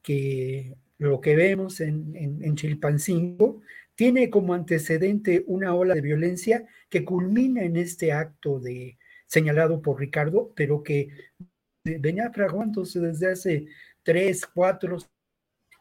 Que 0.00 0.76
lo 0.98 1.20
que 1.20 1.36
vemos 1.36 1.80
en, 1.80 2.14
en 2.16 2.56
Chilpancingo 2.56 3.62
tiene 3.94 4.30
como 4.30 4.54
antecedente 4.54 5.44
una 5.46 5.74
ola 5.74 5.94
de 5.94 6.00
violencia 6.00 6.66
que 6.88 7.04
culmina 7.04 7.62
en 7.62 7.76
este 7.76 8.12
acto 8.12 8.58
de 8.58 8.98
señalado 9.26 9.80
por 9.80 9.98
Ricardo, 9.98 10.52
pero 10.54 10.82
que 10.82 11.10
venía 11.84 12.30
fraguándose 12.30 13.00
desde 13.00 13.32
hace 13.32 13.66
tres, 14.02 14.46
cuatro, 14.46 14.98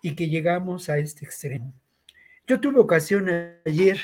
y 0.02 0.16
que 0.16 0.28
llegamos 0.28 0.90
a 0.90 0.98
este 0.98 1.26
extremo. 1.26 1.74
Yo 2.48 2.60
tuve 2.60 2.80
ocasión 2.80 3.30
ayer 3.66 4.00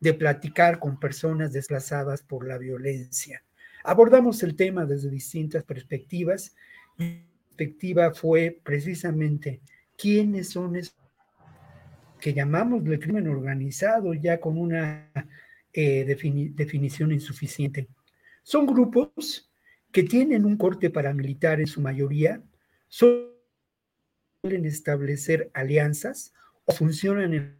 de 0.00 0.14
platicar 0.14 0.78
con 0.78 0.98
personas 0.98 1.52
desplazadas 1.52 2.22
por 2.22 2.46
la 2.46 2.58
violencia. 2.58 3.42
Abordamos 3.84 4.42
el 4.42 4.56
tema 4.56 4.84
desde 4.84 5.08
distintas 5.08 5.62
perspectivas. 5.62 6.54
Mi 6.98 7.24
perspectiva 7.48 8.12
fue 8.12 8.60
precisamente 8.62 9.60
quiénes 9.96 10.50
son 10.50 10.76
esos 10.76 10.96
que 12.20 12.34
llamamos 12.34 12.84
el 12.86 12.98
crimen 12.98 13.28
organizado 13.28 14.14
ya 14.14 14.40
con 14.40 14.58
una 14.58 15.10
eh, 15.72 16.04
definición 16.54 17.12
insuficiente. 17.12 17.88
Son 18.42 18.66
grupos 18.66 19.50
que 19.92 20.02
tienen 20.02 20.44
un 20.44 20.56
corte 20.56 20.90
paramilitar 20.90 21.60
en 21.60 21.66
su 21.66 21.80
mayoría, 21.80 22.42
suelen 22.88 23.34
establecer 24.64 25.50
alianzas 25.54 26.32
o 26.64 26.72
funcionan 26.72 27.58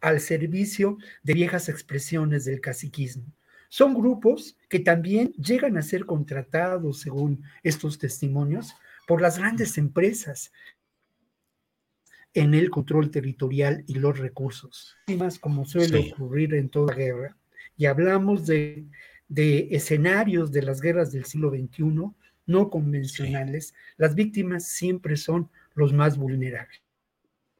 al 0.00 0.20
servicio 0.20 0.98
de 1.22 1.34
viejas 1.34 1.68
expresiones 1.68 2.44
del 2.44 2.60
caciquismo. 2.60 3.24
Son 3.68 3.94
grupos 3.94 4.56
que 4.68 4.78
también 4.78 5.32
llegan 5.32 5.76
a 5.76 5.82
ser 5.82 6.04
contratados, 6.04 7.00
según 7.00 7.42
estos 7.62 7.98
testimonios, 7.98 8.74
por 9.06 9.20
las 9.20 9.38
grandes 9.38 9.78
empresas 9.78 10.52
en 12.34 12.52
el 12.52 12.68
control 12.68 13.10
territorial 13.10 13.84
y 13.86 13.94
los 13.94 14.18
recursos, 14.18 14.96
como 15.40 15.64
suele 15.64 16.12
ocurrir 16.12 16.54
en 16.54 16.68
toda 16.68 16.94
guerra. 16.94 17.36
Y 17.76 17.86
hablamos 17.86 18.46
de, 18.46 18.86
escenarios 19.70 20.52
de 20.52 20.62
las 20.62 20.80
guerras 20.80 21.12
del 21.12 21.24
siglo 21.24 21.50
XXI 21.50 22.10
no 22.46 22.68
convencionales, 22.68 23.72
las 23.96 24.14
víctimas 24.14 24.68
siempre 24.68 25.16
son 25.16 25.48
los 25.74 25.92
más 25.94 26.18
vulnerables. 26.18 26.82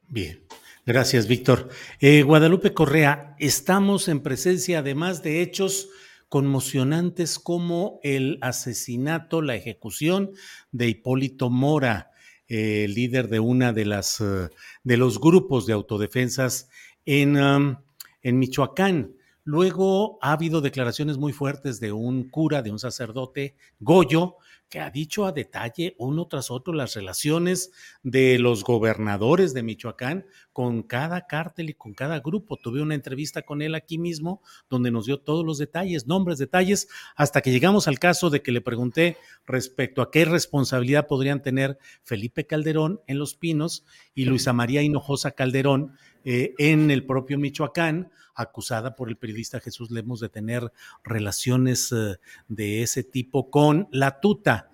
Bien. 0.07 0.43
Gracias, 0.85 1.27
Víctor. 1.27 1.69
Eh, 1.99 2.21
Guadalupe 2.21 2.75
Correa, 2.75 3.35
estamos 3.39 4.07
en 4.07 4.19
presencia 4.19 4.79
además 4.79 5.23
de 5.23 5.41
hechos 5.41 5.89
conmocionantes 6.29 7.39
como 7.39 7.99
el 8.03 8.37
asesinato, 8.41 9.41
la 9.41 9.55
ejecución 9.55 10.33
de 10.71 10.89
Hipólito 10.89 11.49
Mora, 11.49 12.11
eh, 12.47 12.87
líder 12.87 13.27
de 13.29 13.39
una 13.39 13.73
de 13.73 13.85
las 13.85 14.21
eh, 14.21 14.49
de 14.83 14.97
los 14.97 15.19
grupos 15.19 15.65
de 15.65 15.73
autodefensas 15.73 16.69
en, 17.05 17.37
en 17.37 18.39
Michoacán. 18.39 19.15
Luego 19.43 20.17
ha 20.21 20.31
habido 20.31 20.61
declaraciones 20.61 21.17
muy 21.17 21.31
fuertes 21.31 21.79
de 21.79 21.91
un 21.91 22.29
cura, 22.29 22.63
de 22.63 22.71
un 22.71 22.79
sacerdote, 22.79 23.55
Goyo, 23.79 24.37
que 24.75 24.81
ha 24.81 24.89
dicho 24.89 25.25
a 25.25 25.31
detalle 25.31 25.95
uno 25.99 26.27
tras 26.27 26.51
otro 26.51 26.73
las 26.73 26.95
relaciones 26.95 27.71
de 28.03 28.37
los 28.39 28.65
gobernadores 28.65 29.53
de 29.53 29.63
Michoacán 29.63 30.25
con 30.51 30.83
cada 30.83 31.27
cártel 31.27 31.69
y 31.69 31.75
con 31.75 31.93
cada 31.93 32.19
grupo. 32.19 32.57
Tuve 32.57 32.81
una 32.81 32.93
entrevista 32.93 33.43
con 33.43 33.61
él 33.61 33.73
aquí 33.73 33.97
mismo 33.97 34.41
donde 34.69 34.91
nos 34.91 35.05
dio 35.05 35.21
todos 35.21 35.45
los 35.45 35.59
detalles, 35.59 36.07
nombres, 36.07 36.39
detalles, 36.39 36.89
hasta 37.15 37.39
que 37.39 37.51
llegamos 37.51 37.87
al 37.87 37.99
caso 37.99 38.29
de 38.29 38.41
que 38.41 38.51
le 38.51 38.59
pregunté 38.59 39.15
respecto 39.45 40.01
a 40.01 40.11
qué 40.11 40.25
responsabilidad 40.25 41.07
podrían 41.07 41.41
tener 41.41 41.77
Felipe 42.03 42.45
Calderón 42.45 42.99
en 43.07 43.17
Los 43.17 43.33
Pinos 43.33 43.85
y 44.13 44.25
Luisa 44.25 44.51
María 44.51 44.81
Hinojosa 44.81 45.31
Calderón 45.31 45.93
eh, 46.25 46.55
en 46.57 46.91
el 46.91 47.05
propio 47.05 47.37
Michoacán, 47.37 48.11
acusada 48.33 48.95
por 48.95 49.09
el 49.09 49.17
periodista 49.17 49.59
Jesús 49.59 49.91
Lemos 49.91 50.19
de 50.19 50.29
tener 50.29 50.71
relaciones 51.03 51.91
eh, 51.91 52.17
de 52.47 52.81
ese 52.81 53.03
tipo 53.03 53.49
con 53.49 53.87
la 53.91 54.19
tuta. 54.19 54.71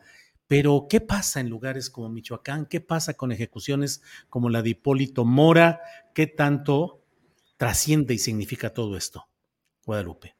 Pero, 0.47 0.87
¿qué 0.89 0.99
pasa 0.99 1.39
en 1.39 1.49
lugares 1.49 1.89
como 1.89 2.09
Michoacán? 2.09 2.65
¿Qué 2.65 2.81
pasa 2.81 3.13
con 3.13 3.31
ejecuciones 3.31 4.01
como 4.29 4.49
la 4.49 4.61
de 4.61 4.71
Hipólito 4.71 5.25
Mora? 5.25 5.81
¿Qué 6.13 6.27
tanto 6.27 7.03
trasciende 7.57 8.13
y 8.13 8.17
significa 8.17 8.73
todo 8.73 8.97
esto? 8.97 9.27
Guadalupe. 9.85 10.35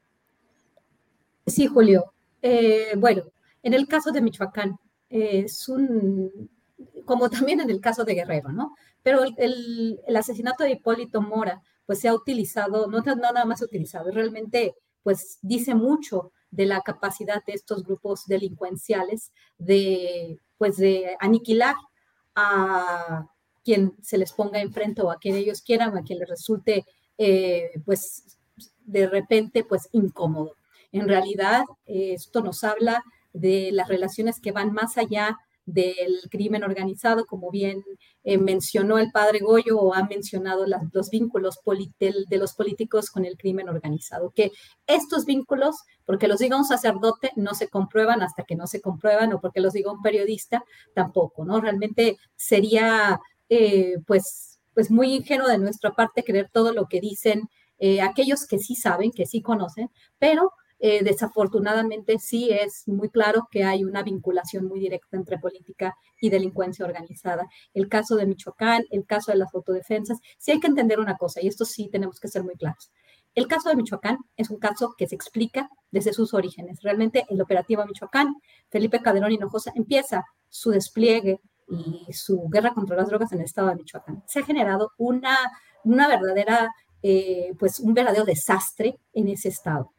Sí, 1.46 1.66
Julio. 1.66 2.12
Eh, 2.40 2.94
bueno, 2.96 3.22
en 3.62 3.74
el 3.74 3.86
caso 3.86 4.12
de 4.12 4.20
Michoacán, 4.20 4.78
es 5.08 5.68
un, 5.68 6.50
como 7.04 7.30
también 7.30 7.60
en 7.60 7.70
el 7.70 7.80
caso 7.80 8.04
de 8.04 8.14
Guerrero, 8.14 8.50
¿no? 8.50 8.74
Pero 9.02 9.22
el, 9.36 10.00
asesinato 10.16 10.64
de 10.64 10.72
Hipólito 10.72 11.20
Mora, 11.20 11.62
pues 11.86 12.00
se 12.00 12.08
ha 12.08 12.14
utilizado, 12.14 12.86
no, 12.86 13.00
nada 13.00 13.44
más 13.44 13.62
utilizado, 13.62 14.10
realmente 14.10 14.74
pues 15.02 15.38
dice 15.42 15.74
mucho 15.74 16.30
de 16.50 16.66
la 16.66 16.80
capacidad 16.82 17.42
de 17.44 17.54
estos 17.54 17.82
grupos 17.82 18.26
delincuenciales 18.26 19.32
de, 19.58 20.38
pues 20.58 20.76
de 20.76 21.16
aniquilar 21.18 21.74
a 22.36 23.26
quien 23.64 23.96
se 24.00 24.18
les 24.18 24.32
ponga 24.32 24.60
enfrente 24.60 25.02
o 25.02 25.10
a 25.10 25.18
quien 25.18 25.34
ellos 25.34 25.62
quieran, 25.62 25.96
a 25.96 26.02
quien 26.02 26.20
les 26.20 26.28
resulte, 26.28 26.84
eh, 27.18 27.70
pues 27.84 28.38
de 28.84 29.08
repente, 29.08 29.64
pues 29.64 29.88
incómodo. 29.92 30.54
En 30.92 31.08
realidad, 31.08 31.64
esto 31.86 32.42
nos 32.42 32.64
habla 32.64 33.02
de 33.32 33.70
las 33.72 33.88
relaciones 33.88 34.40
que 34.40 34.52
van 34.52 34.72
más 34.72 34.98
allá 34.98 35.38
del 35.72 36.20
crimen 36.30 36.64
organizado, 36.64 37.26
como 37.26 37.50
bien 37.50 37.82
eh, 38.24 38.38
mencionó 38.38 38.98
el 38.98 39.10
padre 39.10 39.40
Goyo 39.40 39.78
o 39.78 39.94
ha 39.94 40.04
mencionado 40.04 40.66
los 40.92 41.10
vínculos 41.10 41.58
de 41.66 42.36
los 42.38 42.54
políticos 42.54 43.10
con 43.10 43.24
el 43.24 43.36
crimen 43.36 43.68
organizado, 43.68 44.32
que 44.34 44.52
estos 44.86 45.24
vínculos, 45.24 45.76
porque 46.04 46.28
los 46.28 46.38
diga 46.38 46.56
un 46.56 46.64
sacerdote, 46.64 47.32
no 47.36 47.54
se 47.54 47.68
comprueban 47.68 48.22
hasta 48.22 48.44
que 48.44 48.56
no 48.56 48.66
se 48.66 48.80
comprueban, 48.80 49.32
o 49.32 49.40
porque 49.40 49.60
los 49.60 49.72
diga 49.72 49.92
un 49.92 50.02
periodista, 50.02 50.64
tampoco, 50.94 51.44
¿no? 51.44 51.60
Realmente 51.60 52.18
sería, 52.36 53.20
eh, 53.48 53.96
pues, 54.06 54.60
pues 54.74 54.90
muy 54.90 55.14
ingenuo 55.14 55.48
de 55.48 55.58
nuestra 55.58 55.92
parte 55.92 56.24
creer 56.24 56.50
todo 56.52 56.72
lo 56.72 56.86
que 56.86 57.00
dicen 57.00 57.48
eh, 57.78 58.00
aquellos 58.00 58.46
que 58.46 58.58
sí 58.58 58.76
saben, 58.76 59.10
que 59.10 59.26
sí 59.26 59.42
conocen, 59.42 59.90
pero 60.18 60.52
eh, 60.84 61.04
desafortunadamente 61.04 62.18
sí 62.18 62.50
es 62.50 62.88
muy 62.88 63.08
claro 63.08 63.46
que 63.52 63.62
hay 63.62 63.84
una 63.84 64.02
vinculación 64.02 64.66
muy 64.66 64.80
directa 64.80 65.16
entre 65.16 65.38
política 65.38 65.96
y 66.20 66.28
delincuencia 66.28 66.84
organizada. 66.84 67.46
El 67.72 67.88
caso 67.88 68.16
de 68.16 68.26
Michoacán, 68.26 68.82
el 68.90 69.06
caso 69.06 69.30
de 69.30 69.38
las 69.38 69.54
autodefensas, 69.54 70.18
sí 70.38 70.50
hay 70.50 70.58
que 70.58 70.66
entender 70.66 70.98
una 70.98 71.16
cosa, 71.16 71.40
y 71.40 71.46
esto 71.46 71.64
sí 71.64 71.88
tenemos 71.88 72.18
que 72.18 72.26
ser 72.26 72.42
muy 72.42 72.56
claros. 72.56 72.90
El 73.32 73.46
caso 73.46 73.68
de 73.68 73.76
Michoacán 73.76 74.18
es 74.36 74.50
un 74.50 74.58
caso 74.58 74.96
que 74.98 75.06
se 75.06 75.14
explica 75.14 75.70
desde 75.92 76.12
sus 76.12 76.34
orígenes. 76.34 76.82
Realmente 76.82 77.26
el 77.28 77.40
operativo 77.40 77.86
Michoacán, 77.86 78.34
Felipe 78.68 79.00
Calderón 79.00 79.30
Hinojosa 79.30 79.70
empieza 79.76 80.24
su 80.48 80.70
despliegue 80.70 81.38
y 81.68 82.12
su 82.12 82.48
guerra 82.48 82.74
contra 82.74 82.96
las 82.96 83.06
drogas 83.06 83.30
en 83.30 83.38
el 83.38 83.44
estado 83.44 83.68
de 83.68 83.76
Michoacán. 83.76 84.24
Se 84.26 84.40
ha 84.40 84.44
generado 84.44 84.90
una, 84.98 85.38
una 85.84 86.08
verdadera, 86.08 86.72
eh, 87.04 87.54
pues 87.56 87.78
un 87.78 87.94
verdadero 87.94 88.24
desastre 88.24 88.98
en 89.12 89.28
ese 89.28 89.48
estado 89.48 89.91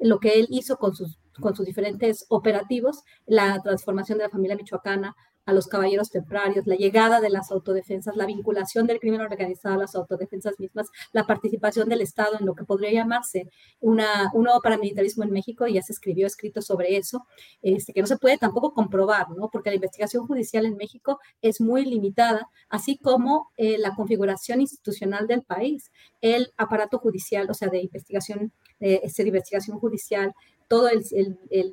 lo 0.00 0.18
que 0.18 0.40
él 0.40 0.46
hizo 0.50 0.76
con 0.78 0.94
sus, 0.94 1.18
con 1.40 1.54
sus 1.54 1.66
diferentes 1.66 2.26
operativos, 2.28 3.04
la 3.26 3.60
transformación 3.62 4.18
de 4.18 4.24
la 4.24 4.30
familia 4.30 4.56
michoacana 4.56 5.16
a 5.46 5.52
los 5.52 5.66
caballeros 5.66 6.10
templarios, 6.10 6.66
la 6.66 6.76
llegada 6.76 7.20
de 7.20 7.30
las 7.30 7.50
autodefensas, 7.50 8.16
la 8.16 8.26
vinculación 8.26 8.86
del 8.86 9.00
crimen 9.00 9.20
organizado 9.20 9.74
a 9.74 9.78
las 9.78 9.94
autodefensas 9.94 10.58
mismas, 10.58 10.88
la 11.12 11.26
participación 11.26 11.88
del 11.88 12.00
Estado 12.02 12.36
en 12.38 12.46
lo 12.46 12.54
que 12.54 12.64
podría 12.64 12.92
llamarse 12.92 13.48
una, 13.80 14.30
un 14.34 14.44
nuevo 14.44 14.60
paramilitarismo 14.60 15.24
en 15.24 15.30
México, 15.30 15.66
y 15.66 15.74
ya 15.74 15.82
se 15.82 15.92
escribió 15.92 16.26
escrito 16.26 16.62
sobre 16.62 16.96
eso, 16.96 17.26
este, 17.62 17.92
que 17.92 18.00
no 18.00 18.06
se 18.06 18.18
puede 18.18 18.38
tampoco 18.38 18.72
comprobar, 18.72 19.30
¿no? 19.30 19.48
porque 19.50 19.70
la 19.70 19.76
investigación 19.76 20.26
judicial 20.26 20.66
en 20.66 20.76
México 20.76 21.18
es 21.42 21.60
muy 21.60 21.84
limitada, 21.84 22.48
así 22.68 22.98
como 22.98 23.50
eh, 23.56 23.78
la 23.78 23.94
configuración 23.94 24.60
institucional 24.60 25.26
del 25.26 25.42
país, 25.42 25.90
el 26.20 26.52
aparato 26.56 26.98
judicial, 26.98 27.48
o 27.50 27.54
sea, 27.54 27.68
de 27.68 27.80
investigación 27.80 28.52
eh, 28.80 29.02
de 29.14 29.28
investigación 29.28 29.78
judicial, 29.78 30.34
todo 30.68 30.88
el, 30.88 31.04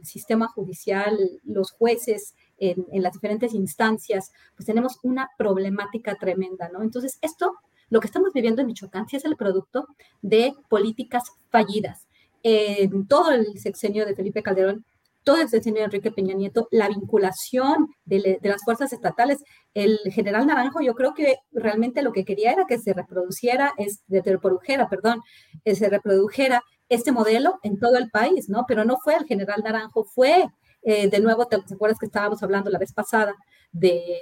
sistema 0.04 0.48
judicial, 0.48 1.18
los 1.44 1.72
jueces 1.72 2.36
en, 2.58 2.86
las 3.02 3.14
diferentes 3.14 3.54
instancias, 3.54 4.32
pues 4.56 4.66
tenemos 4.66 5.00
una 5.04 5.30
problemática 5.38 6.16
tremenda, 6.16 6.70
¿no? 6.70 6.82
Entonces, 6.82 7.18
esto, 7.22 7.56
lo 7.90 8.00
que 8.00 8.08
estamos 8.08 8.34
viviendo 8.34 8.62
en 8.62 8.68
Michoacán, 8.68 9.08
sí 9.08 9.16
es 9.16 9.26
el 9.26 9.36
producto 9.36 9.88
de 10.22 10.54
políticas 10.70 11.24
fallidas. 11.50 12.08
En 12.44 13.08
todo 13.08 13.32
el 13.32 13.60
sexenio 13.60 14.06
de 14.06 14.16
Felipe 14.16 14.44
Calderón, 14.44 14.86
todo 15.28 15.42
el 15.42 15.50
sexenio 15.50 15.82
de 15.82 15.86
Enrique 15.88 16.10
Peña 16.10 16.34
Nieto, 16.36 16.70
la 16.72 16.88
vinculación 16.88 17.90
de, 18.06 18.40
las 18.42 18.64
fuerzas 18.64 18.94
estatales. 18.94 19.44
El 19.74 20.00
general 20.10 20.48
Naranjo, 20.48 20.80
yo 20.80 20.96
creo 20.96 21.14
que 21.14 21.36
realmente 21.52 22.02
lo 22.02 22.14
que 22.14 22.24
quería 22.24 22.54
era 22.54 22.64
que 22.66 22.80
se 22.80 22.94
reproduciera, 22.94 23.74
es, 23.78 24.04
de 24.08 24.22
reprodujera, 24.22 24.88
perdón, 24.88 25.22
que 25.66 25.76
se 25.76 25.90
reprodujera 25.90 26.64
este 26.88 27.12
modelo 27.12 27.60
en 27.64 27.78
todo 27.78 27.98
el 27.98 28.10
país, 28.10 28.48
¿no? 28.48 28.64
Pero 28.70 28.86
no 28.86 28.96
fue 29.04 29.16
el 29.16 29.26
general 29.26 29.64
Naranjo, 29.66 30.06
fue, 30.06 30.48
eh, 30.90 31.10
de 31.10 31.20
nuevo, 31.20 31.46
¿te, 31.48 31.58
acuerdas 31.58 32.00
que 32.00 32.06
estábamos 32.06 32.42
hablando 32.42 32.70
la 32.70 32.80
vez 32.80 32.94
pasada 32.94 33.36
de, 33.74 34.22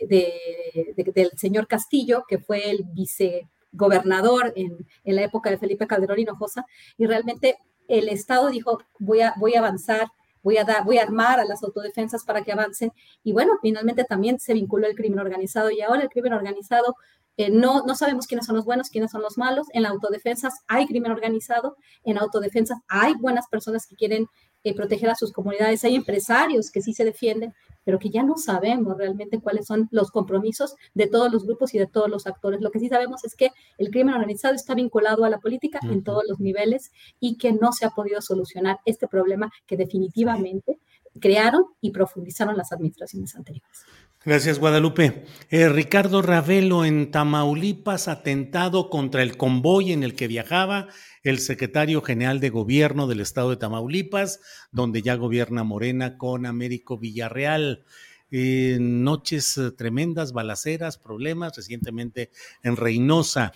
del 1.13 1.29
señor 1.37 1.67
Castillo, 1.67 2.23
que 2.27 2.39
fue 2.39 2.71
el 2.71 2.85
vicegobernador 2.85 4.51
en, 4.55 4.75
la 5.03 5.21
época 5.21 5.51
de 5.51 5.59
Felipe 5.59 5.85
Calderón 5.85 6.17
Hinojosa, 6.17 6.65
y 6.97 7.05
realmente 7.05 7.59
el 7.87 8.09
Estado 8.09 8.49
dijo, 8.49 8.79
voy 8.97 9.21
a, 9.21 9.35
voy 9.37 9.53
a 9.53 9.59
avanzar, 9.59 10.07
voy 10.41 10.57
a, 10.57 10.63
dar, 10.63 10.83
voy 10.83 10.97
a 10.97 11.03
armar 11.03 11.39
a 11.39 11.45
las 11.45 11.61
autodefensas 11.61 12.23
para 12.23 12.43
que 12.43 12.51
avancen. 12.51 12.91
Y 13.23 13.31
bueno, 13.31 13.59
finalmente 13.61 14.03
también 14.03 14.39
se 14.39 14.55
vinculó 14.55 14.87
el 14.87 14.95
crimen 14.95 15.19
organizado 15.19 15.69
y 15.69 15.81
ahora 15.81 16.01
el 16.01 16.09
crimen 16.09 16.33
organizado 16.33 16.95
eh, 17.37 17.51
no, 17.51 17.83
no 17.85 17.93
sabemos 17.93 18.25
quiénes 18.25 18.47
son 18.47 18.55
los 18.55 18.65
buenos, 18.65 18.89
quiénes 18.89 19.11
son 19.11 19.21
los 19.21 19.37
malos. 19.37 19.67
En 19.71 19.83
la 19.83 19.89
autodefensas 19.89 20.55
hay 20.67 20.87
crimen 20.87 21.11
organizado, 21.11 21.77
en 22.03 22.17
autodefensas 22.17 22.79
hay 22.87 23.13
buenas 23.13 23.47
personas 23.49 23.85
que 23.85 23.95
quieren 23.95 24.25
eh, 24.65 24.73
proteger 24.73 25.11
a 25.11 25.15
sus 25.15 25.31
comunidades, 25.31 25.83
hay 25.83 25.93
empresarios 25.93 26.71
que 26.71 26.81
sí 26.81 26.91
se 26.91 27.05
defienden, 27.05 27.53
pero 27.83 27.99
que 27.99 28.09
ya 28.09 28.23
no 28.23 28.35
sabemos 28.35 28.97
realmente 28.97 29.39
cuáles 29.39 29.67
son 29.67 29.87
los 29.91 30.09
compromisos 30.09 30.73
de 30.95 31.05
todos 31.05 31.31
los 31.31 31.45
grupos 31.45 31.75
y 31.75 31.77
de 31.77 31.85
todos 31.85 32.09
los 32.09 32.25
actores. 32.25 32.61
Lo 32.61 32.71
que 32.71 32.79
sí 32.79 32.89
sabemos 32.89 33.23
es 33.23 33.35
que 33.35 33.51
el 33.77 33.91
crimen 33.91 34.15
organizado 34.15 34.55
está 34.55 34.73
vinculado 34.73 35.23
a 35.23 35.29
la 35.29 35.37
política 35.37 35.79
en 35.83 36.03
todos 36.03 36.23
los 36.27 36.39
niveles 36.39 36.91
y 37.19 37.37
que 37.37 37.53
no 37.53 37.73
se 37.73 37.85
ha 37.85 37.91
podido 37.91 38.21
solucionar 38.21 38.79
este 38.85 39.07
problema 39.07 39.51
que 39.67 39.77
definitivamente 39.77 40.79
crearon 41.19 41.65
y 41.79 41.91
profundizaron 41.91 42.57
las 42.57 42.71
administraciones 42.71 43.35
anteriores. 43.35 43.85
Gracias, 44.25 44.57
Guadalupe. 44.57 45.25
Eh, 45.51 45.69
Ricardo 45.69 46.23
Ravelo 46.23 46.83
en 46.83 47.11
Tamaulipas, 47.11 48.07
atentado 48.07 48.89
contra 48.89 49.21
el 49.21 49.37
convoy 49.37 49.91
en 49.91 50.01
el 50.01 50.15
que 50.15 50.27
viajaba 50.27 50.87
el 51.25 51.39
secretario 51.39 52.01
general 52.01 52.39
de 52.39 52.51
gobierno 52.51 53.07
del 53.07 53.19
estado 53.19 53.49
de 53.49 53.57
Tamaulipas, 53.57 54.39
donde 54.71 55.01
ya 55.01 55.15
gobierna 55.15 55.63
Morena 55.63 56.17
con 56.17 56.45
Américo 56.45 56.97
Villarreal. 56.97 57.83
Eh, 58.31 58.77
noches 58.79 59.57
eh, 59.57 59.71
tremendas, 59.71 60.33
balaceras, 60.33 60.97
problemas, 60.97 61.57
recientemente 61.57 62.31
en 62.63 62.77
Reynosa. 62.77 63.53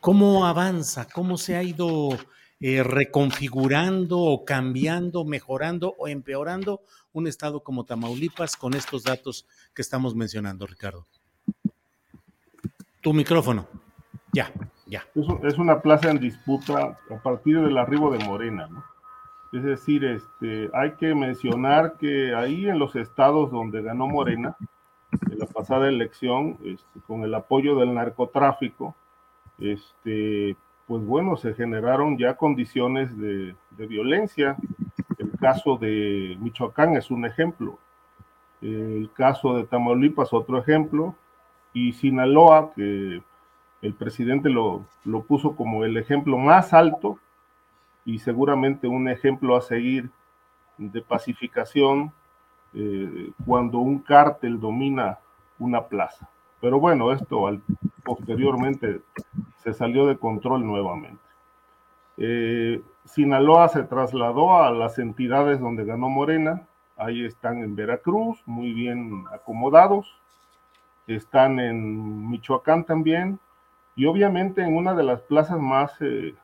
¿Cómo 0.00 0.46
avanza? 0.46 1.06
¿Cómo 1.06 1.36
se 1.36 1.56
ha 1.56 1.62
ido 1.62 2.16
reconfigurando 2.62 4.18
o 4.18 4.44
cambiando, 4.44 5.24
mejorando 5.24 5.94
o 5.98 6.08
empeorando 6.08 6.82
un 7.12 7.26
estado 7.26 7.62
como 7.62 7.84
Tamaulipas 7.84 8.54
con 8.54 8.74
estos 8.74 9.02
datos 9.02 9.46
que 9.74 9.82
estamos 9.82 10.14
mencionando, 10.14 10.66
Ricardo. 10.66 11.06
Tu 13.00 13.12
micrófono. 13.12 13.89
Ya, 14.32 14.52
ya. 14.86 15.04
Es, 15.42 15.58
una 15.58 15.80
plaza 15.80 16.10
en 16.10 16.18
disputa 16.18 16.98
a 17.10 17.22
partir 17.22 17.60
del 17.60 17.78
arribo 17.78 18.12
de 18.12 18.24
Morena, 18.24 18.68
¿no? 18.68 18.84
Es 19.52 19.64
decir, 19.64 20.04
este, 20.04 20.70
hay 20.72 20.92
que 20.92 21.12
mencionar 21.14 21.94
que 21.98 22.34
ahí 22.34 22.68
en 22.68 22.78
los 22.78 22.94
estados 22.94 23.50
donde 23.50 23.82
ganó 23.82 24.06
Morena, 24.06 24.56
en 25.28 25.38
la 25.40 25.46
pasada 25.46 25.88
elección, 25.88 26.56
este, 26.64 27.00
con 27.06 27.24
el 27.24 27.34
apoyo 27.34 27.76
del 27.76 27.92
narcotráfico, 27.94 28.94
este, 29.58 30.56
pues 30.86 31.04
bueno, 31.04 31.36
se 31.36 31.54
generaron 31.54 32.16
ya 32.16 32.36
condiciones 32.36 33.16
de, 33.18 33.56
de 33.72 33.86
violencia. 33.88 34.56
El 35.18 35.32
caso 35.38 35.76
de 35.76 36.36
Michoacán 36.40 36.96
es 36.96 37.10
un 37.10 37.24
ejemplo. 37.24 37.78
El 38.62 39.10
caso 39.14 39.56
de 39.56 39.64
Tamaulipas, 39.64 40.32
otro 40.32 40.58
ejemplo. 40.58 41.16
Y 41.72 41.92
Sinaloa, 41.92 42.72
que 42.74 43.22
el 43.82 43.94
presidente 43.94 44.50
lo, 44.50 44.84
lo 45.04 45.22
puso 45.22 45.56
como 45.56 45.84
el 45.84 45.96
ejemplo 45.96 46.36
más 46.38 46.72
alto 46.72 47.18
y 48.04 48.18
seguramente 48.18 48.86
un 48.86 49.08
ejemplo 49.08 49.56
a 49.56 49.62
seguir 49.62 50.10
de 50.78 51.02
pacificación 51.02 52.12
eh, 52.74 53.30
cuando 53.46 53.78
un 53.78 53.98
cártel 53.98 54.60
domina 54.60 55.18
una 55.58 55.82
plaza. 55.86 56.28
Pero 56.60 56.78
bueno, 56.78 57.12
esto 57.12 57.46
posteriormente 58.04 59.00
se 59.62 59.72
salió 59.72 60.06
de 60.06 60.16
control 60.16 60.64
nuevamente. 60.64 61.22
Eh, 62.16 62.82
Sinaloa 63.04 63.68
se 63.68 63.82
trasladó 63.82 64.62
a 64.62 64.70
las 64.70 64.98
entidades 64.98 65.58
donde 65.58 65.84
ganó 65.84 66.08
Morena, 66.08 66.66
ahí 66.96 67.24
están 67.24 67.62
en 67.62 67.74
Veracruz, 67.74 68.42
muy 68.46 68.72
bien 68.72 69.24
acomodados, 69.32 70.06
están 71.06 71.58
en 71.58 72.28
Michoacán 72.30 72.84
también, 72.84 73.40
y 74.00 74.06
obviamente 74.06 74.62
en 74.62 74.74
una 74.74 74.94
de 74.94 75.02
las 75.02 75.20
plazas 75.20 75.60
más, 75.60 75.92
eh, 76.00 76.34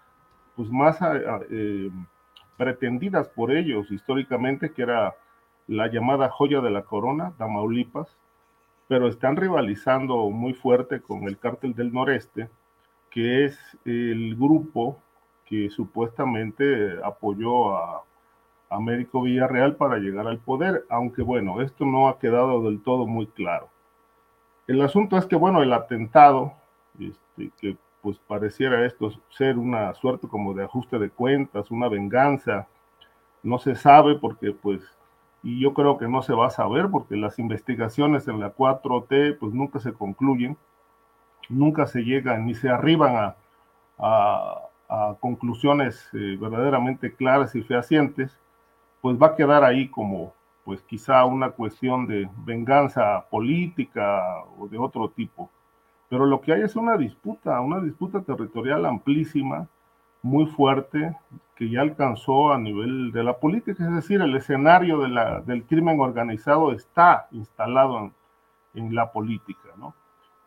pues 0.56 0.68
más 0.68 0.98
pretendidas 2.58 3.28
por 3.30 3.50
ellos 3.50 3.90
históricamente, 3.90 4.72
que 4.72 4.82
era 4.82 5.14
la 5.66 5.86
llamada 5.86 6.28
joya 6.28 6.60
de 6.60 6.70
la 6.70 6.82
corona, 6.82 7.32
Tamaulipas, 7.38 8.14
pero 8.88 9.08
están 9.08 9.36
rivalizando 9.36 10.28
muy 10.28 10.52
fuerte 10.52 11.00
con 11.00 11.22
el 11.22 11.38
cártel 11.38 11.74
del 11.74 11.94
noreste, 11.94 12.50
que 13.08 13.46
es 13.46 13.58
el 13.86 14.36
grupo 14.36 14.98
que 15.46 15.70
supuestamente 15.70 16.98
apoyó 17.02 17.74
a 17.74 18.02
Américo 18.68 19.22
Villarreal 19.22 19.76
para 19.76 19.96
llegar 19.96 20.26
al 20.26 20.40
poder, 20.40 20.84
aunque 20.90 21.22
bueno, 21.22 21.62
esto 21.62 21.86
no 21.86 22.10
ha 22.10 22.18
quedado 22.18 22.64
del 22.64 22.82
todo 22.82 23.06
muy 23.06 23.26
claro. 23.28 23.70
El 24.66 24.82
asunto 24.82 25.16
es 25.16 25.24
que, 25.24 25.36
bueno, 25.36 25.62
el 25.62 25.72
atentado, 25.72 26.52
este, 27.00 27.50
que 27.60 27.76
pues 28.02 28.18
pareciera 28.18 28.86
esto 28.86 29.10
ser 29.30 29.58
una 29.58 29.92
suerte 29.94 30.28
como 30.28 30.54
de 30.54 30.64
ajuste 30.64 30.98
de 30.98 31.10
cuentas, 31.10 31.70
una 31.70 31.88
venganza, 31.88 32.68
no 33.42 33.58
se 33.58 33.74
sabe 33.74 34.16
porque 34.16 34.52
pues 34.52 34.82
y 35.42 35.60
yo 35.60 35.74
creo 35.74 35.96
que 35.96 36.08
no 36.08 36.22
se 36.22 36.32
va 36.32 36.48
a 36.48 36.50
saber 36.50 36.88
porque 36.90 37.16
las 37.16 37.38
investigaciones 37.38 38.26
en 38.26 38.40
la 38.40 38.54
4T 38.54 39.38
pues 39.38 39.52
nunca 39.52 39.78
se 39.78 39.92
concluyen, 39.92 40.56
nunca 41.48 41.86
se 41.86 42.02
llegan 42.02 42.46
ni 42.46 42.54
se 42.54 42.68
arriban 42.68 43.34
a, 43.98 44.62
conclusiones 45.20 46.08
eh, 46.12 46.36
verdaderamente 46.40 47.14
claras 47.14 47.54
y 47.54 47.62
fehacientes, 47.62 48.38
pues 49.00 49.20
va 49.20 49.28
a 49.28 49.36
quedar 49.36 49.64
ahí 49.64 49.88
como 49.88 50.32
pues 50.64 50.82
quizá 50.82 51.24
una 51.24 51.50
cuestión 51.50 52.06
de 52.06 52.28
venganza 52.44 53.24
política 53.30 54.42
o 54.58 54.66
de 54.68 54.78
otro 54.78 55.08
tipo. 55.10 55.48
Pero 56.08 56.26
lo 56.26 56.40
que 56.40 56.52
hay 56.52 56.62
es 56.62 56.76
una 56.76 56.96
disputa, 56.96 57.60
una 57.60 57.80
disputa 57.80 58.22
territorial 58.22 58.86
amplísima, 58.86 59.68
muy 60.22 60.46
fuerte, 60.46 61.16
que 61.54 61.70
ya 61.70 61.80
alcanzó 61.80 62.52
a 62.52 62.58
nivel 62.58 63.12
de 63.12 63.24
la 63.24 63.38
política, 63.38 63.82
es 63.82 63.94
decir, 63.94 64.20
el 64.20 64.36
escenario 64.36 64.98
de 64.98 65.08
la, 65.08 65.40
del 65.40 65.64
crimen 65.64 66.00
organizado 66.00 66.72
está 66.72 67.28
instalado 67.30 68.12
en, 68.74 68.94
la 68.94 69.10
política, 69.10 69.70
¿no? 69.78 69.94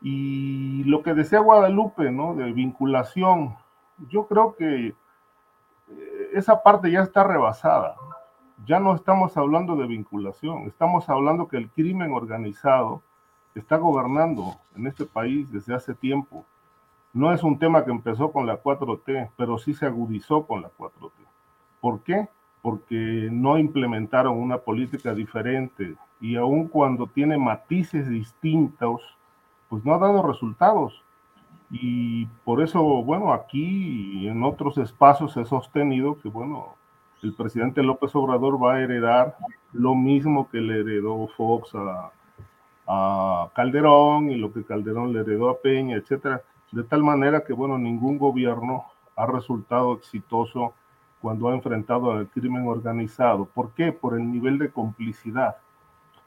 Y 0.02 0.84
lo 0.84 1.02
que 1.02 1.16
decía 1.16 1.40
Guadalupe, 1.40 2.12
¿no? 2.12 2.36
De 2.36 2.54
vinculación, 2.54 3.56
yo 4.10 4.28
creo 4.28 4.56
que 4.56 4.88
eh, 4.88 6.30
esa 6.34 6.62
parte 6.62 6.92
ya 6.92 7.02
está 7.02 7.24
rebasada. 7.24 7.96
Ya 8.66 8.80
no 8.80 8.94
estamos 8.94 9.36
hablando 9.36 9.76
de 9.76 9.88
vinculación, 9.88 10.68
estamos 10.68 11.10
hablando 11.10 11.48
que 11.48 11.58
el 11.58 11.70
crimen 11.72 12.12
organizado 12.12 13.02
está 13.56 13.78
gobernando 13.78 14.56
en 14.76 14.88
este 14.88 15.06
país 15.06 15.52
desde 15.52 15.76
hace 15.76 15.94
tiempo 15.94 16.46
no 17.14 17.34
es 17.34 17.44
un 17.44 17.58
tema 17.58 17.84
que 17.86 17.92
empezó 17.92 18.32
con 18.32 18.46
la 18.46 18.62
4T, 18.62 19.32
pero 19.36 19.58
sí 19.58 19.74
se 19.74 19.86
agudizó 19.86 20.46
con 20.46 20.62
la 20.62 20.70
4T. 20.78 21.12
¿Por 21.82 22.02
qué? 22.02 22.30
Porque 22.62 23.30
no 23.32 23.58
implementaron 23.58 24.38
una 24.38 24.60
política 24.60 25.14
diferente 25.14 25.96
y 26.22 26.36
aun 26.36 26.68
cuando 26.68 27.08
tiene 27.08 27.38
matices 27.38 28.08
distintos, 28.10 29.02
pues 29.70 29.84
no 29.86 29.94
ha 29.94 29.98
dado 29.98 30.22
resultados. 30.22 31.04
Y 31.72 32.26
por 32.44 32.62
eso, 32.62 32.82
bueno, 32.82 33.34
aquí 33.34 34.22
y 34.22 34.28
en 34.28 34.44
otros 34.44 34.78
espacios 34.78 35.36
he 35.38 35.46
sostenido 35.46 36.20
que, 36.20 36.30
bueno, 36.30 36.76
el 37.24 37.34
presidente 37.34 37.84
López 37.84 38.16
Obrador 38.16 38.62
va 38.64 38.76
a 38.76 38.82
heredar 38.82 39.38
lo 39.74 39.96
mismo 39.96 40.50
que 40.50 40.62
le 40.62 40.80
heredó 40.80 41.28
Fox 41.36 41.74
a, 41.76 42.12
a 42.90 43.50
Calderón 43.54 44.32
y 44.32 44.36
lo 44.36 44.52
que 44.52 44.66
Calderón 44.66 45.14
le 45.14 45.22
heredó 45.22 45.50
a 45.50 45.62
Peña, 45.62 45.96
etcétera 45.96 46.42
de 46.72 46.84
tal 46.84 47.04
manera 47.04 47.44
que, 47.44 47.54
bueno, 47.54 47.78
ningún 47.78 48.18
gobierno 48.18 48.86
ha 49.16 49.26
resultado 49.26 49.94
exitoso 49.94 50.74
cuando 51.22 51.50
ha 51.50 51.54
enfrentado 51.54 52.12
al 52.12 52.28
crimen 52.30 52.68
organizado. 52.68 53.46
¿Por 53.46 53.74
qué? 53.74 53.92
Por 53.92 54.14
el 54.14 54.32
nivel 54.32 54.58
de 54.58 54.72
complicidad. 54.72 55.58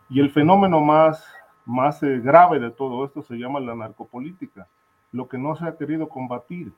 Y 0.08 0.20
el 0.20 0.30
fenómeno 0.30 0.80
más, 0.80 1.24
más 1.64 2.02
eh, 2.02 2.18
grave 2.18 2.58
de 2.58 2.70
todo 2.70 3.04
esto 3.04 3.22
se 3.22 3.36
llama 3.36 3.60
la 3.60 3.74
narcopolítica, 3.74 4.66
lo 5.12 5.28
que 5.28 5.38
no 5.38 5.54
se 5.56 5.64
ha 5.64 5.76
querido 5.76 6.08
combatir. 6.08 6.72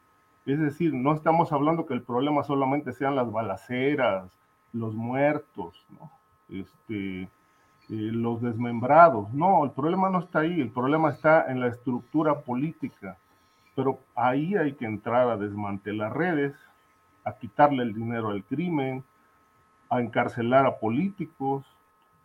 Es 0.47 0.61
decir, 0.61 0.93
no 0.93 1.15
estamos 1.15 1.53
hablando 1.53 1.87
que 1.87 1.95
el 1.95 2.03
problema 2.03 2.45
solamente 2.45 2.93
sean 2.93 3.17
las 3.17 3.33
balaceras, 3.33 4.31
los 4.73 4.95
muertos, 4.95 5.87
este, 6.51 7.23
eh, 7.23 7.29
los 7.89 8.41
desmembrados. 8.41 9.33
No, 9.33 9.65
el 9.65 9.71
problema 9.71 10.11
no 10.11 10.21
está 10.21 10.41
ahí, 10.41 10.61
el 10.61 10.71
problema 10.71 11.11
está 11.11 11.51
en 11.51 11.61
la 11.61 11.69
estructura 11.69 12.41
política 12.41 13.19
pero 13.75 14.01
ahí 14.15 14.55
hay 14.55 14.75
que 14.75 14.85
entrar 14.85 15.29
a 15.29 15.37
desmantelar 15.37 16.17
redes, 16.17 16.55
a 17.25 17.37
quitarle 17.37 17.83
el 17.83 17.95
dinero 17.95 18.31
al 18.31 18.45
crimen, 18.45 19.05
a 19.91 20.01
encarcelar 20.01 20.67
a 20.67 20.79
políticos, 20.79 21.65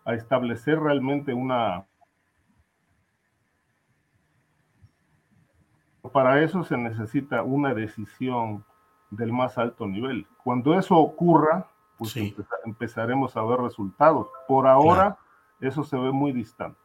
a 0.05 0.13
establecer 0.13 0.79
realmente 0.79 1.33
una... 1.33 1.85
Para 6.13 6.41
eso 6.41 6.63
se 6.63 6.77
necesita 6.77 7.43
una 7.43 7.73
decisión 7.73 8.63
del 9.11 9.31
más 9.31 9.57
alto 9.57 9.85
nivel. 9.85 10.25
Cuando 10.43 10.77
eso 10.77 10.97
ocurra, 10.97 11.67
pues 11.97 12.15
empezaremos 12.65 13.35
a 13.35 13.43
ver 13.43 13.59
resultados. 13.59 14.27
Por 14.47 14.65
ahora, 14.65 15.17
eso 15.59 15.83
se 15.83 15.97
ve 15.97 16.11
muy 16.11 16.31
distante. 16.31 16.79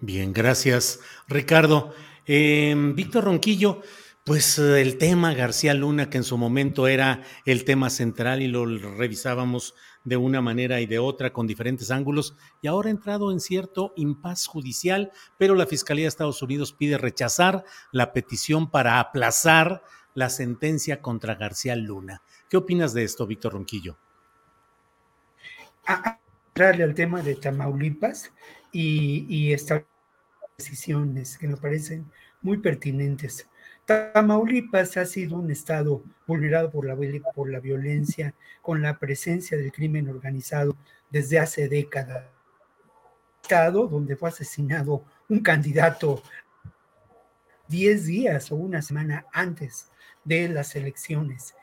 Bien, 0.00 0.32
gracias, 0.32 1.00
Ricardo. 1.28 1.94
Em, 2.26 2.94
Víctor 2.94 3.24
Ronquillo, 3.24 3.82
pues 4.24 4.58
el 4.58 4.98
tema 4.98 5.34
García 5.34 5.74
Luna, 5.74 6.10
que 6.10 6.18
en 6.18 6.24
su 6.24 6.38
momento 6.38 6.86
era 6.86 7.22
el 7.44 7.64
tema 7.64 7.90
central 7.90 8.42
y 8.42 8.48
lo 8.48 8.64
revisábamos 8.66 9.74
de 10.04 10.16
una 10.16 10.40
manera 10.40 10.80
y 10.80 10.86
de 10.86 10.98
otra 10.98 11.32
con 11.32 11.46
diferentes 11.46 11.90
ángulos, 11.90 12.36
y 12.60 12.66
ahora 12.66 12.88
ha 12.88 12.92
entrado 12.92 13.32
en 13.32 13.40
cierto 13.40 13.92
impas 13.96 14.46
judicial, 14.46 15.12
pero 15.38 15.54
la 15.54 15.66
Fiscalía 15.66 16.04
de 16.04 16.08
Estados 16.08 16.42
Unidos 16.42 16.72
pide 16.72 16.98
rechazar 16.98 17.64
la 17.92 18.12
petición 18.12 18.70
para 18.70 19.00
aplazar 19.00 19.82
la 20.14 20.28
sentencia 20.28 21.00
contra 21.00 21.34
García 21.36 21.76
Luna. 21.76 22.22
¿Qué 22.48 22.56
opinas 22.56 22.92
de 22.92 23.04
esto, 23.04 23.26
Víctor 23.26 23.54
Ronquillo? 23.54 23.96
Entrarle 26.52 26.84
al 26.84 26.94
tema 26.94 27.22
de 27.22 27.34
Tamaulipas 27.34 28.30
y, 28.72 29.26
y 29.28 29.52
esta 29.52 29.84
decisiones 30.58 31.38
que 31.38 31.48
me 31.48 31.56
parecen 31.56 32.10
muy 32.40 32.58
pertinentes. 32.58 33.48
Tamaulipas 33.86 34.96
ha 34.96 35.04
sido 35.04 35.36
un 35.36 35.50
estado 35.50 36.04
vulnerado 36.26 36.70
por 36.70 36.86
la, 36.86 36.96
por 37.34 37.50
la 37.50 37.60
violencia, 37.60 38.34
con 38.60 38.80
la 38.80 38.98
presencia 38.98 39.56
del 39.56 39.72
crimen 39.72 40.08
organizado 40.08 40.76
desde 41.10 41.38
hace 41.38 41.68
décadas. 41.68 42.26
Estado 43.42 43.88
donde 43.88 44.16
fue 44.16 44.28
asesinado 44.28 45.04
un 45.28 45.40
candidato 45.40 46.22
10 47.68 48.06
días 48.06 48.52
o 48.52 48.56
una 48.56 48.82
semana 48.82 49.26
antes 49.32 49.90
de 50.24 50.48
las 50.48 50.76
elecciones. 50.76 51.54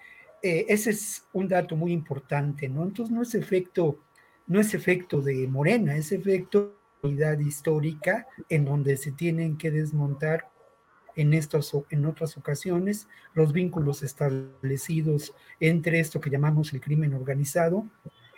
Eh, 0.41 0.65
ese 0.67 0.91
es 0.91 1.23
un 1.31 1.47
dato 1.47 1.75
muy 1.75 1.93
importante, 1.93 2.67
¿no? 2.67 2.83
Entonces 2.83 3.13
no 3.13 3.21
es 3.21 3.33
efecto, 3.35 3.99
no 4.49 4.59
es 4.59 4.73
efecto 4.73 5.21
de 5.21 5.47
Morena, 5.47 5.95
es 5.95 6.11
efecto 6.11 6.75
histórica 7.39 8.27
en 8.49 8.65
donde 8.65 8.97
se 8.97 9.13
tienen 9.13 9.57
que 9.57 9.71
desmontar 9.71 10.49
en, 11.15 11.33
estos, 11.33 11.71
en 11.89 12.05
otras 12.05 12.35
ocasiones, 12.35 13.07
los 13.33 13.53
vínculos 13.53 14.03
establecidos 14.03 15.33
entre 15.59 15.99
esto 15.99 16.19
que 16.19 16.29
llamamos 16.29 16.73
el 16.73 16.81
crimen 16.81 17.13
organizado, 17.13 17.87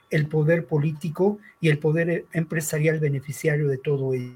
el 0.09 0.27
poder 0.27 0.67
político 0.67 1.39
y 1.59 1.69
el 1.69 1.79
poder 1.79 2.27
empresarial 2.33 2.99
beneficiario 2.99 3.67
de 3.67 3.77
todo 3.77 4.13
ello. 4.13 4.33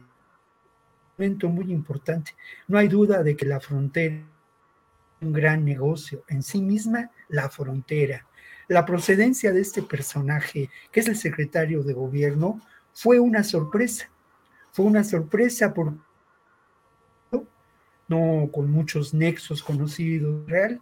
Un 1.18 1.26
momento 1.26 1.50
muy 1.50 1.72
importante. 1.72 2.32
No 2.68 2.78
hay 2.78 2.88
duda 2.88 3.22
de 3.22 3.36
que 3.36 3.46
la 3.46 3.60
frontera 3.60 4.16
es 4.16 5.28
un 5.28 5.34
gran 5.34 5.66
negocio 5.66 6.24
en 6.30 6.42
sí 6.42 6.62
misma, 6.62 7.12
la 7.28 7.50
frontera. 7.50 8.26
La 8.68 8.86
procedencia 8.86 9.52
de 9.52 9.62
este 9.62 9.84
personaje, 9.84 10.70
que 10.92 11.00
es 11.00 11.08
el 11.08 11.18
secretario 11.18 11.84
de 11.84 11.94
gobierno, 11.94 12.62
fue 12.94 13.20
una 13.20 13.44
sorpresa. 13.44 14.10
Fue 14.72 14.86
una 14.86 15.04
sorpresa 15.04 15.74
por 15.74 15.94
no 18.08 18.50
con 18.52 18.70
muchos 18.72 19.14
nexos 19.14 19.64
conocidos 19.64 20.48
real, 20.48 20.80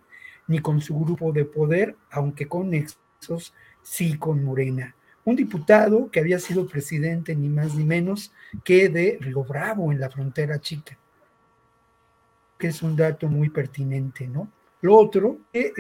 ni 0.48 0.60
con 0.60 0.82
su 0.82 0.98
grupo 1.00 1.32
de 1.32 1.46
poder, 1.46 1.96
aunque 2.10 2.48
con 2.48 2.70
nexos 2.70 3.54
sí 3.82 4.18
con 4.18 4.44
Morena. 4.44 4.96
Un 5.26 5.36
diputado 5.38 6.12
que 6.12 6.20
había 6.20 6.38
sido 6.40 6.68
presidente 6.68 7.36
ni 7.36 7.48
más 7.48 7.76
ni 7.76 7.86
menos 7.86 8.34
que 8.64 8.90
de 8.90 9.18
Río 9.22 9.44
Bravo 9.44 9.92
en 9.92 10.00
la 10.00 10.10
frontera 10.10 10.60
chica, 10.60 10.98
que 12.58 12.68
es 12.68 12.82
un 12.82 12.96
dato 12.96 13.30
muy 13.30 13.50
pertinente, 13.50 14.28
¿no? 14.28 14.50
Lo 14.82 14.98
otro, 14.98 15.38
eh, 15.54 15.72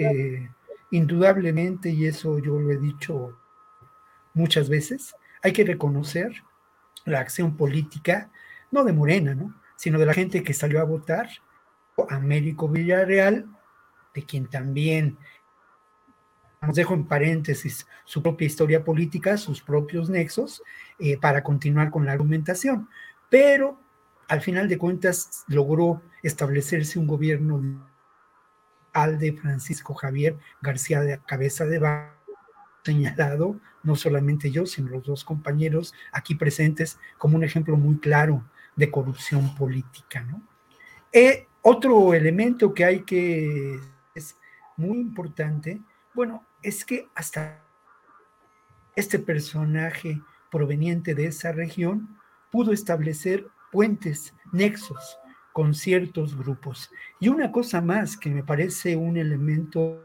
indudablemente, 0.93 1.89
y 1.89 2.05
eso 2.05 2.37
yo 2.37 2.59
lo 2.59 2.71
he 2.71 2.77
dicho 2.77 3.35
muchas 4.35 4.69
veces, 4.69 5.15
hay 5.41 5.51
que 5.51 5.65
reconocer 5.65 6.43
la 7.03 7.19
acción 7.19 7.57
política, 7.57 8.29
no 8.69 8.83
de 8.83 8.93
Morena, 8.93 9.33
¿no? 9.33 9.55
sino 9.75 9.97
de 9.97 10.05
la 10.05 10.13
gente 10.13 10.43
que 10.43 10.53
salió 10.53 10.79
a 10.79 10.85
votar, 10.85 11.29
Américo 12.09 12.69
Villarreal, 12.69 13.47
de 14.13 14.23
quien 14.23 14.45
también 14.47 15.17
nos 16.61 16.75
dejo 16.75 16.93
en 16.93 17.07
paréntesis 17.07 17.87
su 18.05 18.21
propia 18.21 18.45
historia 18.45 18.83
política, 18.83 19.37
sus 19.37 19.63
propios 19.63 20.11
nexos, 20.11 20.61
eh, 20.99 21.17
para 21.17 21.41
continuar 21.41 21.89
con 21.89 22.05
la 22.05 22.11
argumentación. 22.11 22.87
Pero 23.29 23.79
al 24.27 24.41
final 24.41 24.69
de 24.69 24.77
cuentas 24.77 25.43
logró 25.47 26.03
establecerse 26.21 26.99
un 26.99 27.07
gobierno 27.07 27.89
al 28.93 29.19
de 29.19 29.33
Francisco 29.33 29.93
Javier 29.93 30.37
García 30.61 31.01
de 31.01 31.19
Cabeza 31.25 31.65
de 31.65 31.79
Vaca, 31.79 32.15
señalado, 32.83 33.59
no 33.81 33.95
solamente 33.95 34.51
yo, 34.51 34.65
sino 34.65 34.89
los 34.89 35.05
dos 35.05 35.23
compañeros 35.23 35.93
aquí 36.11 36.35
presentes, 36.35 36.99
como 37.17 37.35
un 37.37 37.43
ejemplo 37.43 37.75
muy 37.77 37.97
claro 37.97 38.43
de 38.75 38.91
corrupción 38.91 39.55
política. 39.55 40.21
¿no? 40.23 40.41
Eh, 41.11 41.47
otro 41.61 42.13
elemento 42.13 42.73
que 42.73 42.85
hay 42.85 43.01
que 43.01 43.79
es 44.15 44.37
muy 44.77 44.99
importante, 44.99 45.81
bueno, 46.13 46.45
es 46.61 46.85
que 46.85 47.09
hasta 47.15 47.61
este 48.95 49.17
personaje 49.17 50.21
proveniente 50.51 51.15
de 51.15 51.27
esa 51.27 51.51
región 51.51 52.17
pudo 52.51 52.73
establecer 52.73 53.47
puentes, 53.71 54.35
nexos 54.51 55.17
con 55.53 55.75
ciertos 55.75 56.35
grupos. 56.35 56.91
Y 57.19 57.29
una 57.29 57.51
cosa 57.51 57.79
más 57.79 58.17
que 58.17 58.31
me 58.31 58.43
parece 58.43 58.97
un 58.97 59.17
elemento 59.17 60.03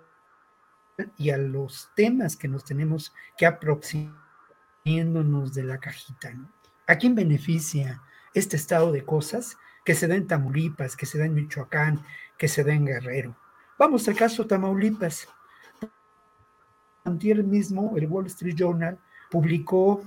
y 1.16 1.30
a 1.30 1.38
los 1.38 1.90
temas 1.96 2.36
que 2.36 2.48
nos 2.48 2.64
tenemos 2.64 3.14
que 3.36 3.46
aproximarnos 3.46 5.54
de 5.54 5.64
la 5.64 5.78
cajita. 5.78 6.34
¿A 6.86 6.96
quién 6.96 7.14
beneficia 7.14 8.02
este 8.34 8.56
estado 8.56 8.92
de 8.92 9.04
cosas 9.04 9.56
que 9.84 9.94
se 9.94 10.06
da 10.06 10.16
en 10.16 10.26
Tamaulipas, 10.26 10.96
que 10.96 11.06
se 11.06 11.18
da 11.18 11.24
en 11.24 11.34
Michoacán, 11.34 12.02
que 12.36 12.48
se 12.48 12.62
da 12.62 12.74
en 12.74 12.86
Guerrero? 12.86 13.36
Vamos 13.78 14.06
al 14.08 14.16
caso 14.16 14.46
Tamaulipas. 14.46 15.28
Antier 17.04 17.42
mismo, 17.42 17.94
el 17.96 18.06
Wall 18.06 18.26
Street 18.26 18.56
Journal 18.56 18.98
publicó 19.30 20.04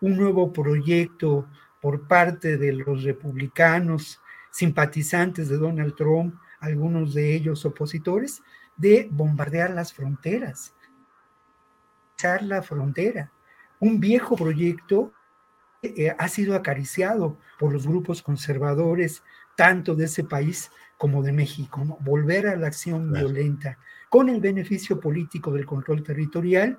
un 0.00 0.16
nuevo 0.16 0.52
proyecto 0.52 1.46
por 1.82 2.06
parte 2.06 2.56
de 2.56 2.72
los 2.72 3.02
republicanos 3.02 4.20
simpatizantes 4.58 5.48
de 5.48 5.56
Donald 5.56 5.94
Trump, 5.94 6.34
algunos 6.58 7.14
de 7.14 7.32
ellos 7.32 7.64
opositores, 7.64 8.42
de 8.76 9.08
bombardear 9.08 9.70
las 9.70 9.92
fronteras, 9.92 10.74
echar 12.16 12.42
la 12.42 12.60
frontera. 12.60 13.30
Un 13.78 14.00
viejo 14.00 14.34
proyecto 14.34 15.12
eh, 15.80 16.12
ha 16.18 16.26
sido 16.26 16.56
acariciado 16.56 17.38
por 17.56 17.72
los 17.72 17.86
grupos 17.86 18.20
conservadores, 18.20 19.22
tanto 19.56 19.94
de 19.94 20.06
ese 20.06 20.24
país 20.24 20.72
como 20.96 21.22
de 21.22 21.30
México, 21.30 21.96
volver 22.00 22.48
a 22.48 22.56
la 22.56 22.66
acción 22.66 23.12
violenta 23.12 23.78
con 24.08 24.28
el 24.28 24.40
beneficio 24.40 24.98
político 24.98 25.52
del 25.52 25.66
control 25.66 26.02
territorial, 26.02 26.78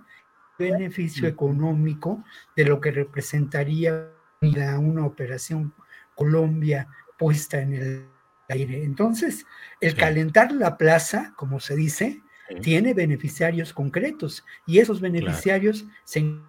beneficio 0.58 1.30
económico 1.30 2.26
de 2.58 2.66
lo 2.66 2.82
que 2.82 2.92
representaría 2.92 4.12
una 4.42 5.06
operación 5.06 5.74
Colombia 6.14 6.90
puesta 7.20 7.61
en 7.61 7.74
el 7.74 8.05
aire. 8.47 8.84
Entonces, 8.84 9.45
el 9.80 9.93
calentar 9.93 10.51
la 10.51 10.78
plaza, 10.78 11.34
como 11.36 11.59
se 11.59 11.76
dice, 11.76 12.24
tiene 12.61 12.95
beneficiarios 12.95 13.74
concretos 13.74 14.43
y 14.65 14.80
esos 14.80 15.01
beneficiarios 15.01 15.86
se 16.03 16.39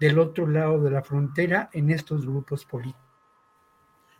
del 0.00 0.18
otro 0.18 0.46
lado 0.46 0.82
de 0.82 0.90
la 0.90 1.02
frontera 1.02 1.68
en 1.72 1.90
estos 1.90 2.24
grupos 2.24 2.64
políticos. 2.64 3.00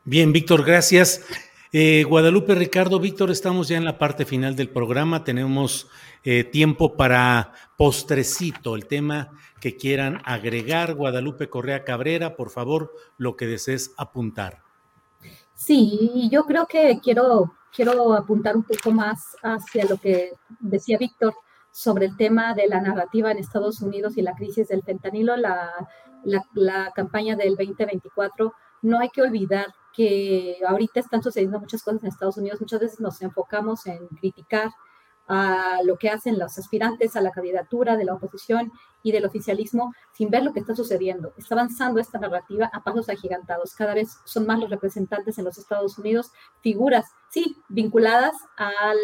Bien, 0.05 0.33
Víctor, 0.33 0.65
gracias. 0.65 1.25
Eh, 1.73 2.05
Guadalupe 2.05 2.55
Ricardo, 2.55 3.01
Víctor, 3.01 3.31
estamos 3.31 3.69
ya 3.69 3.79
en 3.79 3.85
la 3.85 3.99
parte 3.99 4.27
final 4.27 4.55
del 4.55 4.69
programa. 4.69 5.25
Tenemos 5.25 5.89
eh, 6.23 6.45
tiempo 6.45 6.97
para 6.97 7.53
postrecito, 7.79 8.77
el 8.77 8.87
tema 8.87 9.31
que 9.59 9.77
quieran 9.77 10.21
agregar. 10.25 10.95
Guadalupe 10.95 11.49
Correa 11.49 11.83
Cabrera, 11.83 12.37
por 12.37 12.51
favor, 12.51 12.93
lo 13.17 13.37
que 13.37 13.47
desees 13.47 13.93
apuntar. 13.97 14.63
Sí, 15.65 16.29
yo 16.29 16.45
creo 16.45 16.67
que 16.67 16.99
quiero, 17.01 17.55
quiero 17.73 18.15
apuntar 18.15 18.57
un 18.57 18.65
poco 18.65 18.91
más 18.91 19.37
hacia 19.45 19.85
lo 19.85 19.97
que 19.97 20.33
decía 20.59 20.99
Víctor 20.99 21.35
sobre 21.71 22.07
el 22.07 22.17
tema 22.17 22.53
de 22.55 22.67
la 22.67 22.81
narrativa 22.81 23.31
en 23.31 23.39
Estados 23.39 23.81
Unidos 23.81 24.17
y 24.17 24.23
la 24.23 24.35
crisis 24.35 24.67
del 24.69 24.83
fentanilo, 24.83 25.37
la, 25.37 25.71
la, 26.25 26.91
campaña 26.97 27.37
del 27.37 27.55
2024. 27.55 28.53
No 28.83 28.99
hay 28.99 29.11
que 29.11 29.23
olvidar 29.23 29.67
que 29.93 30.57
ahorita 30.67 30.99
están 30.99 31.23
sucediendo 31.23 31.61
muchas 31.61 31.85
cosas 31.85 32.03
en 32.03 32.09
Estados 32.09 32.39
Unidos. 32.39 32.61
Muchas 32.61 32.81
veces 32.81 32.99
nos 32.99 33.23
enfocamos 33.23 33.87
en 33.87 34.09
criticar 34.21 34.73
a 35.29 35.79
lo 35.85 35.97
que 35.97 36.11
hacen 36.11 36.39
los 36.39 36.59
aspirantes 36.59 37.17
a 37.17 37.21
la 37.21 37.31
candidatura 37.31 37.97
de 37.97 38.05
la 38.05 38.15
oposición 38.15 38.73
y 39.03 39.13
del 39.13 39.25
oficialismo 39.25 39.93
sin 40.13 40.31
ver 40.31 40.43
lo 40.43 40.53
que 40.53 40.61
está 40.61 40.75
sucediendo. 40.75 41.33
Está 41.37 41.55
avanzando 41.55 42.01
esta 42.01 42.19
narrativa 42.19 42.71
a 42.73 42.83
pasos 42.83 43.09
agigantados. 43.09 43.75
Cada 43.75 43.95
vez 43.95 44.17
son 44.25 44.47
más 44.47 44.59
los 44.59 44.71
representantes 44.71 45.39
en 45.39 45.45
los 45.45 45.59
Estados 45.59 45.99
Unidos, 45.99 46.33
figuras, 46.61 47.07
sí, 47.31 47.57
vinculadas 47.69 48.35
al 48.57 48.99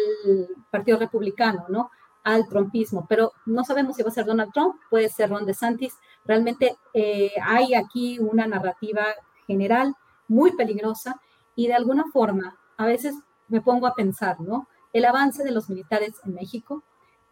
Partido 0.71 0.99
Republicano, 0.99 1.65
¿no? 1.69 1.89
Al 2.23 2.47
trumpismo, 2.47 3.05
pero 3.07 3.31
no 3.45 3.63
sabemos 3.63 3.95
si 3.95 4.03
va 4.03 4.09
a 4.09 4.13
ser 4.13 4.25
Donald 4.25 4.51
Trump, 4.53 4.75
puede 4.89 5.09
ser 5.09 5.29
Ron 5.29 5.45
DeSantis. 5.45 5.93
Realmente 6.25 6.77
eh, 6.93 7.31
hay 7.41 7.73
aquí 7.73 8.19
una 8.19 8.45
narrativa 8.45 9.05
general 9.47 9.95
muy 10.27 10.55
peligrosa 10.55 11.19
y 11.55 11.67
de 11.67 11.73
alguna 11.73 12.05
forma 12.11 12.57
a 12.77 12.85
veces 12.85 13.15
me 13.47 13.61
pongo 13.61 13.87
a 13.87 13.95
pensar, 13.95 14.39
¿no? 14.39 14.67
El 14.93 15.05
avance 15.05 15.43
de 15.43 15.51
los 15.51 15.69
militares 15.69 16.15
en 16.25 16.33
México, 16.33 16.83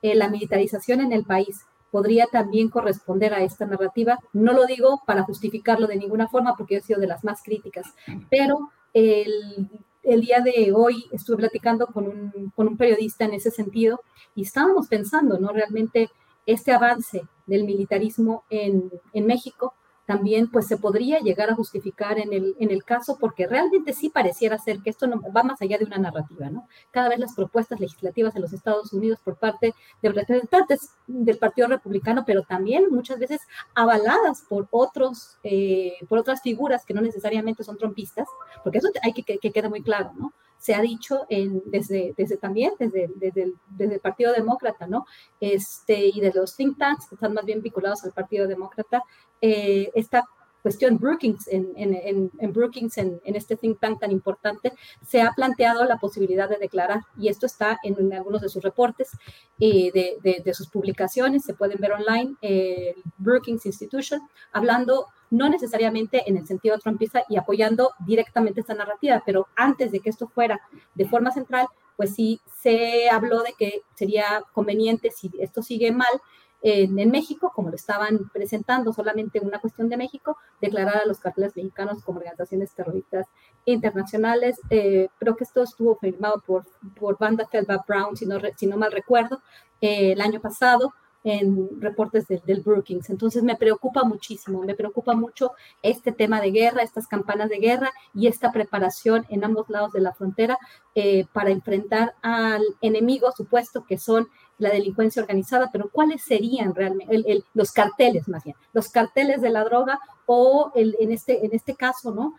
eh, 0.02 0.16
la 0.16 0.30
militarización 0.30 1.02
en 1.02 1.12
el 1.12 1.24
país, 1.24 1.66
podría 1.92 2.28
también 2.28 2.70
corresponder 2.70 3.34
a 3.34 3.42
esta 3.42 3.66
narrativa. 3.66 4.20
No 4.34 4.54
lo 4.54 4.66
digo 4.66 5.02
para 5.06 5.24
justificarlo 5.24 5.88
de 5.88 5.96
ninguna 5.96 6.28
forma, 6.28 6.56
porque 6.56 6.78
he 6.78 6.82
sido 6.82 7.00
de 7.00 7.08
las 7.08 7.24
más 7.24 7.42
críticas, 7.42 7.88
pero 8.30 8.70
el, 8.94 9.70
día 10.04 10.42
de 10.42 10.72
hoy 10.76 11.06
estuve 11.12 11.38
platicando 11.38 11.88
con 11.88 12.08
un, 12.08 12.52
con 12.56 12.68
un, 12.68 12.78
periodista 12.78 13.26
en 13.26 13.34
ese 13.34 13.52
sentido 13.52 14.02
y 14.36 14.44
estábamos 14.44 14.88
pensando, 14.88 15.40
¿no? 15.40 15.50
Realmente 15.50 16.10
este 16.46 16.72
avance 16.72 17.24
del 17.46 17.64
militarismo 17.64 18.44
en, 18.50 18.92
en 19.14 19.26
México 19.26 19.74
también 20.08 20.50
pues 20.50 20.68
se 20.68 20.78
podría 20.78 21.20
llegar 21.20 21.50
a 21.50 21.56
justificar 21.56 22.18
en 22.18 22.32
el, 22.32 22.56
en 22.60 22.72
el 22.72 22.86
caso 22.86 23.18
porque 23.20 23.46
realmente 23.46 23.92
sí 23.92 24.10
pareciera 24.10 24.58
ser 24.58 24.80
que 24.80 24.90
esto 24.90 25.06
no, 25.06 25.22
va 25.36 25.44
más 25.44 25.62
allá 25.62 25.78
de 25.78 25.84
una 25.84 25.98
narrativa, 25.98 26.50
¿no? 26.50 26.66
Cada 26.92 27.10
vez 27.10 27.20
las 27.20 27.36
propuestas 27.36 27.82
legislativas 27.82 28.34
en 28.36 28.42
los 28.42 28.54
Estados 28.54 28.94
Unidos 28.94 29.20
por 29.22 29.36
parte 29.36 29.76
de 30.02 30.10
representantes 30.10 30.92
del 31.08 31.38
Partido 31.38 31.68
Republicano, 31.68 32.24
pero 32.26 32.44
también 32.44 32.86
muchas 32.90 33.20
veces 33.20 33.42
avaladas 33.76 34.44
por 34.48 34.70
otros, 34.72 35.38
eh, 35.44 35.96
por 36.08 36.20
otras 36.20 36.42
figuras 36.42 36.86
que 36.86 36.94
no 36.94 37.02
necesariamente 37.02 37.66
son 37.66 37.78
trompistas, 37.78 38.30
porque 38.64 38.78
eso 38.78 38.88
hay 39.04 39.12
que 39.12 39.38
que 39.38 39.68
muy 39.68 39.84
claro, 39.84 40.14
¿no? 40.18 40.32
Se 40.58 40.74
ha 40.76 40.82
dicho 40.82 41.26
en, 41.30 41.62
desde, 41.66 42.14
también, 42.42 42.74
desde, 42.80 43.10
desde, 43.16 43.54
el, 43.78 44.00
Partido 44.00 44.34
Demócrata, 44.34 44.88
¿no? 44.88 45.06
Este, 45.40 46.08
y 46.08 46.20
de 46.20 46.32
los 46.34 46.56
think 46.56 46.78
tanks 46.78 47.08
que 47.08 47.16
están 47.16 47.34
más 47.34 47.46
bien 47.46 47.62
vinculados 47.62 48.04
al 48.04 48.14
Partido 48.14 48.48
Demócrata, 48.48 49.04
eh, 49.42 49.90
esta 49.96 50.26
cuestión 50.62 50.98
Brookings, 50.98 51.48
en, 51.48 52.52
Brookings, 52.52 52.98
en, 52.98 53.22
este 53.24 53.56
think 53.56 53.80
tank 53.80 54.02
tan 54.02 54.12
importante, 54.12 54.74
se 55.06 55.22
ha 55.22 55.32
planteado 55.32 55.86
la 55.86 55.98
posibilidad 55.98 56.50
de 56.50 56.58
declarar, 56.58 57.02
y 57.18 57.30
esto 57.30 57.46
está 57.46 57.80
en, 57.84 58.12
algunos 58.12 58.42
de 58.42 58.50
sus 58.50 58.62
reportes, 58.62 59.12
y 59.58 59.92
de, 59.92 60.18
de, 60.44 60.54
sus 60.54 60.68
publicaciones, 60.68 61.46
se 61.46 61.54
pueden 61.54 61.80
ver 61.80 61.94
online, 61.94 62.36
el 62.42 62.96
Brookings 63.18 63.66
Institution, 63.66 64.20
hablando 64.52 65.08
no 65.30 65.50
necesariamente 65.50 66.24
en 66.28 66.38
el 66.38 66.48
sentido 66.48 66.78
trumpista 66.80 67.24
y 67.30 67.38
apoyando 67.38 67.92
directamente 68.06 68.62
esta 68.62 68.74
narrativa, 68.74 69.22
pero 69.26 69.48
antes 69.56 69.92
de 69.92 70.00
que 70.00 70.10
esto 70.10 70.28
fuera 70.28 70.60
de 70.96 71.08
forma 71.08 71.32
central, 71.32 71.68
pues 71.96 72.14
sí 72.16 72.40
se 72.62 73.10
habló 73.10 73.42
de 73.42 73.54
que 73.58 73.82
sería 73.96 74.44
conveniente, 74.54 75.12
si 75.12 75.32
esto 75.40 75.62
sigue 75.62 75.92
mal, 75.92 76.22
en, 76.62 77.12
México, 77.12 77.52
como 77.54 77.70
lo 77.70 77.76
estaban 77.76 78.30
presentando, 78.34 78.92
solamente 78.92 79.40
una 79.40 79.60
cuestión 79.60 79.90
de 79.90 79.98
México, 79.98 80.38
declarar 80.60 80.98
a 80.98 81.06
los 81.06 81.20
carteles 81.20 81.56
mexicanos 81.56 82.04
como 82.04 82.20
organizaciones 82.20 82.74
terroristas 82.74 83.28
internacionales. 83.66 84.60
Eh, 84.70 85.08
creo 85.20 85.36
que 85.36 85.44
esto 85.44 85.64
estuvo 85.64 85.96
firmado 85.98 86.42
por, 86.46 86.66
por 87.00 87.18
Banda 87.18 87.48
Felba 87.48 87.84
Brown, 87.88 88.18
si 88.18 88.26
no, 88.26 88.40
si 88.56 88.66
no 88.66 88.78
mal 88.78 88.92
recuerdo, 88.92 89.42
eh, 89.82 90.14
el 90.14 90.22
año 90.22 90.42
pasado 90.42 90.94
en 91.24 91.82
reportes 91.82 92.26
del 92.28 92.62
Brookings. 92.62 93.10
Entonces 93.10 93.44
me 93.44 93.56
preocupa 93.56 94.04
muchísimo, 94.04 94.62
me 94.62 94.76
preocupa 94.76 95.14
mucho 95.14 95.52
este 95.82 96.12
tema 96.12 96.42
de 96.42 96.52
guerra, 96.52 96.84
estas 96.84 97.08
campanas 97.08 97.50
de 97.50 97.60
guerra 97.60 97.92
y 98.14 98.28
esta 98.28 98.52
preparación 98.52 99.26
en 99.30 99.44
ambos 99.44 99.70
lados 99.70 99.92
de 99.94 100.02
la 100.02 100.14
frontera 100.14 100.58
eh, 100.96 101.26
para 101.34 101.50
enfrentar 101.50 102.16
al 102.22 102.64
enemigo 102.82 103.32
supuesto 103.32 103.86
que 103.86 103.98
son 103.98 104.28
la 104.58 104.70
delincuencia 104.70 105.22
organizada, 105.22 105.70
pero 105.72 105.90
¿cuáles 105.92 106.24
serían 106.24 106.74
realmente 106.74 107.44
los 107.54 107.72
carteles 107.72 108.28
más 108.28 108.44
bien? 108.44 108.56
Los 108.74 108.90
carteles 108.90 109.42
de 109.42 109.52
la 109.52 109.64
droga 109.64 110.00
o 110.26 110.72
el, 110.76 110.96
en, 111.00 111.12
este, 111.12 111.46
en 111.46 111.54
este 111.54 111.76
caso, 111.76 112.12
¿no? 112.12 112.36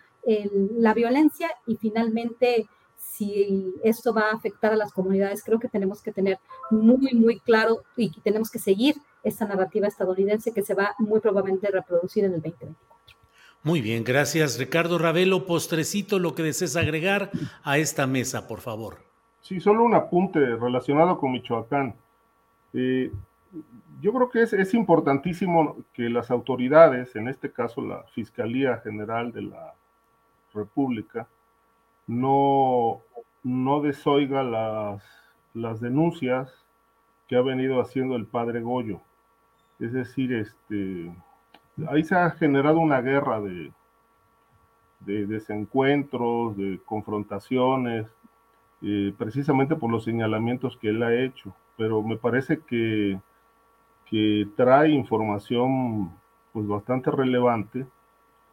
la 0.77 0.93
violencia 0.93 1.51
y 1.67 1.77
finalmente 1.77 2.69
si 3.19 3.75
esto 3.83 4.15
va 4.15 4.31
a 4.31 4.37
afectar 4.37 4.73
a 4.73 4.77
las 4.77 4.93
comunidades, 4.93 5.43
creo 5.43 5.59
que 5.59 5.69
tenemos 5.69 6.01
que 6.01 6.13
tener 6.13 6.39
muy, 6.71 7.13
muy 7.15 7.41
claro 7.41 7.83
y 7.97 8.11
tenemos 8.21 8.51
que 8.51 8.61
seguir 8.61 8.95
esta 9.25 9.45
narrativa 9.45 9.89
estadounidense 9.89 10.53
que 10.53 10.63
se 10.63 10.75
va 10.75 10.95
muy 10.99 11.19
probablemente 11.19 11.67
a 11.67 11.71
reproducir 11.73 12.25
en 12.25 12.35
el 12.35 12.43
2024. 12.43 12.97
Muy 13.65 13.81
bien, 13.81 14.05
gracias 14.05 14.59
Ricardo 14.59 14.99
Ravelo. 14.99 15.45
Postrecito, 15.45 16.21
lo 16.21 16.35
que 16.37 16.45
desees 16.45 16.77
agregar 16.77 17.33
a 17.65 17.79
esta 17.79 18.07
mesa, 18.07 18.47
por 18.47 18.61
favor. 18.61 18.99
Sí, 19.41 19.61
solo 19.61 19.83
un 19.83 19.95
apunte 19.95 20.39
relacionado 20.57 21.19
con 21.19 21.33
Michoacán. 21.33 21.97
Eh, 22.73 23.11
yo 24.01 24.13
creo 24.13 24.31
que 24.31 24.43
es, 24.43 24.53
es, 24.53 24.75
importantísimo 24.75 25.77
que 25.93 26.09
las 26.09 26.31
autoridades, 26.31 27.17
en 27.17 27.27
este 27.27 27.51
caso 27.51 27.81
la 27.81 28.05
Fiscalía 28.15 28.79
General 28.79 29.33
de 29.33 29.43
la 29.43 29.75
República, 30.55 31.27
no 32.07 33.03
no 33.43 33.81
desoiga 33.81 34.43
las, 34.43 35.03
las 35.55 35.81
denuncias 35.81 36.65
que 37.29 37.37
ha 37.37 37.43
venido 37.43 37.81
haciendo 37.81 38.17
el 38.17 38.27
padre 38.27 38.61
Goyo. 38.61 39.01
Es 39.79 39.93
decir, 39.93 40.33
este, 40.33 41.13
ahí 41.89 42.03
se 42.05 42.17
ha 42.17 42.31
generado 42.31 42.81
una 42.81 43.01
guerra 43.01 43.41
de, 43.41 43.73
de 45.01 45.27
desencuentros, 45.27 46.57
de 46.57 46.81
confrontaciones, 46.85 48.07
eh, 48.83 49.13
precisamente 49.17 49.77
por 49.77 49.91
los 49.91 50.05
señalamientos 50.05 50.77
que 50.79 50.89
él 50.89 51.03
ha 51.03 51.15
hecho. 51.15 51.55
Pero 51.77 52.03
me 52.03 52.17
parece 52.17 52.61
que, 52.61 53.21
que 54.07 54.49
trae 54.57 54.91
información 54.91 56.13
pues 56.53 56.67
bastante 56.67 57.11
relevante 57.11 57.87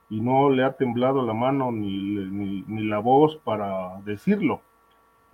y 0.10 0.22
no 0.22 0.52
le 0.52 0.64
ha 0.64 0.74
temblado 0.74 1.26
la 1.26 1.34
mano 1.34 1.72
ni, 1.72 2.62
ni 2.68 2.84
la 2.84 3.00
voz 3.00 3.38
para 3.38 4.00
decirlo 4.02 4.62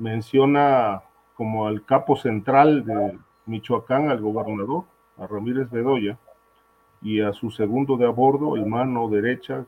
menciona 0.01 1.03
como 1.35 1.67
al 1.67 1.85
capo 1.85 2.15
central 2.15 2.83
de 2.83 3.17
Michoacán, 3.45 4.09
al 4.09 4.19
gobernador, 4.19 4.83
a 5.17 5.27
Ramírez 5.27 5.69
Bedoya, 5.69 6.17
y 7.01 7.21
a 7.21 7.33
su 7.33 7.49
segundo 7.51 7.97
de 7.97 8.05
a 8.05 8.09
bordo, 8.09 8.55
el 8.55 8.65
mano 8.65 9.07
derecha, 9.09 9.65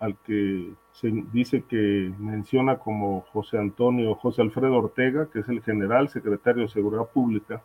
al 0.00 0.16
que 0.24 0.72
se 0.92 1.10
dice 1.32 1.62
que 1.62 2.12
menciona 2.18 2.78
como 2.78 3.24
José 3.32 3.58
Antonio, 3.58 4.14
José 4.16 4.42
Alfredo 4.42 4.78
Ortega, 4.78 5.28
que 5.32 5.40
es 5.40 5.48
el 5.48 5.62
general 5.62 6.08
secretario 6.08 6.62
de 6.62 6.68
Seguridad 6.68 7.06
Pública. 7.06 7.62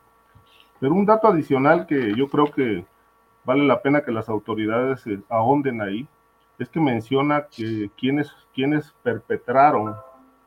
Pero 0.80 0.93
un 0.93 1.05
dato 1.05 1.28
adicional 1.28 1.88
que 1.88 2.13
yo 2.15 2.28
creo 2.28 2.51
que 2.51 2.86
vale 3.43 3.65
la 3.65 3.82
pena 3.82 4.01
que 4.01 4.11
las 4.11 4.30
autoridades 4.30 5.03
ahonden 5.30 5.82
ahí, 5.82 6.07
es 6.59 6.70
que 6.70 6.80
menciona 6.80 7.47
que 7.47 7.89
quienes, 7.97 8.32
quienes 8.53 8.91
perpetraron 9.03 9.95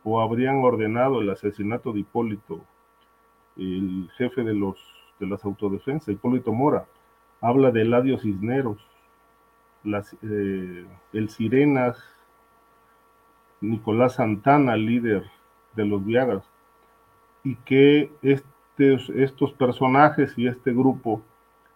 o 0.04 0.20
habrían 0.20 0.56
ordenado 0.56 1.20
el 1.20 1.30
asesinato 1.30 1.92
de 1.92 2.00
Hipólito, 2.00 2.60
el 3.56 4.10
jefe 4.16 4.42
de, 4.42 4.54
los, 4.54 4.78
de 5.18 5.26
las 5.26 5.44
autodefensas, 5.44 6.08
Hipólito 6.08 6.52
Mora. 6.52 6.86
Habla 7.40 7.70
de 7.70 7.82
Eladio 7.82 8.18
Cisneros, 8.18 8.78
las, 9.84 10.14
eh, 10.22 10.86
el 11.12 11.28
Sirenas, 11.30 11.98
Nicolás 13.60 14.14
Santana, 14.14 14.76
líder 14.76 15.24
de 15.74 15.84
los 15.84 16.04
Viagas, 16.04 16.44
y 17.44 17.56
que 17.56 18.10
estos, 18.22 19.10
estos 19.10 19.52
personajes 19.52 20.36
y 20.36 20.46
este 20.46 20.72
grupo 20.72 21.22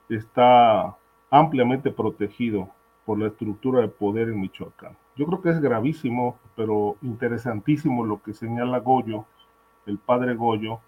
está 0.09 0.97
ampliamente 1.31 1.91
protegido 1.91 2.69
por 3.05 3.19
la 3.19 3.29
estructura 3.29 3.81
de 3.81 3.89
poder 3.89 4.29
en 4.29 4.41
Michoacán. 4.41 4.97
Yo 5.17 5.27
creo 5.27 5.43
que 5.43 5.51
es 5.51 5.61
gravísimo, 5.61 6.39
pero 6.57 6.97
interesantísimo 7.03 8.05
lo 8.05 8.23
que 8.23 8.35
señala 8.35 8.81
Goyo, 8.81 9.27
el 9.87 9.99
padre 9.99 10.35
Goyo, 10.35 10.81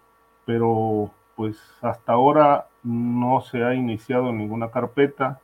pero 0.45 1.11
pues 1.35 1.57
hasta 1.81 2.13
ahora 2.13 2.67
no 2.83 3.41
se 3.41 3.63
ha 3.63 3.75
iniciado 3.75 4.33
ninguna 4.33 4.71
carpeta 4.71 5.39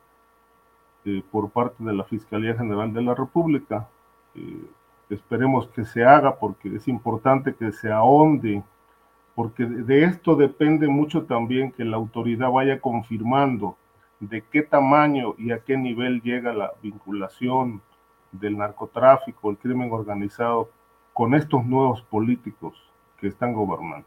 eh, 1.04 1.22
por 1.30 1.50
parte 1.50 1.84
de 1.84 1.92
la 1.92 2.04
Fiscalía 2.04 2.56
General 2.56 2.92
de 2.92 3.02
la 3.02 3.14
República. 3.14 3.88
Eh, 4.34 4.64
esperemos 5.10 5.68
que 5.68 5.84
se 5.84 6.04
haga 6.04 6.36
porque 6.36 6.74
es 6.74 6.88
importante 6.88 7.54
que 7.54 7.72
se 7.72 7.92
ahonde, 7.92 8.62
porque 9.34 9.66
de 9.66 10.04
esto 10.04 10.34
depende 10.34 10.88
mucho 10.88 11.24
también 11.24 11.70
que 11.72 11.84
la 11.84 11.96
autoridad 11.96 12.50
vaya 12.50 12.80
confirmando 12.80 13.76
de 14.20 14.42
qué 14.50 14.62
tamaño 14.62 15.34
y 15.38 15.52
a 15.52 15.58
qué 15.60 15.76
nivel 15.76 16.22
llega 16.22 16.52
la 16.52 16.72
vinculación 16.82 17.82
del 18.32 18.56
narcotráfico, 18.56 19.50
el 19.50 19.58
crimen 19.58 19.90
organizado, 19.92 20.70
con 21.12 21.34
estos 21.34 21.64
nuevos 21.64 22.02
políticos 22.02 22.74
que 23.20 23.28
están 23.28 23.52
gobernando. 23.52 24.06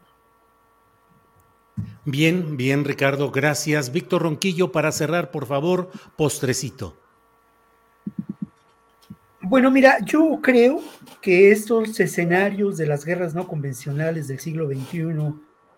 Bien, 2.04 2.56
bien, 2.56 2.84
Ricardo, 2.84 3.30
gracias. 3.30 3.92
Víctor 3.92 4.22
Ronquillo, 4.22 4.72
para 4.72 4.92
cerrar, 4.92 5.30
por 5.30 5.46
favor, 5.46 5.90
postrecito. 6.16 6.96
Bueno, 9.40 9.70
mira, 9.70 9.98
yo 10.04 10.40
creo 10.42 10.80
que 11.22 11.50
estos 11.50 11.98
escenarios 12.00 12.76
de 12.76 12.86
las 12.86 13.04
guerras 13.04 13.34
no 13.34 13.46
convencionales 13.46 14.28
del 14.28 14.40
siglo 14.40 14.66
XXI, 14.66 15.34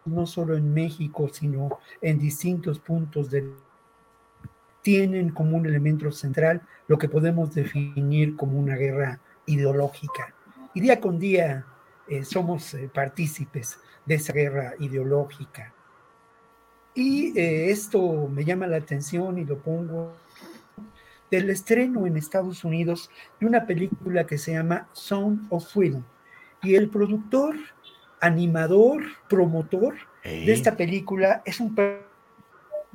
no 0.07 0.27
solo 0.27 0.57
en 0.57 0.73
México, 0.75 1.29
sino 1.33 1.79
en 2.01 2.19
distintos 2.19 2.81
puntos 2.81 3.31
del 3.31 3.53
tienen 4.83 5.31
como 5.31 5.57
un 5.57 5.67
elemento 5.67 6.11
central 6.13 6.63
lo 6.89 6.99
que 6.99 7.09
podemos 7.09 7.55
definir 7.55 8.37
como 8.37 8.59
una 8.59 8.77
guerra 8.77 9.21
ideológica. 9.47 10.35
Y 10.75 10.81
día 10.81 11.01
con 11.01 11.19
día 11.19 11.67
eh, 12.09 12.25
somos 12.25 12.75
eh, 12.75 12.91
partícipes 12.93 13.79
de 14.05 14.15
esa 14.15 14.33
guerra 14.33 14.75
ideológica. 14.79 15.73
Y 16.95 17.39
eh, 17.39 17.71
esto 17.71 18.29
me 18.29 18.45
llama 18.45 18.67
la 18.67 18.77
atención 18.77 19.39
y 19.39 19.45
lo 19.45 19.59
pongo 19.59 20.13
del 21.31 21.51
estreno 21.51 22.07
en 22.07 22.17
Estados 22.17 22.65
Unidos 22.65 23.11
de 23.39 23.47
una 23.47 23.67
película 23.67 24.27
que 24.27 24.39
se 24.39 24.53
llama 24.53 24.89
Sound 24.93 25.47
of 25.51 25.73
Freedom. 25.73 26.03
Y 26.63 26.75
el 26.75 26.91
productor, 26.91 27.57
animador, 28.21 29.03
promotor 29.29 29.95
de 30.25 30.53
esta 30.53 30.77
película 30.77 31.43
es 31.45 31.61
un 31.61 31.75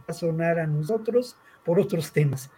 personaje 0.06 0.60
a 0.60 0.68
nosotros 0.68 1.38
por 1.66 1.80
otros 1.80 2.11
temas. 2.11 2.49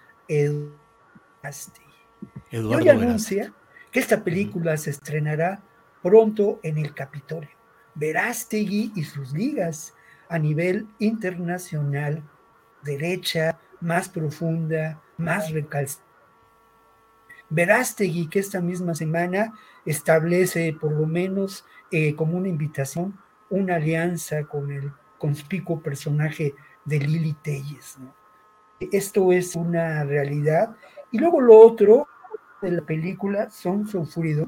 Eduardo 2.51 2.85
y 2.85 2.89
hoy 2.89 2.89
anuncia 2.89 3.53
que 3.91 3.99
esta 3.99 4.23
película 4.23 4.75
se 4.77 4.89
estrenará 4.89 5.61
pronto 6.03 6.59
en 6.63 6.77
el 6.77 6.93
Capitolio. 6.93 7.49
Verástegui 7.95 8.91
y 8.95 9.03
sus 9.03 9.33
ligas 9.33 9.93
a 10.29 10.37
nivel 10.37 10.87
internacional, 10.99 12.21
derecha, 12.83 13.59
más 13.79 14.09
profunda, 14.09 15.01
más 15.17 15.51
recalcitrante. 15.51 16.05
Verástegui 17.49 18.27
que 18.27 18.39
esta 18.39 18.59
misma 18.59 18.93
semana 18.93 19.53
establece 19.85 20.75
por 20.79 20.91
lo 20.91 21.07
menos 21.07 21.65
eh, 21.91 22.13
como 22.13 22.37
una 22.37 22.49
invitación 22.49 23.17
una 23.49 23.75
alianza 23.75 24.43
con 24.43 24.71
el 24.71 24.91
conspicuo 25.17 25.81
personaje 25.81 26.53
de 26.85 26.99
Lili 26.99 27.33
Telles. 27.33 27.97
¿no? 27.99 28.13
Esto 28.79 29.31
es 29.31 29.55
una 29.55 30.03
realidad. 30.03 30.75
Y 31.11 31.17
luego 31.17 31.41
lo 31.41 31.57
otro 31.57 32.07
de 32.61 32.71
la 32.71 32.81
película 32.81 33.49
Son 33.49 33.87
Sufrido 33.87 34.47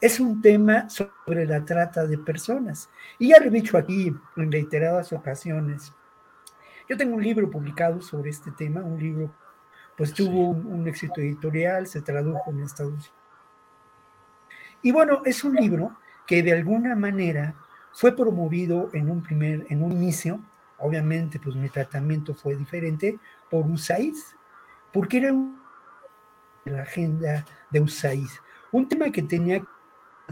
es 0.00 0.20
un 0.20 0.42
tema 0.42 0.88
sobre 0.88 1.46
la 1.46 1.64
trata 1.64 2.06
de 2.06 2.18
personas. 2.18 2.90
Y 3.18 3.28
ya 3.28 3.40
lo 3.40 3.46
he 3.46 3.50
dicho 3.50 3.78
aquí 3.78 4.14
en 4.36 4.52
reiteradas 4.52 5.12
ocasiones. 5.12 5.92
Yo 6.88 6.96
tengo 6.96 7.16
un 7.16 7.22
libro 7.22 7.50
publicado 7.50 8.00
sobre 8.00 8.30
este 8.30 8.52
tema, 8.52 8.82
un 8.82 8.98
libro, 8.98 9.34
pues 9.96 10.12
tuvo 10.12 10.50
un, 10.50 10.66
un 10.66 10.86
éxito 10.86 11.20
editorial, 11.20 11.86
se 11.86 12.02
tradujo 12.02 12.50
en 12.50 12.60
Estados 12.60 12.92
Unidos. 12.92 13.12
Y 14.82 14.92
bueno, 14.92 15.22
es 15.24 15.42
un 15.42 15.54
libro 15.56 15.98
que 16.26 16.42
de 16.42 16.52
alguna 16.52 16.94
manera 16.94 17.54
fue 17.92 18.14
promovido 18.14 18.90
en 18.92 19.10
un 19.10 19.22
primer, 19.22 19.66
en 19.70 19.82
un 19.82 19.90
inicio, 19.90 20.40
obviamente 20.78 21.38
pues 21.38 21.56
mi 21.56 21.68
tratamiento 21.68 22.34
fue 22.34 22.56
diferente, 22.56 23.18
por 23.50 23.66
USAID, 23.66 24.14
porque 24.92 25.18
era 25.18 25.34
la 26.64 26.82
agenda 26.82 27.44
de 27.70 27.80
USAID, 27.80 28.28
un 28.72 28.88
tema 28.88 29.10
que 29.10 29.22
tenía 29.22 29.62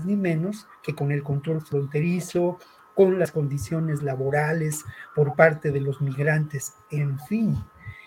ni 0.04 0.16
menos 0.16 0.66
que 0.82 0.94
con 0.94 1.12
el 1.12 1.22
control 1.22 1.60
fronterizo, 1.60 2.58
con 2.94 3.18
las 3.18 3.32
condiciones 3.32 4.02
laborales 4.02 4.84
por 5.14 5.34
parte 5.34 5.70
de 5.70 5.80
los 5.80 6.00
migrantes, 6.00 6.74
en 6.90 7.18
fin. 7.20 7.56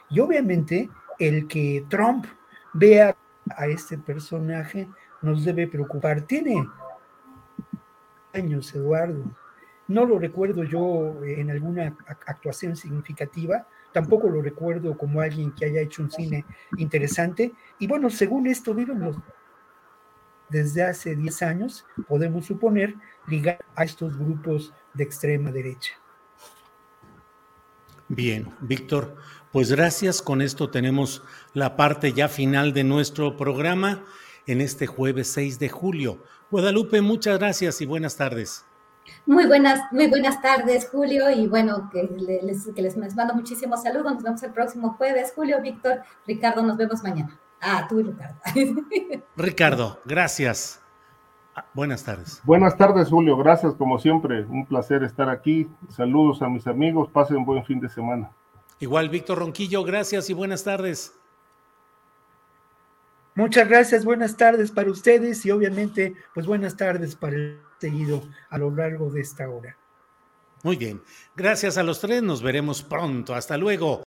Y 0.10 0.20
obviamente 0.20 0.90
el 1.20 1.48
que 1.48 1.86
Trump 1.90 2.26
vea 2.74 3.16
a 3.56 3.68
este 3.68 3.98
personaje 3.98 4.88
nos 5.22 5.44
debe 5.44 5.68
preocupar. 5.68 6.22
Tiene 6.22 6.68
años, 8.34 8.74
Eduardo. 8.76 9.24
No 9.88 10.06
lo 10.06 10.20
recuerdo 10.20 10.64
yo 10.64 11.24
en 11.24 11.50
alguna 11.50 11.96
actuación 12.26 12.76
significativa, 12.76 13.68
tampoco 13.94 14.30
lo 14.30 14.42
recuerdo 14.42 14.98
como 14.98 15.22
alguien 15.22 15.52
que 15.54 15.66
haya 15.66 15.82
hecho 15.82 16.04
un 16.04 16.12
cine 16.12 16.46
interesante. 16.78 17.54
Y 17.80 17.88
bueno, 17.88 18.10
según 18.10 18.48
esto, 18.48 18.74
viven 18.74 19.16
desde 20.50 20.84
hace 20.84 21.16
10 21.16 21.42
años, 21.44 21.86
podemos 22.08 22.46
suponer, 22.46 22.96
ligar 23.28 23.64
a 23.76 23.84
estos 23.84 24.18
grupos 24.18 24.74
de 24.94 25.04
extrema 25.04 25.52
derecha. 25.52 25.94
Bien, 28.10 28.54
Víctor, 28.62 29.18
pues 29.52 29.72
gracias. 29.72 30.22
Con 30.22 30.42
esto 30.42 30.70
tenemos 30.70 31.24
la 31.54 31.76
parte 31.76 32.14
ya 32.14 32.30
final 32.30 32.74
de 32.74 32.84
nuestro 32.84 33.36
programa 33.36 34.06
en 34.46 34.62
este 34.62 34.88
jueves 34.88 35.28
6 35.30 35.60
de 35.60 35.70
julio. 35.70 36.24
Guadalupe, 36.50 37.02
muchas 37.02 37.38
gracias 37.38 37.82
y 37.82 37.86
buenas 37.86 38.16
tardes. 38.16 38.64
Muy 39.26 39.45
buenas, 39.45 39.82
muy 39.91 40.08
buenas 40.08 40.41
tardes, 40.41 40.88
Julio, 40.89 41.30
y 41.30 41.47
bueno, 41.47 41.89
que 41.91 42.03
les, 42.43 42.70
que 42.74 42.82
les 42.82 42.97
mando 42.97 43.34
muchísimos 43.34 43.84
saludos. 43.84 44.14
Nos 44.14 44.24
vemos 44.24 44.43
el 44.43 44.51
próximo 44.51 44.93
jueves. 44.93 45.34
Julio, 45.36 45.62
Víctor, 45.62 46.01
Ricardo, 46.26 46.64
nos 46.64 46.78
vemos 46.78 47.03
mañana. 47.03 47.38
Ah, 47.62 47.86
tú 47.89 47.99
y 47.99 48.03
Ricardo. 48.03 48.36
Ricardo, 49.36 49.99
gracias. 50.05 50.82
Ah, 51.55 51.66
buenas 51.74 52.03
tardes. 52.03 52.41
Buenas 52.43 52.78
tardes, 52.78 53.10
Julio. 53.10 53.36
Gracias, 53.36 53.74
como 53.74 53.97
siempre. 53.99 54.45
Un 54.45 54.66
placer 54.66 55.03
estar 55.03 55.30
aquí. 55.30 55.68
Saludos 55.89 56.41
a 56.41 56.49
mis 56.49 56.68
amigos. 56.68 57.10
Pasen 57.12 57.38
un 57.38 57.45
buen 57.45 57.66
fin 57.66 57.80
de 57.80 57.89
semana. 57.89 58.32
Igual, 58.80 59.10
Víctor 59.10 59.39
Ronquillo, 59.39 59.84
gracias 59.84 60.30
y 60.30 60.34
buenas 60.34 60.64
tardes. 60.64 61.16
Muchas 63.38 63.70
gracias, 63.70 64.04
buenas 64.04 64.36
tardes 64.36 64.72
para 64.72 64.90
ustedes 64.90 65.46
y 65.46 65.52
obviamente, 65.52 66.16
pues 66.34 66.48
buenas 66.48 66.76
tardes 66.76 67.16
para 67.16 67.36
el 67.36 67.60
seguido 67.78 68.24
a 68.50 68.58
lo 68.58 68.72
largo 68.72 69.12
de 69.12 69.22
esta 69.22 69.48
hora. 69.48 69.78
Muy 70.64 70.76
bien, 70.76 71.04
gracias 71.36 71.78
a 71.78 71.84
los 71.84 72.02
tres, 72.02 72.24
nos 72.24 72.42
veremos 72.42 72.82
pronto. 72.82 73.36
Hasta 73.36 73.56
luego. 73.56 74.07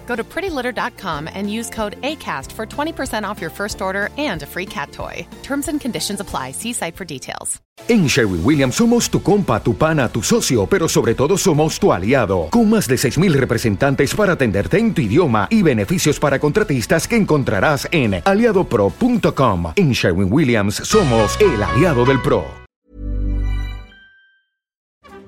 Go 0.11 0.17
to 0.17 0.25
prettylitter.com 0.25 1.29
and 1.33 1.49
use 1.49 1.69
code 1.69 1.95
ACAST 2.01 2.51
for 2.51 2.65
20% 2.65 3.23
off 3.23 3.39
your 3.39 3.49
first 3.49 3.81
order 3.81 4.09
and 4.17 4.43
a 4.43 4.45
free 4.45 4.65
cat 4.65 4.91
toy. 4.91 5.25
Terms 5.41 5.69
and 5.69 5.79
conditions 5.79 6.19
apply. 6.19 6.51
See 6.51 6.73
site 6.73 6.97
for 6.97 7.05
details. 7.05 7.61
En 7.87 8.07
Sherwin 8.07 8.41
Williams 8.43 8.75
somos 8.75 9.09
tu 9.09 9.21
compa, 9.21 9.63
tu 9.63 9.73
pana, 9.73 10.09
tu 10.09 10.21
socio, 10.21 10.65
pero 10.65 10.89
sobre 10.89 11.15
todo 11.15 11.37
somos 11.37 11.79
tu 11.79 11.93
aliado, 11.93 12.49
con 12.51 12.69
más 12.69 12.87
de 12.87 12.95
6.000 12.95 13.31
representantes 13.33 14.13
para 14.13 14.33
atenderte 14.33 14.77
en 14.77 14.93
tu 14.93 15.01
idioma 15.01 15.47
y 15.49 15.61
beneficios 15.61 16.19
para 16.19 16.39
contratistas 16.39 17.07
que 17.07 17.15
encontrarás 17.15 17.87
en 17.91 18.21
aliadopro.com. 18.25 19.73
En 19.77 19.93
Sherwin 19.93 20.31
Williams 20.31 20.75
somos 20.75 21.37
el 21.39 21.63
aliado 21.63 22.03
del 22.03 22.21
PRO. 22.21 22.43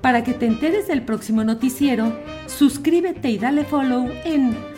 Para 0.02 0.22
que 0.22 0.34
te 0.34 0.44
enteres 0.44 0.86
del 0.86 1.00
próximo 1.00 1.42
noticiero, 1.44 2.12
suscríbete 2.46 3.30
y 3.30 3.38
dale 3.38 3.64
follow 3.64 4.10
en 4.26 4.73